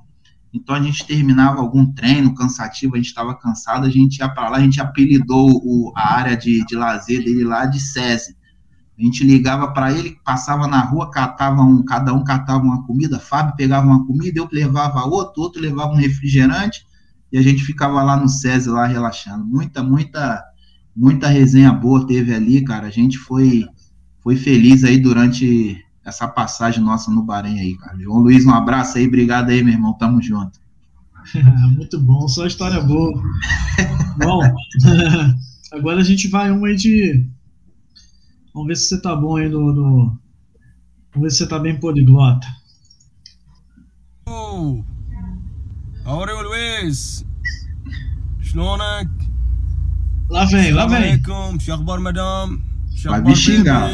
[0.55, 4.49] Então a gente terminava algum treino cansativo, a gente estava cansado, a gente ia para
[4.49, 8.37] lá, a gente apelidou o, a área de, de lazer dele lá de SESI.
[8.97, 13.19] A gente ligava para ele, passava na rua, catava um, cada um catava uma comida,
[13.19, 16.87] Fábio pegava uma comida, eu levava outro, outro levava um refrigerante,
[17.33, 19.45] e a gente ficava lá no SESI, lá relaxando.
[19.45, 20.45] Muita, muita,
[20.95, 22.87] muita resenha boa teve ali, cara.
[22.87, 23.67] A gente foi,
[24.27, 27.97] foi feliz aí durante essa passagem nossa no Bahrein aí, cara.
[27.97, 30.59] João Luiz, um abraço aí, obrigado aí, meu irmão, tamo junto.
[31.77, 33.23] Muito bom, só história boa.
[34.19, 34.41] bom,
[35.73, 37.25] agora a gente vai uma aí de.
[38.53, 39.73] Vamos ver se você tá bom aí no.
[39.73, 40.19] no...
[41.15, 42.49] Vamos ver se você tá bem poliglota.
[44.29, 44.83] Oh.
[46.05, 47.25] Aureo Luiz!
[48.41, 49.09] Shlonak!
[50.29, 50.97] Lá vem, lá vem!
[50.97, 52.76] Alaikum, Shakbar Madame!
[53.11, 53.91] Vai me xingar.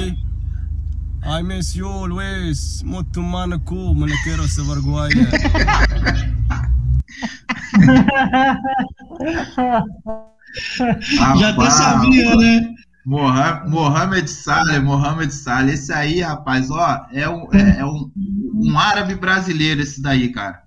[1.24, 5.28] Ai, monsieur Luiz, muito mano cu, mas não quero vergonha.
[11.36, 12.74] Já até sabia, né?
[13.05, 18.10] Mohamed, Mohamed Saleh, Mohamed Saleh, esse aí, rapaz, ó, é um, é, é um,
[18.55, 20.62] um árabe brasileiro esse daí, cara.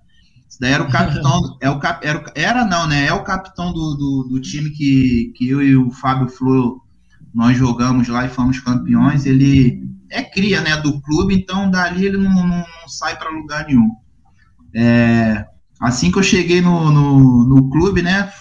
[0.49, 3.07] Esse daí era o capitão, é o, cap, era, era não, né?
[3.07, 6.81] É o capitão do, do, do, time que, que eu e o Fábio Flor
[7.35, 9.27] nós jogamos lá e fomos campeões.
[9.27, 13.67] Ele é cria, né, do clube, então dali ele não, não- não sai para lugar
[13.67, 13.91] nenhum.
[14.73, 15.45] É,
[15.79, 18.31] assim que eu cheguei no, no, no clube, né,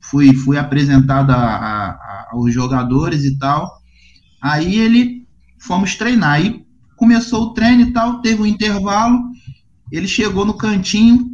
[0.00, 3.70] fui, fui apresentado a, a- a- aos jogadores e tal.
[4.42, 5.26] Aí ele
[5.60, 6.32] fomos treinar.
[6.34, 6.64] Aí
[6.96, 9.18] começou o treino e tal, teve um intervalo.
[9.92, 11.30] Ele chegou no cantinho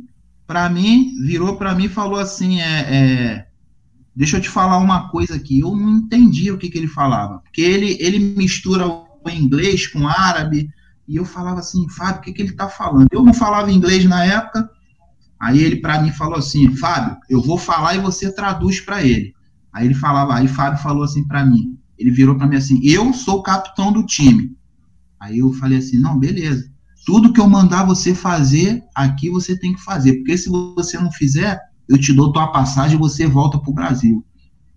[0.46, 3.45] para mim, virou para mim e falou assim: é, é,
[4.16, 5.60] deixa eu te falar uma coisa aqui.
[5.60, 10.00] Eu não entendi o que, que ele falava, porque ele, ele mistura o inglês com
[10.00, 10.68] o árabe.
[11.06, 13.06] E eu falava assim, Fábio, o que, que ele tá falando?
[13.12, 14.68] Eu não falava inglês na época,
[15.38, 19.34] Aí ele para mim falou assim, Fábio, eu vou falar e você traduz para ele.
[19.72, 23.12] Aí ele falava, aí Fábio falou assim para mim, ele virou para mim assim, eu
[23.12, 24.56] sou o capitão do time.
[25.20, 26.70] Aí eu falei assim, não, beleza.
[27.04, 31.12] Tudo que eu mandar você fazer, aqui você tem que fazer, porque se você não
[31.12, 34.24] fizer, eu te dou tua passagem e você volta pro Brasil.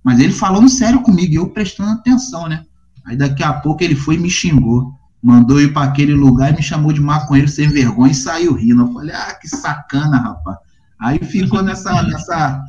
[0.03, 2.63] Mas ele falando sério comigo, e eu prestando atenção, né?
[3.05, 4.93] Aí daqui a pouco ele foi e me xingou.
[5.21, 8.83] Mandou ir para aquele lugar e me chamou de maconheiro sem vergonha e saiu rindo.
[8.83, 10.57] Eu falei, ah, que sacana, rapaz.
[10.99, 12.63] Aí ficou nessa, nessa,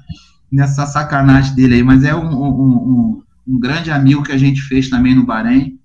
[0.50, 1.82] nessa sacanagem dele aí.
[1.82, 5.78] Mas é um, um, um, um grande amigo que a gente fez também no Bahrein,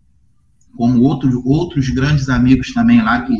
[0.75, 3.35] como outros, outros grandes amigos também lá que,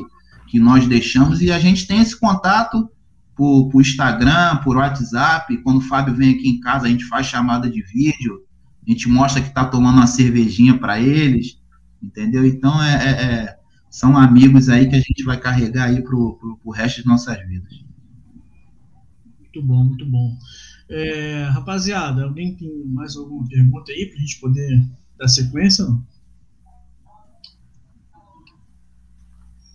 [0.48, 1.42] que nós deixamos.
[1.42, 2.90] E a gente tem esse contato
[3.36, 5.58] por, por Instagram, por WhatsApp.
[5.64, 8.42] Quando o Fábio vem aqui em casa, a gente faz chamada de vídeo.
[8.88, 11.58] A gente mostra que está tomando uma cervejinha para eles
[12.06, 12.46] entendeu?
[12.46, 13.60] Então é, é, é,
[13.90, 17.38] são amigos aí que a gente vai carregar aí pro, pro, pro resto de nossas
[17.48, 17.84] vidas.
[19.40, 20.38] Muito bom, muito bom.
[20.90, 24.86] É, rapaziada, alguém tem mais alguma pergunta aí pra gente poder
[25.18, 25.86] dar sequência?
[25.86, 26.04] Não?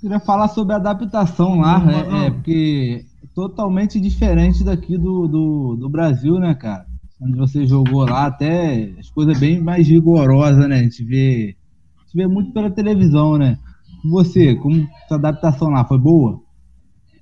[0.01, 2.23] Queria falar sobre a adaptação lá, Não, é, não.
[2.23, 3.05] é, porque
[3.41, 6.87] totalmente diferente daqui do, do, do Brasil, né, cara?
[7.19, 10.77] Onde você jogou lá, até as coisas bem mais rigorosas, né?
[10.77, 11.57] A gente vê,
[11.97, 13.59] a gente vê muito pela televisão, né?
[14.05, 16.39] E você, como sua adaptação lá foi boa?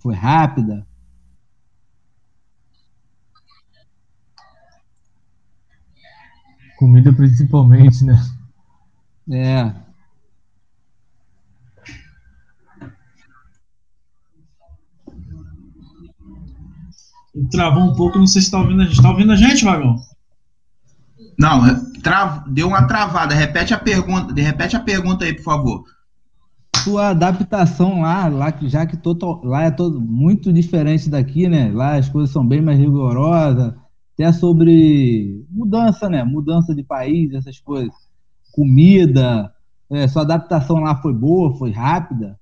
[0.00, 0.84] Foi rápida?
[6.78, 8.20] Comida principalmente, né?
[9.30, 9.87] É.
[17.50, 19.02] Travou um pouco, não sei se tá ouvindo a gente.
[19.02, 19.96] Tá ouvindo a gente, Vagão?
[21.38, 21.62] Não,
[22.02, 22.44] tra...
[22.48, 23.34] deu uma travada.
[23.34, 25.84] Repete a pergunta, repete a pergunta aí, por favor.
[26.76, 31.70] Sua adaptação lá, lá que já que total, lá é todo muito diferente daqui, né?
[31.72, 33.74] Lá as coisas são bem mais rigorosas,
[34.14, 36.24] até sobre mudança, né?
[36.24, 37.94] Mudança de país, essas coisas.
[38.52, 39.52] Comida,
[39.90, 42.37] é, sua adaptação lá foi boa, foi rápida?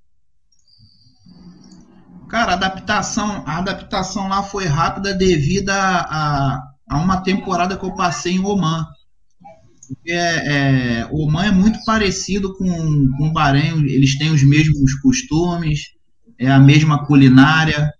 [2.29, 7.95] Cara, a adaptação, a adaptação lá foi rápida devido a, a, uma temporada que eu
[7.95, 8.85] passei em Oman.
[10.09, 12.67] É, é, Oman é muito parecido com,
[13.17, 15.83] com o Bahrein, eles têm os mesmos costumes,
[16.39, 17.93] é a mesma culinária,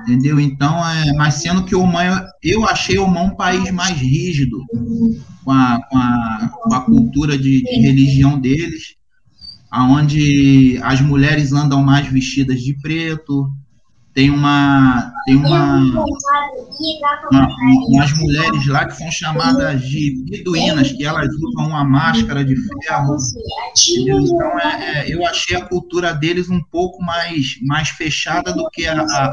[0.00, 0.40] entendeu?
[0.40, 4.58] Então, é, mas sendo que Oman, eu achei Oman um país mais rígido
[5.44, 8.94] com a, com a, com a cultura de, de religião deles,
[9.70, 13.52] aonde as mulheres andam mais vestidas de preto,
[14.14, 15.76] tem uma tem uma,
[17.30, 17.48] uma,
[17.88, 23.16] umas mulheres lá que são chamadas de beduínas que elas usam uma máscara de ferro
[23.88, 24.20] entendeu?
[24.20, 28.86] então é, é, eu achei a cultura deles um pouco mais mais fechada do que
[28.86, 29.24] a, a,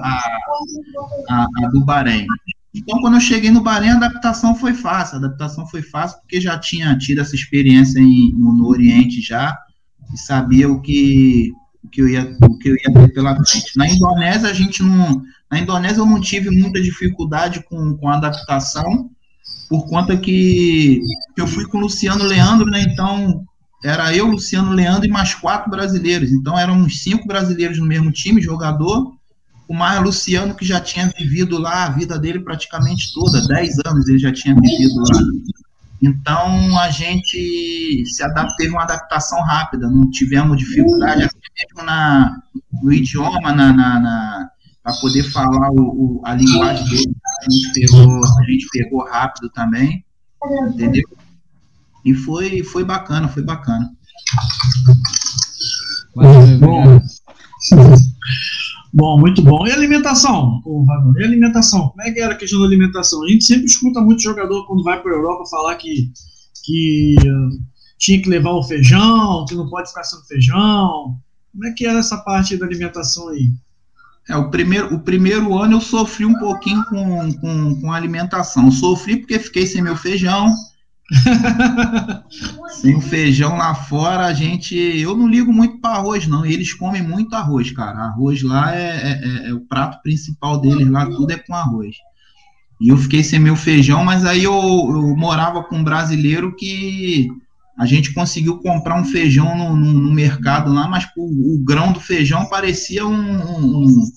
[1.30, 2.26] a, a, do Bahrein
[2.74, 6.42] então quando eu cheguei no Bahrein a adaptação foi fácil a adaptação foi fácil porque
[6.42, 9.56] já tinha tido essa experiência em, no Oriente já
[10.12, 11.52] e sabia o que
[11.92, 12.26] que eu ia,
[12.62, 13.78] que eu ia ter pela frente.
[13.78, 15.22] Na Indonésia, a gente não.
[15.52, 19.10] Na Indonésia, eu não tive muita dificuldade com, com a adaptação,
[19.70, 21.02] por conta que,
[21.36, 22.82] que eu fui com o Luciano Leandro, né?
[22.82, 23.46] Então,
[23.84, 26.32] era eu, Luciano Leandro e mais quatro brasileiros.
[26.32, 29.14] Então, eram uns cinco brasileiros no mesmo time, jogador,
[29.68, 34.08] o mais Luciano, que já tinha vivido lá a vida dele praticamente toda, dez anos
[34.08, 35.20] ele já tinha vivido lá.
[36.02, 42.42] Então a gente se adaptou, teve uma adaptação rápida, não tivemos dificuldade até mesmo na,
[42.82, 44.50] no idioma, na, na, na
[44.84, 47.16] para poder falar o, o, a linguagem dele.
[47.40, 50.04] A gente, pegou, a gente pegou rápido também,
[50.70, 51.04] entendeu?
[52.04, 53.92] E foi, foi bacana, foi bacana.
[56.60, 57.00] Bom,
[58.94, 59.66] bom, muito bom.
[59.68, 60.86] E alimentação, ô,
[61.18, 61.90] E alimentação?
[61.90, 63.24] Como é que era a questão da alimentação?
[63.24, 66.12] A gente sempre escuta muito jogador quando vai para a Europa falar que,
[66.64, 67.62] que uh,
[67.98, 71.18] tinha que levar o feijão, que não pode ficar sem feijão.
[71.52, 73.50] Como é que era essa parte da alimentação aí?
[74.30, 78.72] É, o primeiro, o primeiro ano eu sofri um pouquinho com, com, com alimentação.
[78.72, 80.54] Sofri porque fiquei sem meu feijão,
[82.82, 84.76] Sem o feijão lá fora, a gente.
[84.76, 86.46] Eu não ligo muito para arroz, não.
[86.46, 88.00] Eles comem muito arroz, cara.
[88.00, 91.96] Arroz lá é, é, é, é, o prato principal deles, lá tudo é com arroz.
[92.80, 97.28] E eu fiquei sem meu feijão, mas aí eu, eu morava com um brasileiro que
[97.78, 101.92] a gente conseguiu comprar um feijão no, no, no mercado lá, mas o, o, grão
[101.92, 103.14] do feijão parecia um.
[103.14, 104.12] um, um,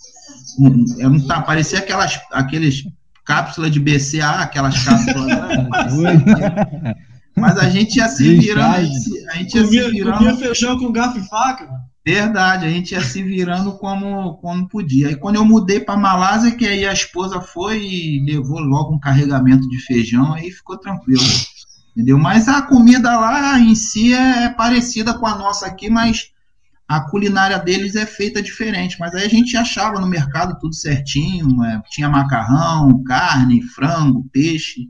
[0.60, 2.84] um, um tá, parecia aquelas, aqueles
[3.24, 5.26] cápsula de BCA, aquelas cápsulas.
[5.26, 6.94] Né?
[7.36, 8.88] Mas a gente ia se virando.
[9.30, 10.18] A gente ia comia, se virando.
[10.18, 11.68] Comia feijão com garfo e faca.
[12.06, 15.08] Verdade, a gente ia se virando como, como podia.
[15.08, 19.00] Aí quando eu mudei para Malásia, que aí a esposa foi e levou logo um
[19.00, 21.22] carregamento de feijão, aí ficou tranquilo.
[21.96, 22.18] Entendeu?
[22.18, 26.33] Mas a comida lá em si é parecida com a nossa aqui, mas
[26.86, 31.62] a culinária deles é feita diferente, mas aí a gente achava no mercado tudo certinho,
[31.64, 34.88] é, tinha macarrão, carne, frango, peixe,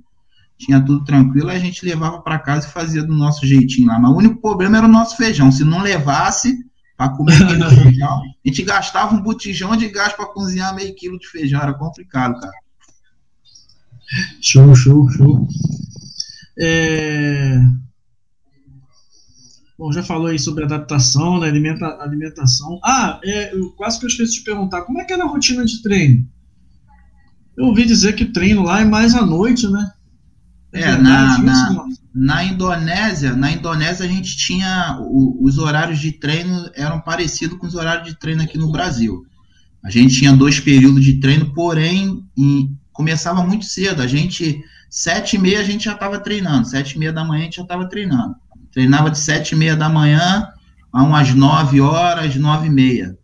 [0.59, 3.99] tinha tudo tranquilo, a gente levava para casa e fazia do nosso jeitinho lá.
[3.99, 5.53] Mas o único problema era o nosso feijão.
[5.53, 6.57] Se não levasse
[6.97, 11.19] para comer aquele feijão, a gente gastava um botijão de gás para cozinhar meio quilo
[11.19, 12.53] de feijão, era complicado, cara.
[14.41, 15.49] Show, show, show.
[16.59, 17.59] É...
[19.77, 22.79] Bom, já falou aí sobre adaptação, né, alimenta, alimentação.
[22.85, 25.65] Ah, é, eu quase que eu esqueci de perguntar, como é que era a rotina
[25.65, 26.25] de treino?
[27.57, 29.93] Eu ouvi dizer que treino lá é mais à noite, né?
[30.73, 36.11] É, é na, na, na, Indonésia, na Indonésia a gente tinha o, os horários de
[36.13, 39.25] treino eram parecidos com os horários de treino aqui no Brasil.
[39.85, 44.03] A gente tinha dois períodos de treino, porém em, começava muito cedo.
[44.03, 47.43] A gente sete e meia a gente já estava treinando, sete e meia da manhã
[47.43, 48.35] a gente já estava treinando.
[48.75, 50.49] Treinava de sete e meia da manhã
[50.93, 53.17] a umas nove horas, nove e meia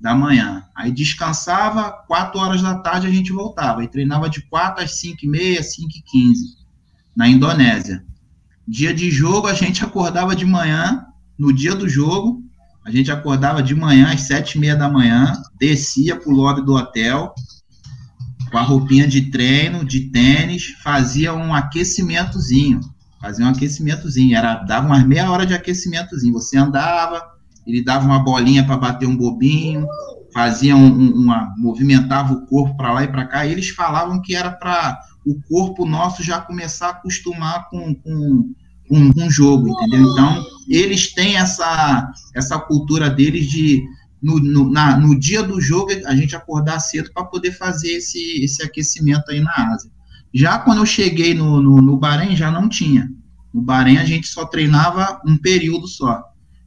[0.00, 0.62] da manhã.
[0.76, 3.82] Aí descansava, quatro horas da tarde a gente voltava.
[3.82, 6.54] E treinava de quatro às cinco e meia, cinco e quinze,
[7.16, 8.04] na Indonésia.
[8.66, 11.04] Dia de jogo, a gente acordava de manhã,
[11.36, 12.44] no dia do jogo,
[12.84, 16.74] a gente acordava de manhã às sete e meia da manhã, descia pro lobby do
[16.74, 17.34] hotel,
[18.52, 22.80] com a roupinha de treino, de tênis, fazia um aquecimentozinho
[23.20, 26.32] Fazia um aquecimentozinho, era, dava umas meia hora de aquecimentozinho.
[26.34, 27.22] Você andava,
[27.66, 29.86] ele dava uma bolinha para bater um bobinho,
[30.32, 31.54] fazia um, um, uma.
[31.56, 33.46] movimentava o corpo para lá e para cá.
[33.46, 38.54] E eles falavam que era para o corpo nosso já começar a acostumar com, com,
[38.88, 40.02] com o jogo, entendeu?
[40.12, 43.82] Então, eles têm essa, essa cultura deles de.
[44.22, 48.42] No, no, na, no dia do jogo, a gente acordar cedo para poder fazer esse,
[48.42, 49.90] esse aquecimento aí na Ásia.
[50.36, 53.08] Já quando eu cheguei no, no, no Bahrein, já não tinha.
[53.54, 56.22] No Bahrein, a gente só treinava um período só.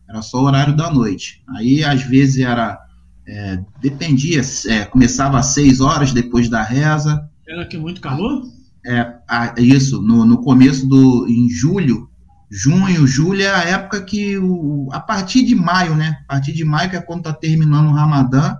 [0.09, 1.43] Era só o horário da noite.
[1.55, 2.79] Aí, às vezes, era.
[3.27, 7.29] É, dependia, é, começava às seis horas depois da reza.
[7.47, 8.41] Era que muito calor?
[8.83, 11.27] É, a, isso, no, no começo do.
[11.27, 12.09] em julho,
[12.49, 14.35] junho, julho é a época que.
[14.39, 16.17] O, a partir de maio, né?
[16.23, 18.55] A partir de maio, que é quando tá terminando o Ramadã,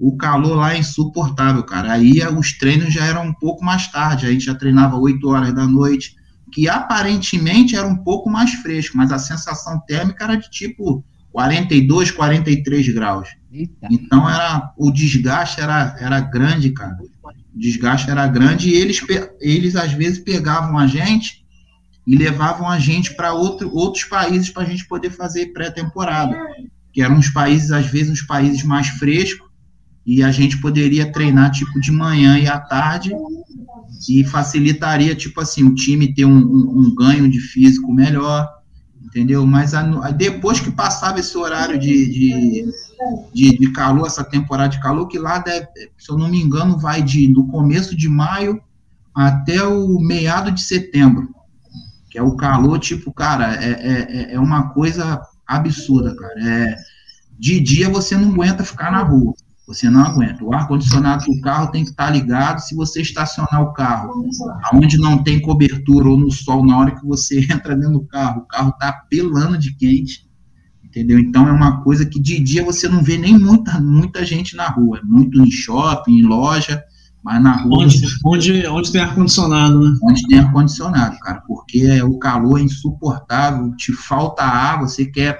[0.00, 1.92] o calor lá é insuportável, cara.
[1.92, 5.54] Aí os treinos já eram um pouco mais tarde, a gente já treinava 8 horas
[5.54, 6.16] da noite,
[6.50, 12.12] que aparentemente era um pouco mais fresco, mas a sensação térmica era de tipo 42,
[12.12, 13.28] 43 graus.
[13.52, 13.88] Eita.
[13.90, 16.96] Então era o desgaste era, era grande, cara.
[17.22, 19.00] O desgaste era grande e eles,
[19.38, 21.44] eles às vezes pegavam a gente
[22.06, 26.38] e levavam a gente para outro, outros países para a gente poder fazer pré-temporada.
[26.90, 29.49] Que eram uns países, às vezes, uns países mais frescos,
[30.10, 33.14] e a gente poderia treinar tipo de manhã e à tarde
[34.08, 38.48] e facilitaria tipo assim o time ter um, um, um ganho de físico melhor
[39.00, 39.46] entendeu?
[39.46, 42.64] Mas a, a, depois que passava esse horário de, de,
[43.32, 46.76] de, de, calor essa temporada de calor que lá deve, se eu não me engano
[46.76, 48.60] vai de do começo de maio
[49.14, 51.32] até o meado de setembro
[52.10, 56.34] que é o calor tipo cara é, é, é uma coisa absurda cara.
[56.40, 56.76] É
[57.38, 59.34] de dia você não aguenta ficar na rua
[59.70, 60.44] Você não aguenta.
[60.44, 62.58] O ar-condicionado do carro tem que estar ligado.
[62.58, 64.28] Se você estacionar o carro
[64.74, 68.40] onde não tem cobertura ou no sol, na hora que você entra dentro do carro,
[68.40, 70.28] o carro está pelando de quente.
[70.84, 71.20] Entendeu?
[71.20, 74.66] Então é uma coisa que de dia você não vê nem muita, muita gente na
[74.66, 74.98] rua.
[74.98, 76.82] É muito em shopping, em loja,
[77.22, 77.84] mas na rua.
[77.84, 79.96] Onde, onde, onde tem ar-condicionado, né?
[80.02, 85.38] Onde tem ar-condicionado, cara, porque é, o calor é insuportável, te falta água, você quer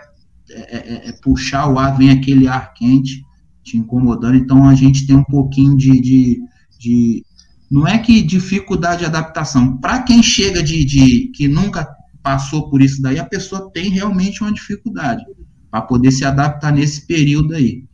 [0.48, 3.28] é, é, é, puxar o ar, vem aquele ar quente
[3.62, 6.00] te incomodando, então a gente tem um pouquinho de.
[6.00, 6.40] de,
[6.78, 7.24] de
[7.70, 9.76] não é que dificuldade de adaptação.
[9.76, 11.88] Para quem chega de, de que nunca
[12.22, 15.24] passou por isso daí, a pessoa tem realmente uma dificuldade
[15.70, 17.84] para poder se adaptar nesse período aí.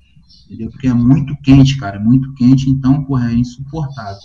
[0.47, 0.71] Entendeu?
[0.71, 4.21] Porque é muito quente, cara, é muito quente, então, porra, é insuportável.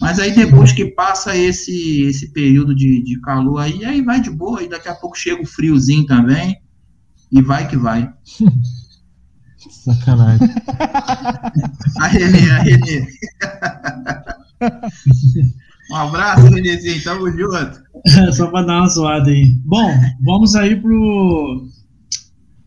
[0.00, 4.30] Mas aí depois que passa esse esse período de, de calor aí, aí vai de
[4.30, 6.60] boa, e daqui a pouco chega o friozinho também,
[7.30, 8.12] e vai que vai.
[9.70, 10.48] Sacanagem.
[11.98, 13.06] a Renê, a Renê.
[15.90, 17.82] Um abraço, Renezinho, tamo junto.
[18.32, 19.54] Só para dar uma zoada aí.
[19.64, 19.92] Bom,
[20.22, 21.68] vamos aí pro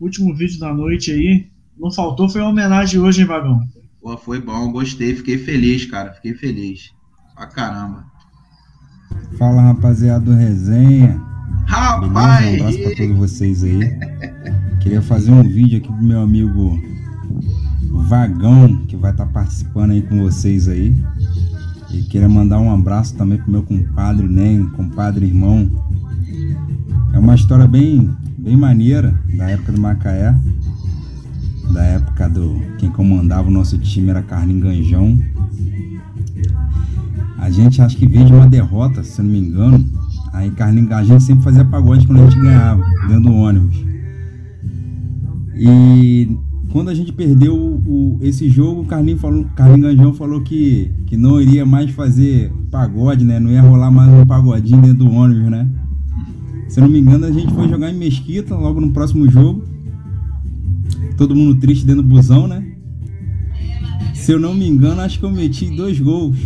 [0.00, 1.48] último vídeo da noite aí.
[1.78, 3.60] Não faltou, foi uma homenagem hoje, hein, Vagão?
[4.00, 6.92] Pô, foi bom, gostei, fiquei feliz, cara, fiquei feliz.
[7.34, 8.04] Pra caramba.
[9.38, 11.20] Fala, rapaziada do Resenha.
[11.66, 12.44] Rapaz!
[12.44, 12.62] Beleza?
[12.62, 13.78] Um abraço pra todos vocês aí.
[14.88, 16.80] Queria fazer um vídeo aqui pro meu amigo
[18.08, 20.98] Vagão, que vai estar tá participando aí com vocês aí.
[21.90, 25.70] E queria mandar um abraço também pro meu compadre Nem, compadre irmão.
[27.12, 30.34] É uma história bem, bem maneira da época do Macaé.
[31.70, 32.58] Da época do.
[32.78, 35.18] Quem comandava o nosso time era Carlinhos Ganjão.
[37.36, 39.86] A gente acho que veio de uma derrota, se não me engano.
[40.32, 43.87] Aí Carlinhos, a gente sempre fazia pagode quando a gente ganhava, dentro do ônibus.
[45.58, 46.38] E
[46.70, 51.16] quando a gente perdeu o, esse jogo, o Carlinhos, falou, Carlinhos Ganjão falou que, que
[51.16, 53.40] não iria mais fazer pagode, né?
[53.40, 55.68] Não ia rolar mais um pagodinho dentro do ônibus, né?
[56.68, 59.64] Se eu não me engano, a gente foi jogar em Mesquita logo no próximo jogo.
[61.16, 62.64] Todo mundo triste dentro do busão, né?
[64.14, 66.38] Se eu não me engano, acho que eu meti dois gols.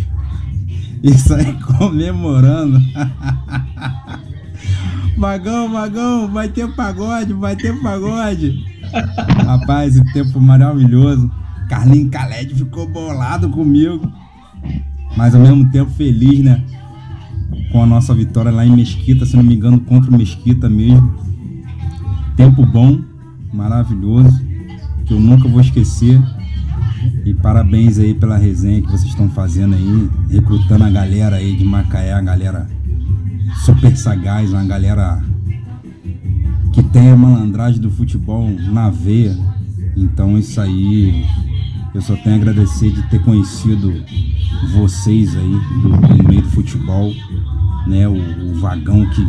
[1.03, 2.81] E saí comemorando.
[5.17, 8.72] Magão, Magão, vai ter pagode, vai ter pagode.
[9.45, 11.31] Rapaz, esse tempo maravilhoso.
[11.67, 14.11] Carlinhos Caled ficou bolado comigo.
[15.15, 16.63] Mas ao mesmo tempo feliz, né?
[17.71, 21.13] Com a nossa vitória lá em Mesquita, se não me engano, contra o Mesquita mesmo.
[22.35, 22.99] Tempo bom,
[23.53, 24.43] maravilhoso,
[25.05, 26.21] que eu nunca vou esquecer.
[27.25, 31.63] E parabéns aí pela resenha que vocês estão fazendo aí, recrutando a galera aí de
[31.63, 32.67] Macaé, a galera
[33.65, 35.21] super sagaz, uma galera
[36.73, 39.37] que tem a malandragem do futebol na veia.
[39.95, 41.23] Então isso aí
[41.93, 43.93] eu só tenho a agradecer de ter conhecido
[44.73, 47.13] vocês aí do, do meio do futebol,
[47.85, 48.07] né?
[48.07, 49.23] O, o, vagão que,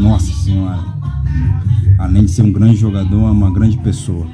[0.00, 0.78] nossa senhora,
[1.98, 4.26] além de ser um grande jogador, é uma grande pessoa.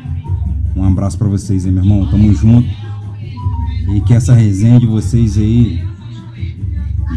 [0.77, 2.07] Um abraço para vocês aí, meu irmão.
[2.07, 2.69] Tamo junto.
[3.89, 5.83] E que essa resenha de vocês aí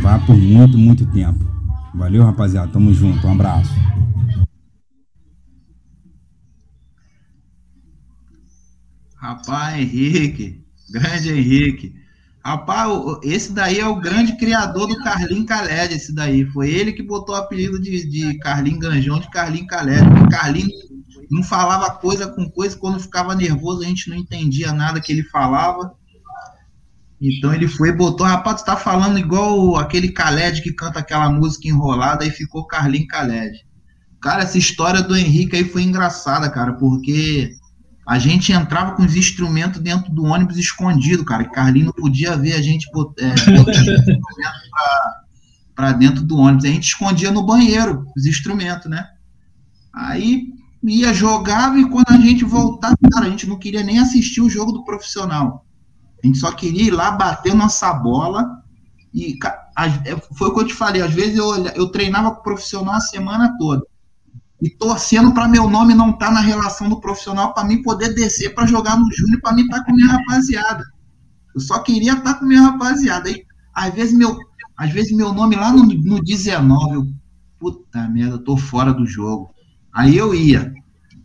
[0.01, 1.45] vá por muito, muito tempo.
[1.93, 2.69] Valeu, rapaziada.
[2.69, 3.27] Tamo junto.
[3.27, 3.71] Um abraço.
[9.33, 11.95] Rapaz, Henrique, grande Henrique.
[12.45, 12.91] Rapaz,
[13.23, 16.45] esse daí é o grande criador do Carlinho Caled, esse daí.
[16.51, 20.03] Foi ele que botou o apelido de, de Carlinho Ganjão de Carlinho Caled.
[20.29, 20.69] Carlinho
[21.31, 25.23] não falava coisa com coisa, quando ficava nervoso a gente não entendia nada que ele
[25.23, 25.95] falava.
[27.19, 31.29] Então ele foi e botou, rapaz, tu tá falando igual aquele Caled que canta aquela
[31.31, 33.65] música enrolada e ficou Carlinho Caled.
[34.21, 37.55] Cara, essa história do Henrique aí foi engraçada, cara, porque
[38.05, 41.45] a gente entrava com os instrumentos dentro do ônibus escondido, cara.
[41.45, 42.85] Carlinho não podia ver a gente
[43.19, 43.33] é,
[45.73, 46.65] para dentro do ônibus.
[46.65, 49.07] A gente escondia no banheiro os instrumentos, né?
[49.93, 50.47] Aí
[50.83, 54.49] ia, jogava e quando a gente voltava, cara, a gente não queria nem assistir o
[54.49, 55.65] jogo do profissional.
[56.21, 58.61] A gente só queria ir lá bater nossa bola.
[59.13, 59.37] E
[60.05, 62.95] é, foi o que eu te falei, às vezes eu, eu treinava com o profissional
[62.95, 63.81] a semana toda
[64.63, 68.13] e torcendo para meu nome não estar tá na relação do profissional para mim poder
[68.13, 70.85] descer para jogar no Júnior para mim estar tá com minha rapaziada.
[71.53, 73.29] Eu só queria estar tá com minha rapaziada.
[73.29, 73.45] Aí,
[73.75, 74.37] às vezes meu,
[74.77, 77.07] às vezes meu nome lá no, no 19, eu,
[77.59, 79.53] puta merda, eu tô fora do jogo.
[79.93, 80.73] Aí eu ia.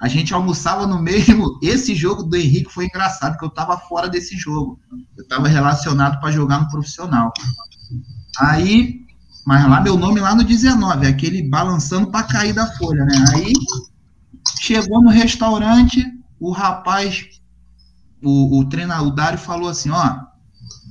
[0.02, 1.60] A gente almoçava no mesmo.
[1.62, 4.80] Esse jogo do Henrique foi engraçado, que eu tava fora desse jogo.
[5.16, 7.32] Eu tava relacionado para jogar no profissional.
[8.40, 9.06] Aí
[9.48, 13.24] mas lá meu nome lá no 19, aquele balançando para cair da folha, né?
[13.34, 13.54] Aí
[14.60, 16.04] chegou no restaurante,
[16.38, 17.24] o rapaz
[18.22, 20.16] o, o treinador, o Dário falou assim, ó,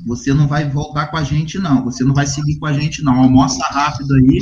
[0.08, 3.04] você não vai voltar com a gente não, você não vai seguir com a gente
[3.04, 4.40] não, almoça rápido aí,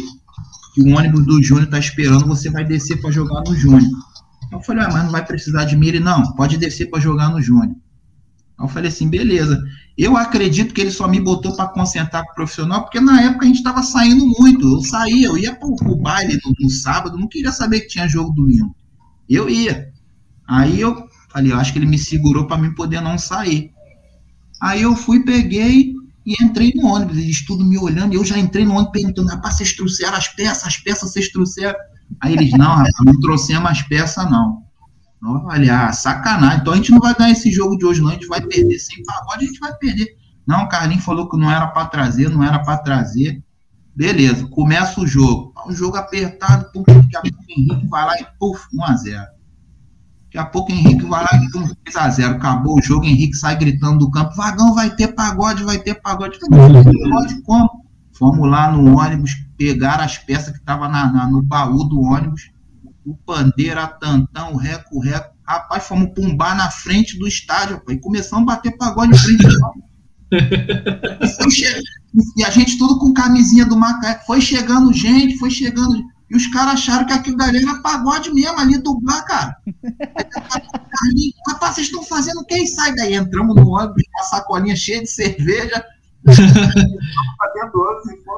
[0.73, 3.91] que o ônibus do Júnior tá esperando, você vai descer para jogar no Júnior.
[4.49, 7.41] Eu falei, ah, mas não vai precisar de mira, não, pode descer para jogar no
[7.41, 7.75] Júnior.
[8.57, 9.61] Eu falei assim, beleza.
[9.97, 13.45] Eu acredito que ele só me botou para concentrar com o profissional, porque na época
[13.45, 14.67] a gente estava saindo muito.
[14.67, 18.07] Eu saía, eu ia para o baile no, no, sábado, não queria saber que tinha
[18.07, 18.75] jogo domingo.
[19.29, 19.89] Eu ia.
[20.45, 23.71] Aí eu falei, eu acho que ele me segurou para mim poder não sair.
[24.61, 25.93] Aí eu fui, peguei
[26.25, 27.17] e entrei no ônibus.
[27.17, 30.27] Eles tudo me olhando, e eu já entrei no ônibus perguntando, rapaz, vocês trouxeram as
[30.27, 31.79] peças, as peças vocês trouxeram.
[32.19, 34.64] Aí eles, não, rapaz, não trouxemos as peças, não.
[35.33, 36.59] Eu falei, ah, sacanagem.
[36.59, 38.09] Então a gente não vai ganhar esse jogo de hoje, não.
[38.09, 38.77] A gente vai perder.
[38.77, 40.15] Sem pagode, a gente vai perder.
[40.45, 43.43] Não, o Carlinhos falou que não era para trazer, não era para trazer.
[43.95, 45.53] Beleza, começa o jogo.
[45.65, 49.25] O jogo apertado, porque daqui a pouco o Henrique vai lá e puf, 1x0.
[50.25, 52.35] Daqui a pouco o Henrique vai lá e pum, 3x0.
[52.35, 55.95] Acabou o jogo, o Henrique sai gritando do campo: Vagão vai ter pagode, vai ter
[55.95, 56.37] pagode.
[56.39, 57.85] Pagode como?
[58.13, 60.89] Fomos lá no ônibus, pegar as peças que estavam
[61.29, 62.49] no baú do ônibus
[63.05, 65.35] o pandeiro, a tantão, o reco, o reco.
[65.47, 69.45] Rapaz, fomos pumbar na frente do estádio, e começamos a bater pagode frente
[72.15, 74.19] e, e a gente tudo com camisinha do Macaé.
[74.25, 76.03] Foi chegando gente, foi chegando.
[76.29, 79.55] E os caras acharam que aquilo dali era pagode mesmo, ali dublar, cara.
[81.47, 82.65] Rapaz, vocês estão fazendo o que?
[82.65, 83.13] Sai daí.
[83.13, 85.85] Entramos no ônibus, uma sacolinha cheia de cerveja.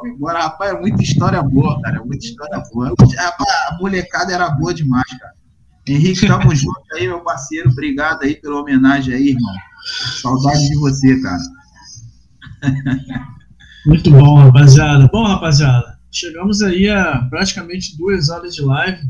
[0.05, 0.39] Embora.
[0.43, 1.97] Rapaz, é muita história boa, cara.
[1.97, 2.93] É muita história boa.
[3.19, 5.33] A molecada era boa demais, cara.
[5.87, 7.69] Henrique, tamo junto aí, meu parceiro.
[7.69, 9.55] Obrigado aí pela homenagem aí, irmão.
[10.21, 11.41] Saudade de você, cara.
[13.85, 15.07] Muito bom, rapaziada.
[15.07, 19.01] Bom, rapaziada, chegamos aí a praticamente duas horas de live.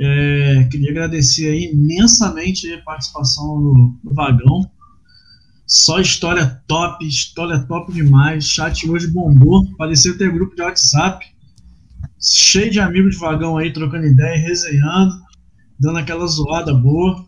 [0.00, 4.68] É, queria agradecer aí imensamente a participação do, do Vagão.
[5.66, 8.48] Só história top, história top demais.
[8.48, 9.66] Chat hoje bombou.
[9.76, 11.26] Pareceu ter grupo de WhatsApp.
[12.20, 15.14] Cheio de amigos de vagão aí, trocando ideia, resenhando,
[15.78, 17.26] dando aquela zoada boa.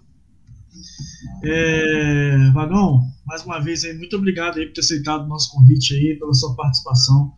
[1.44, 5.94] É, vagão, mais uma vez aí, muito obrigado aí por ter aceitado o nosso convite
[5.94, 7.32] aí, pela sua participação.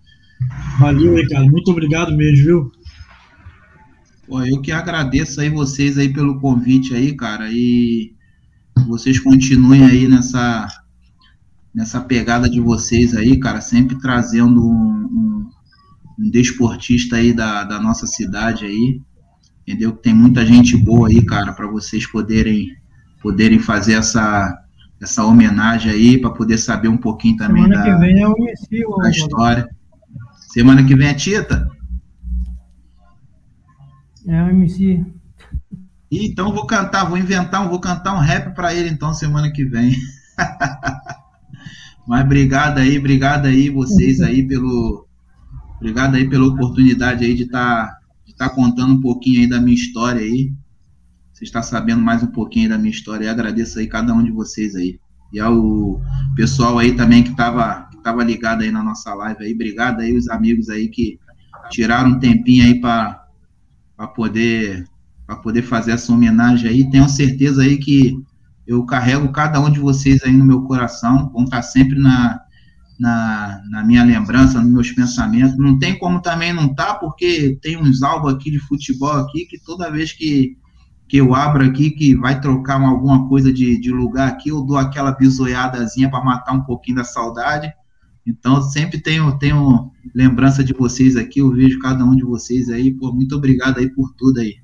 [0.79, 1.45] Valeu aí, cara.
[1.45, 2.73] Muito obrigado mesmo, viu?
[4.27, 7.51] Pô, eu que agradeço aí vocês aí pelo convite aí, cara.
[7.51, 8.15] E
[8.87, 10.69] vocês continuem aí nessa
[11.75, 15.51] nessa pegada de vocês aí, cara, sempre trazendo um, um,
[16.19, 19.01] um desportista aí da, da nossa cidade aí,
[19.63, 19.93] entendeu?
[19.93, 22.69] Tem muita gente boa aí, cara, para vocês poderem
[23.23, 24.57] poderem fazer essa
[25.01, 28.35] essa homenagem aí, para poder saber um pouquinho também Semana da, que vem é o
[28.37, 29.69] MC, da história.
[30.53, 31.71] Semana que vem é Tita?
[34.29, 35.03] É o MC.
[36.11, 39.97] então vou cantar, vou inventar, vou cantar um rap para ele então semana que vem.
[42.07, 45.07] Mas obrigado aí, obrigado aí vocês aí pelo
[45.77, 49.61] obrigado aí pela oportunidade aí de estar tá, de tá contando um pouquinho aí da
[49.61, 50.53] minha história aí.
[51.33, 54.31] Você está sabendo mais um pouquinho da minha história e agradeço aí cada um de
[54.31, 54.99] vocês aí.
[55.33, 56.01] E ao
[56.35, 60.17] pessoal aí também que estava que tava ligado aí na nossa live aí, obrigado aí
[60.17, 61.19] os amigos aí que
[61.71, 63.27] tiraram um tempinho aí para
[64.15, 64.85] poder
[65.27, 66.91] para poder fazer essa homenagem aí.
[66.91, 68.21] Tenho certeza aí que
[68.71, 72.41] eu carrego cada um de vocês aí no meu coração, vão estar sempre na,
[72.97, 75.59] na, na, minha lembrança, nos meus pensamentos.
[75.59, 79.45] Não tem como também não estar, tá, porque tem uns álbuns aqui de futebol aqui
[79.47, 80.57] que toda vez que,
[81.09, 84.79] que eu abro aqui, que vai trocar alguma coisa de, de lugar aqui, eu dou
[84.79, 87.73] aquela bisoiadazinha para matar um pouquinho da saudade.
[88.25, 92.93] Então, sempre tenho, tenho lembrança de vocês aqui, eu vejo cada um de vocês aí.
[92.93, 94.60] Pô, muito obrigado aí por tudo aí.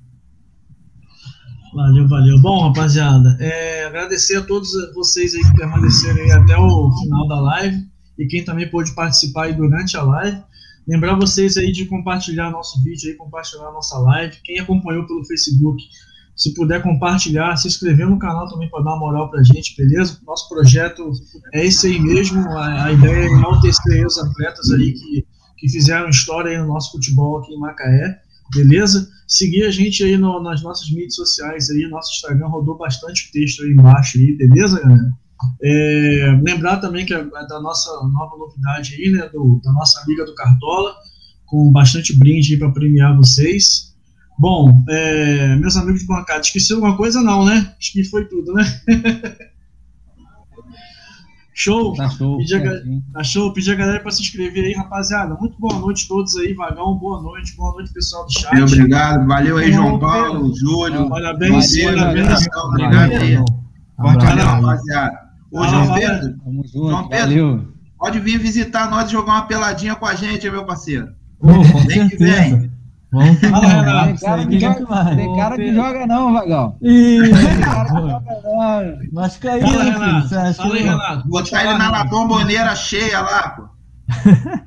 [1.77, 2.39] Valeu, valeu.
[2.40, 7.39] Bom, rapaziada, é, agradecer a todos vocês aí que permaneceram aí até o final da
[7.39, 7.86] live
[8.19, 10.43] e quem também pôde participar aí durante a live.
[10.89, 14.39] Lembrar vocês aí de compartilhar nosso vídeo aí, compartilhar nossa live.
[14.43, 15.82] Quem acompanhou pelo Facebook,
[16.35, 20.19] se puder compartilhar, se inscrever no canal também para dar uma moral pra gente, beleza?
[20.27, 21.12] Nosso projeto
[21.53, 22.40] é esse aí mesmo.
[22.53, 25.27] A, a ideia é enaltecer os atletas aí que,
[25.59, 29.09] que fizeram história aí no nosso futebol aqui em Macaé beleza?
[29.27, 33.62] Seguir a gente aí no, nas nossas mídias sociais aí, nosso Instagram rodou bastante texto
[33.62, 35.10] aí embaixo aí, beleza, galera?
[35.62, 40.24] É, lembrar também que é da nossa nova novidade aí, né, do, da nossa amiga
[40.24, 40.94] do Cartola,
[41.44, 43.94] com bastante brinde para premiar vocês.
[44.39, 47.74] Bom, é, meus amigos de bancada, esqueci alguma coisa não, né?
[47.78, 48.64] Acho que foi tudo, né?
[51.59, 51.95] Show?
[51.95, 52.37] Tá show.
[52.37, 52.83] Pedir a,
[53.15, 53.51] tá show.
[53.57, 55.35] A galera para se inscrever aí, rapaziada.
[55.41, 56.99] Muito boa noite a todos aí, Vagão.
[56.99, 57.57] Boa noite.
[57.57, 58.61] Boa noite, pessoal do chat.
[58.61, 59.27] Obrigado.
[59.27, 61.09] Valeu aí, João Paulo, Júlio.
[61.09, 62.47] Parabéns, parabéns.
[62.62, 63.37] Obrigado aí.
[63.97, 65.19] Forte abraço, rapaziada.
[65.51, 65.95] Ô, Ah, João.
[65.95, 66.39] Pedro.
[66.45, 67.69] Tamo junto, João Pedro, valeu.
[67.99, 71.09] pode vir visitar nós e jogar uma peladinha com a gente, meu parceiro.
[71.41, 72.57] Pô, com Vem que certeza.
[72.57, 72.70] vem.
[73.12, 73.70] Vamos que Tem vamos.
[74.20, 76.77] cara que joga, tem cara que joga não, Vagão.
[76.83, 78.99] Ih, Tem cara que joga não.
[79.12, 80.05] Mas caiu, Fala, né, filho?
[80.07, 80.28] Renato.
[80.28, 81.28] Você acha Fala aí, que- Renato.
[81.28, 83.69] Pode Botar ele na bomboneira cheia lá, pô.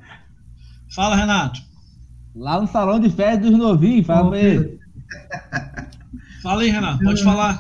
[0.96, 1.62] Fala, Renato.
[2.36, 4.80] Lá no salão de festa dos novinhos, fala pra ele.
[6.42, 7.04] Fala aí, Renato.
[7.04, 7.60] Pode falar.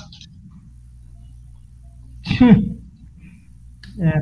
[3.99, 4.21] É,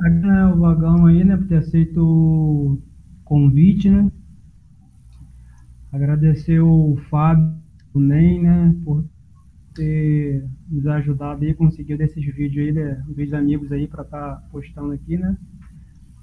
[0.00, 2.82] agradecer o Vagão aí, né, por ter aceito o
[3.24, 4.10] convite, né?
[5.94, 7.54] Agradecer o Fábio,
[7.94, 9.04] Ney, né, por
[9.76, 14.90] ter nos ajudado aí, conseguiu desses vídeos aí, né, vídeos amigos aí para estar postando
[14.90, 15.38] aqui, né?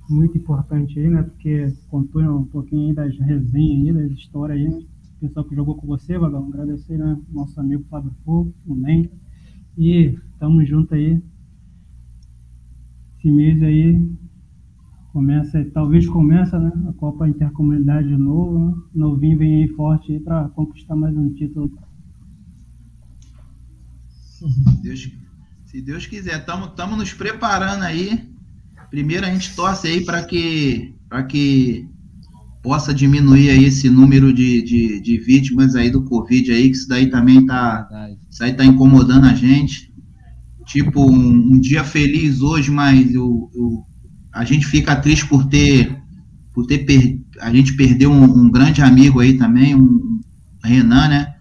[0.10, 4.68] Muito importante aí, né, porque contou um pouquinho aí das resenhas aí, das histórias aí,
[4.68, 4.84] né?
[5.15, 9.10] O pessoal que jogou com você, Vagão, agradecer, né, nosso amigo Fábio Fogo, o Ney,
[9.77, 11.18] e tamo junto aí,
[13.18, 14.06] esse mês aí
[15.14, 18.74] começa, talvez começa, né, a Copa Intercomunidade de novo, né?
[18.94, 21.72] Novinho vem aí forte para conquistar mais um título.
[24.82, 25.10] Deus,
[25.68, 28.30] se Deus quiser, estamos nos preparando aí.
[28.90, 31.86] Primeiro a gente torce aí para que, pra que
[32.64, 36.88] possa diminuir aí esse número de, de, de vítimas aí do Covid aí, que isso
[36.88, 37.88] daí também tá,
[38.30, 39.94] isso aí tá incomodando a gente.
[40.68, 43.84] Tipo, um, um dia feliz hoje, mas eu, eu-
[44.34, 45.95] a gente fica triste por ter,
[46.53, 50.22] por ter per, a gente perdeu um, um grande amigo aí também, um
[50.64, 51.34] Renan, né?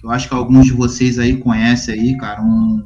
[0.00, 2.82] que eu acho que alguns de vocês aí conhecem aí, cara, um,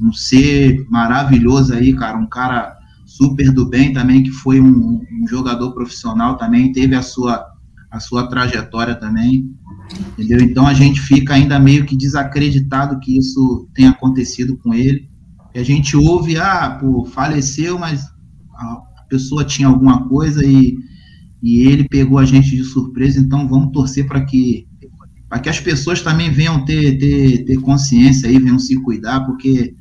[0.00, 2.74] um ser maravilhoso aí, cara, um cara
[3.04, 7.46] super do bem também, que foi um, um jogador profissional também, teve a sua,
[7.90, 9.54] a sua trajetória também,
[10.12, 10.40] entendeu?
[10.40, 15.10] Então a gente fica ainda meio que desacreditado que isso tenha acontecido com ele,
[15.54, 18.02] e a gente ouve, ah, pô, faleceu, mas
[18.54, 20.76] a pessoa tinha alguma coisa e,
[21.42, 24.66] e ele pegou a gente de surpresa, então vamos torcer para que
[25.28, 29.74] para que as pessoas também venham ter, ter, ter consciência aí, venham se cuidar, porque,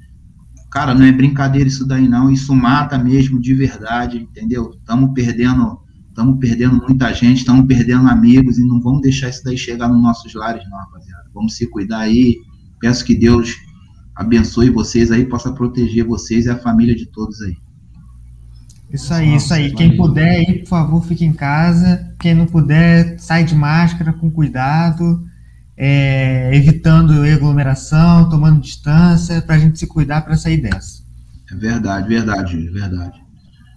[0.72, 4.72] cara, não é brincadeira isso daí não, isso mata mesmo de verdade, entendeu?
[4.72, 9.58] Estamos perdendo, estamos perdendo muita gente, estamos perdendo amigos e não vamos deixar isso daí
[9.58, 11.30] chegar nos nossos lares não, rapaziada.
[11.34, 12.38] Vamos se cuidar aí,
[12.80, 13.56] peço que Deus
[14.16, 17.56] abençoe vocês aí, possa proteger vocês e a família de todos aí.
[18.92, 19.74] Isso aí, isso aí.
[19.74, 22.14] Quem puder aí, por favor, fique em casa.
[22.20, 25.24] Quem não puder, sai de máscara com cuidado,
[25.76, 31.04] é, evitando aglomeração, tomando distância, para a gente se cuidar para sair dessa.
[31.52, 33.26] É verdade, verdade, verdade.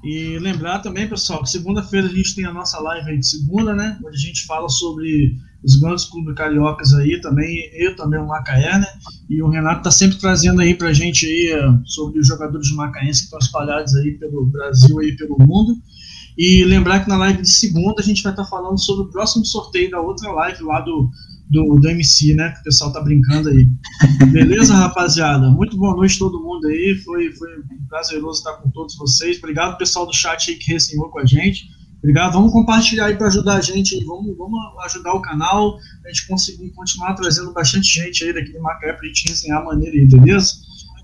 [0.04, 3.74] E lembrar também, pessoal, que segunda-feira a gente tem a nossa live aí de segunda,
[3.74, 3.98] né?
[4.04, 8.78] Onde a gente fala sobre os grandes clubes cariocas aí também, eu também o Macaé,
[8.78, 8.86] né?
[9.28, 13.20] E o Renato tá sempre trazendo aí pra gente aí eh, sobre os jogadores macaenses
[13.20, 15.76] que estão espalhados aí pelo Brasil e pelo mundo.
[16.36, 19.44] E lembrar que na live de segunda a gente vai estar falando sobre o próximo
[19.44, 21.10] sorteio da outra live lá do,
[21.50, 22.50] do, do MC, né?
[22.50, 23.66] Que o pessoal tá brincando aí.
[24.30, 25.50] Beleza, rapaziada?
[25.50, 26.94] Muito boa noite todo mundo aí.
[27.04, 27.50] Foi, foi
[27.88, 29.38] prazeroso estar com todos vocês.
[29.38, 31.68] Obrigado, pessoal do chat aí que resenhou com a gente.
[31.98, 32.32] Obrigado.
[32.32, 33.94] Vamos compartilhar aí para ajudar a gente.
[33.94, 34.04] aí.
[34.04, 35.76] Vamos, vamos ajudar o canal.
[36.04, 39.64] A gente conseguir continuar trazendo bastante gente aí daqui de Macaé pra gente resenhar a
[39.64, 40.54] maneira aí, beleza?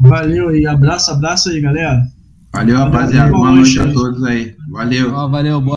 [0.01, 0.67] Valeu aí.
[0.67, 2.03] Abraço, abraço aí, galera.
[2.53, 3.33] Valeu, rapaziada.
[3.33, 4.55] Boa noite a todos aí.
[4.71, 5.11] Valeu.
[5.29, 5.73] valeu, boa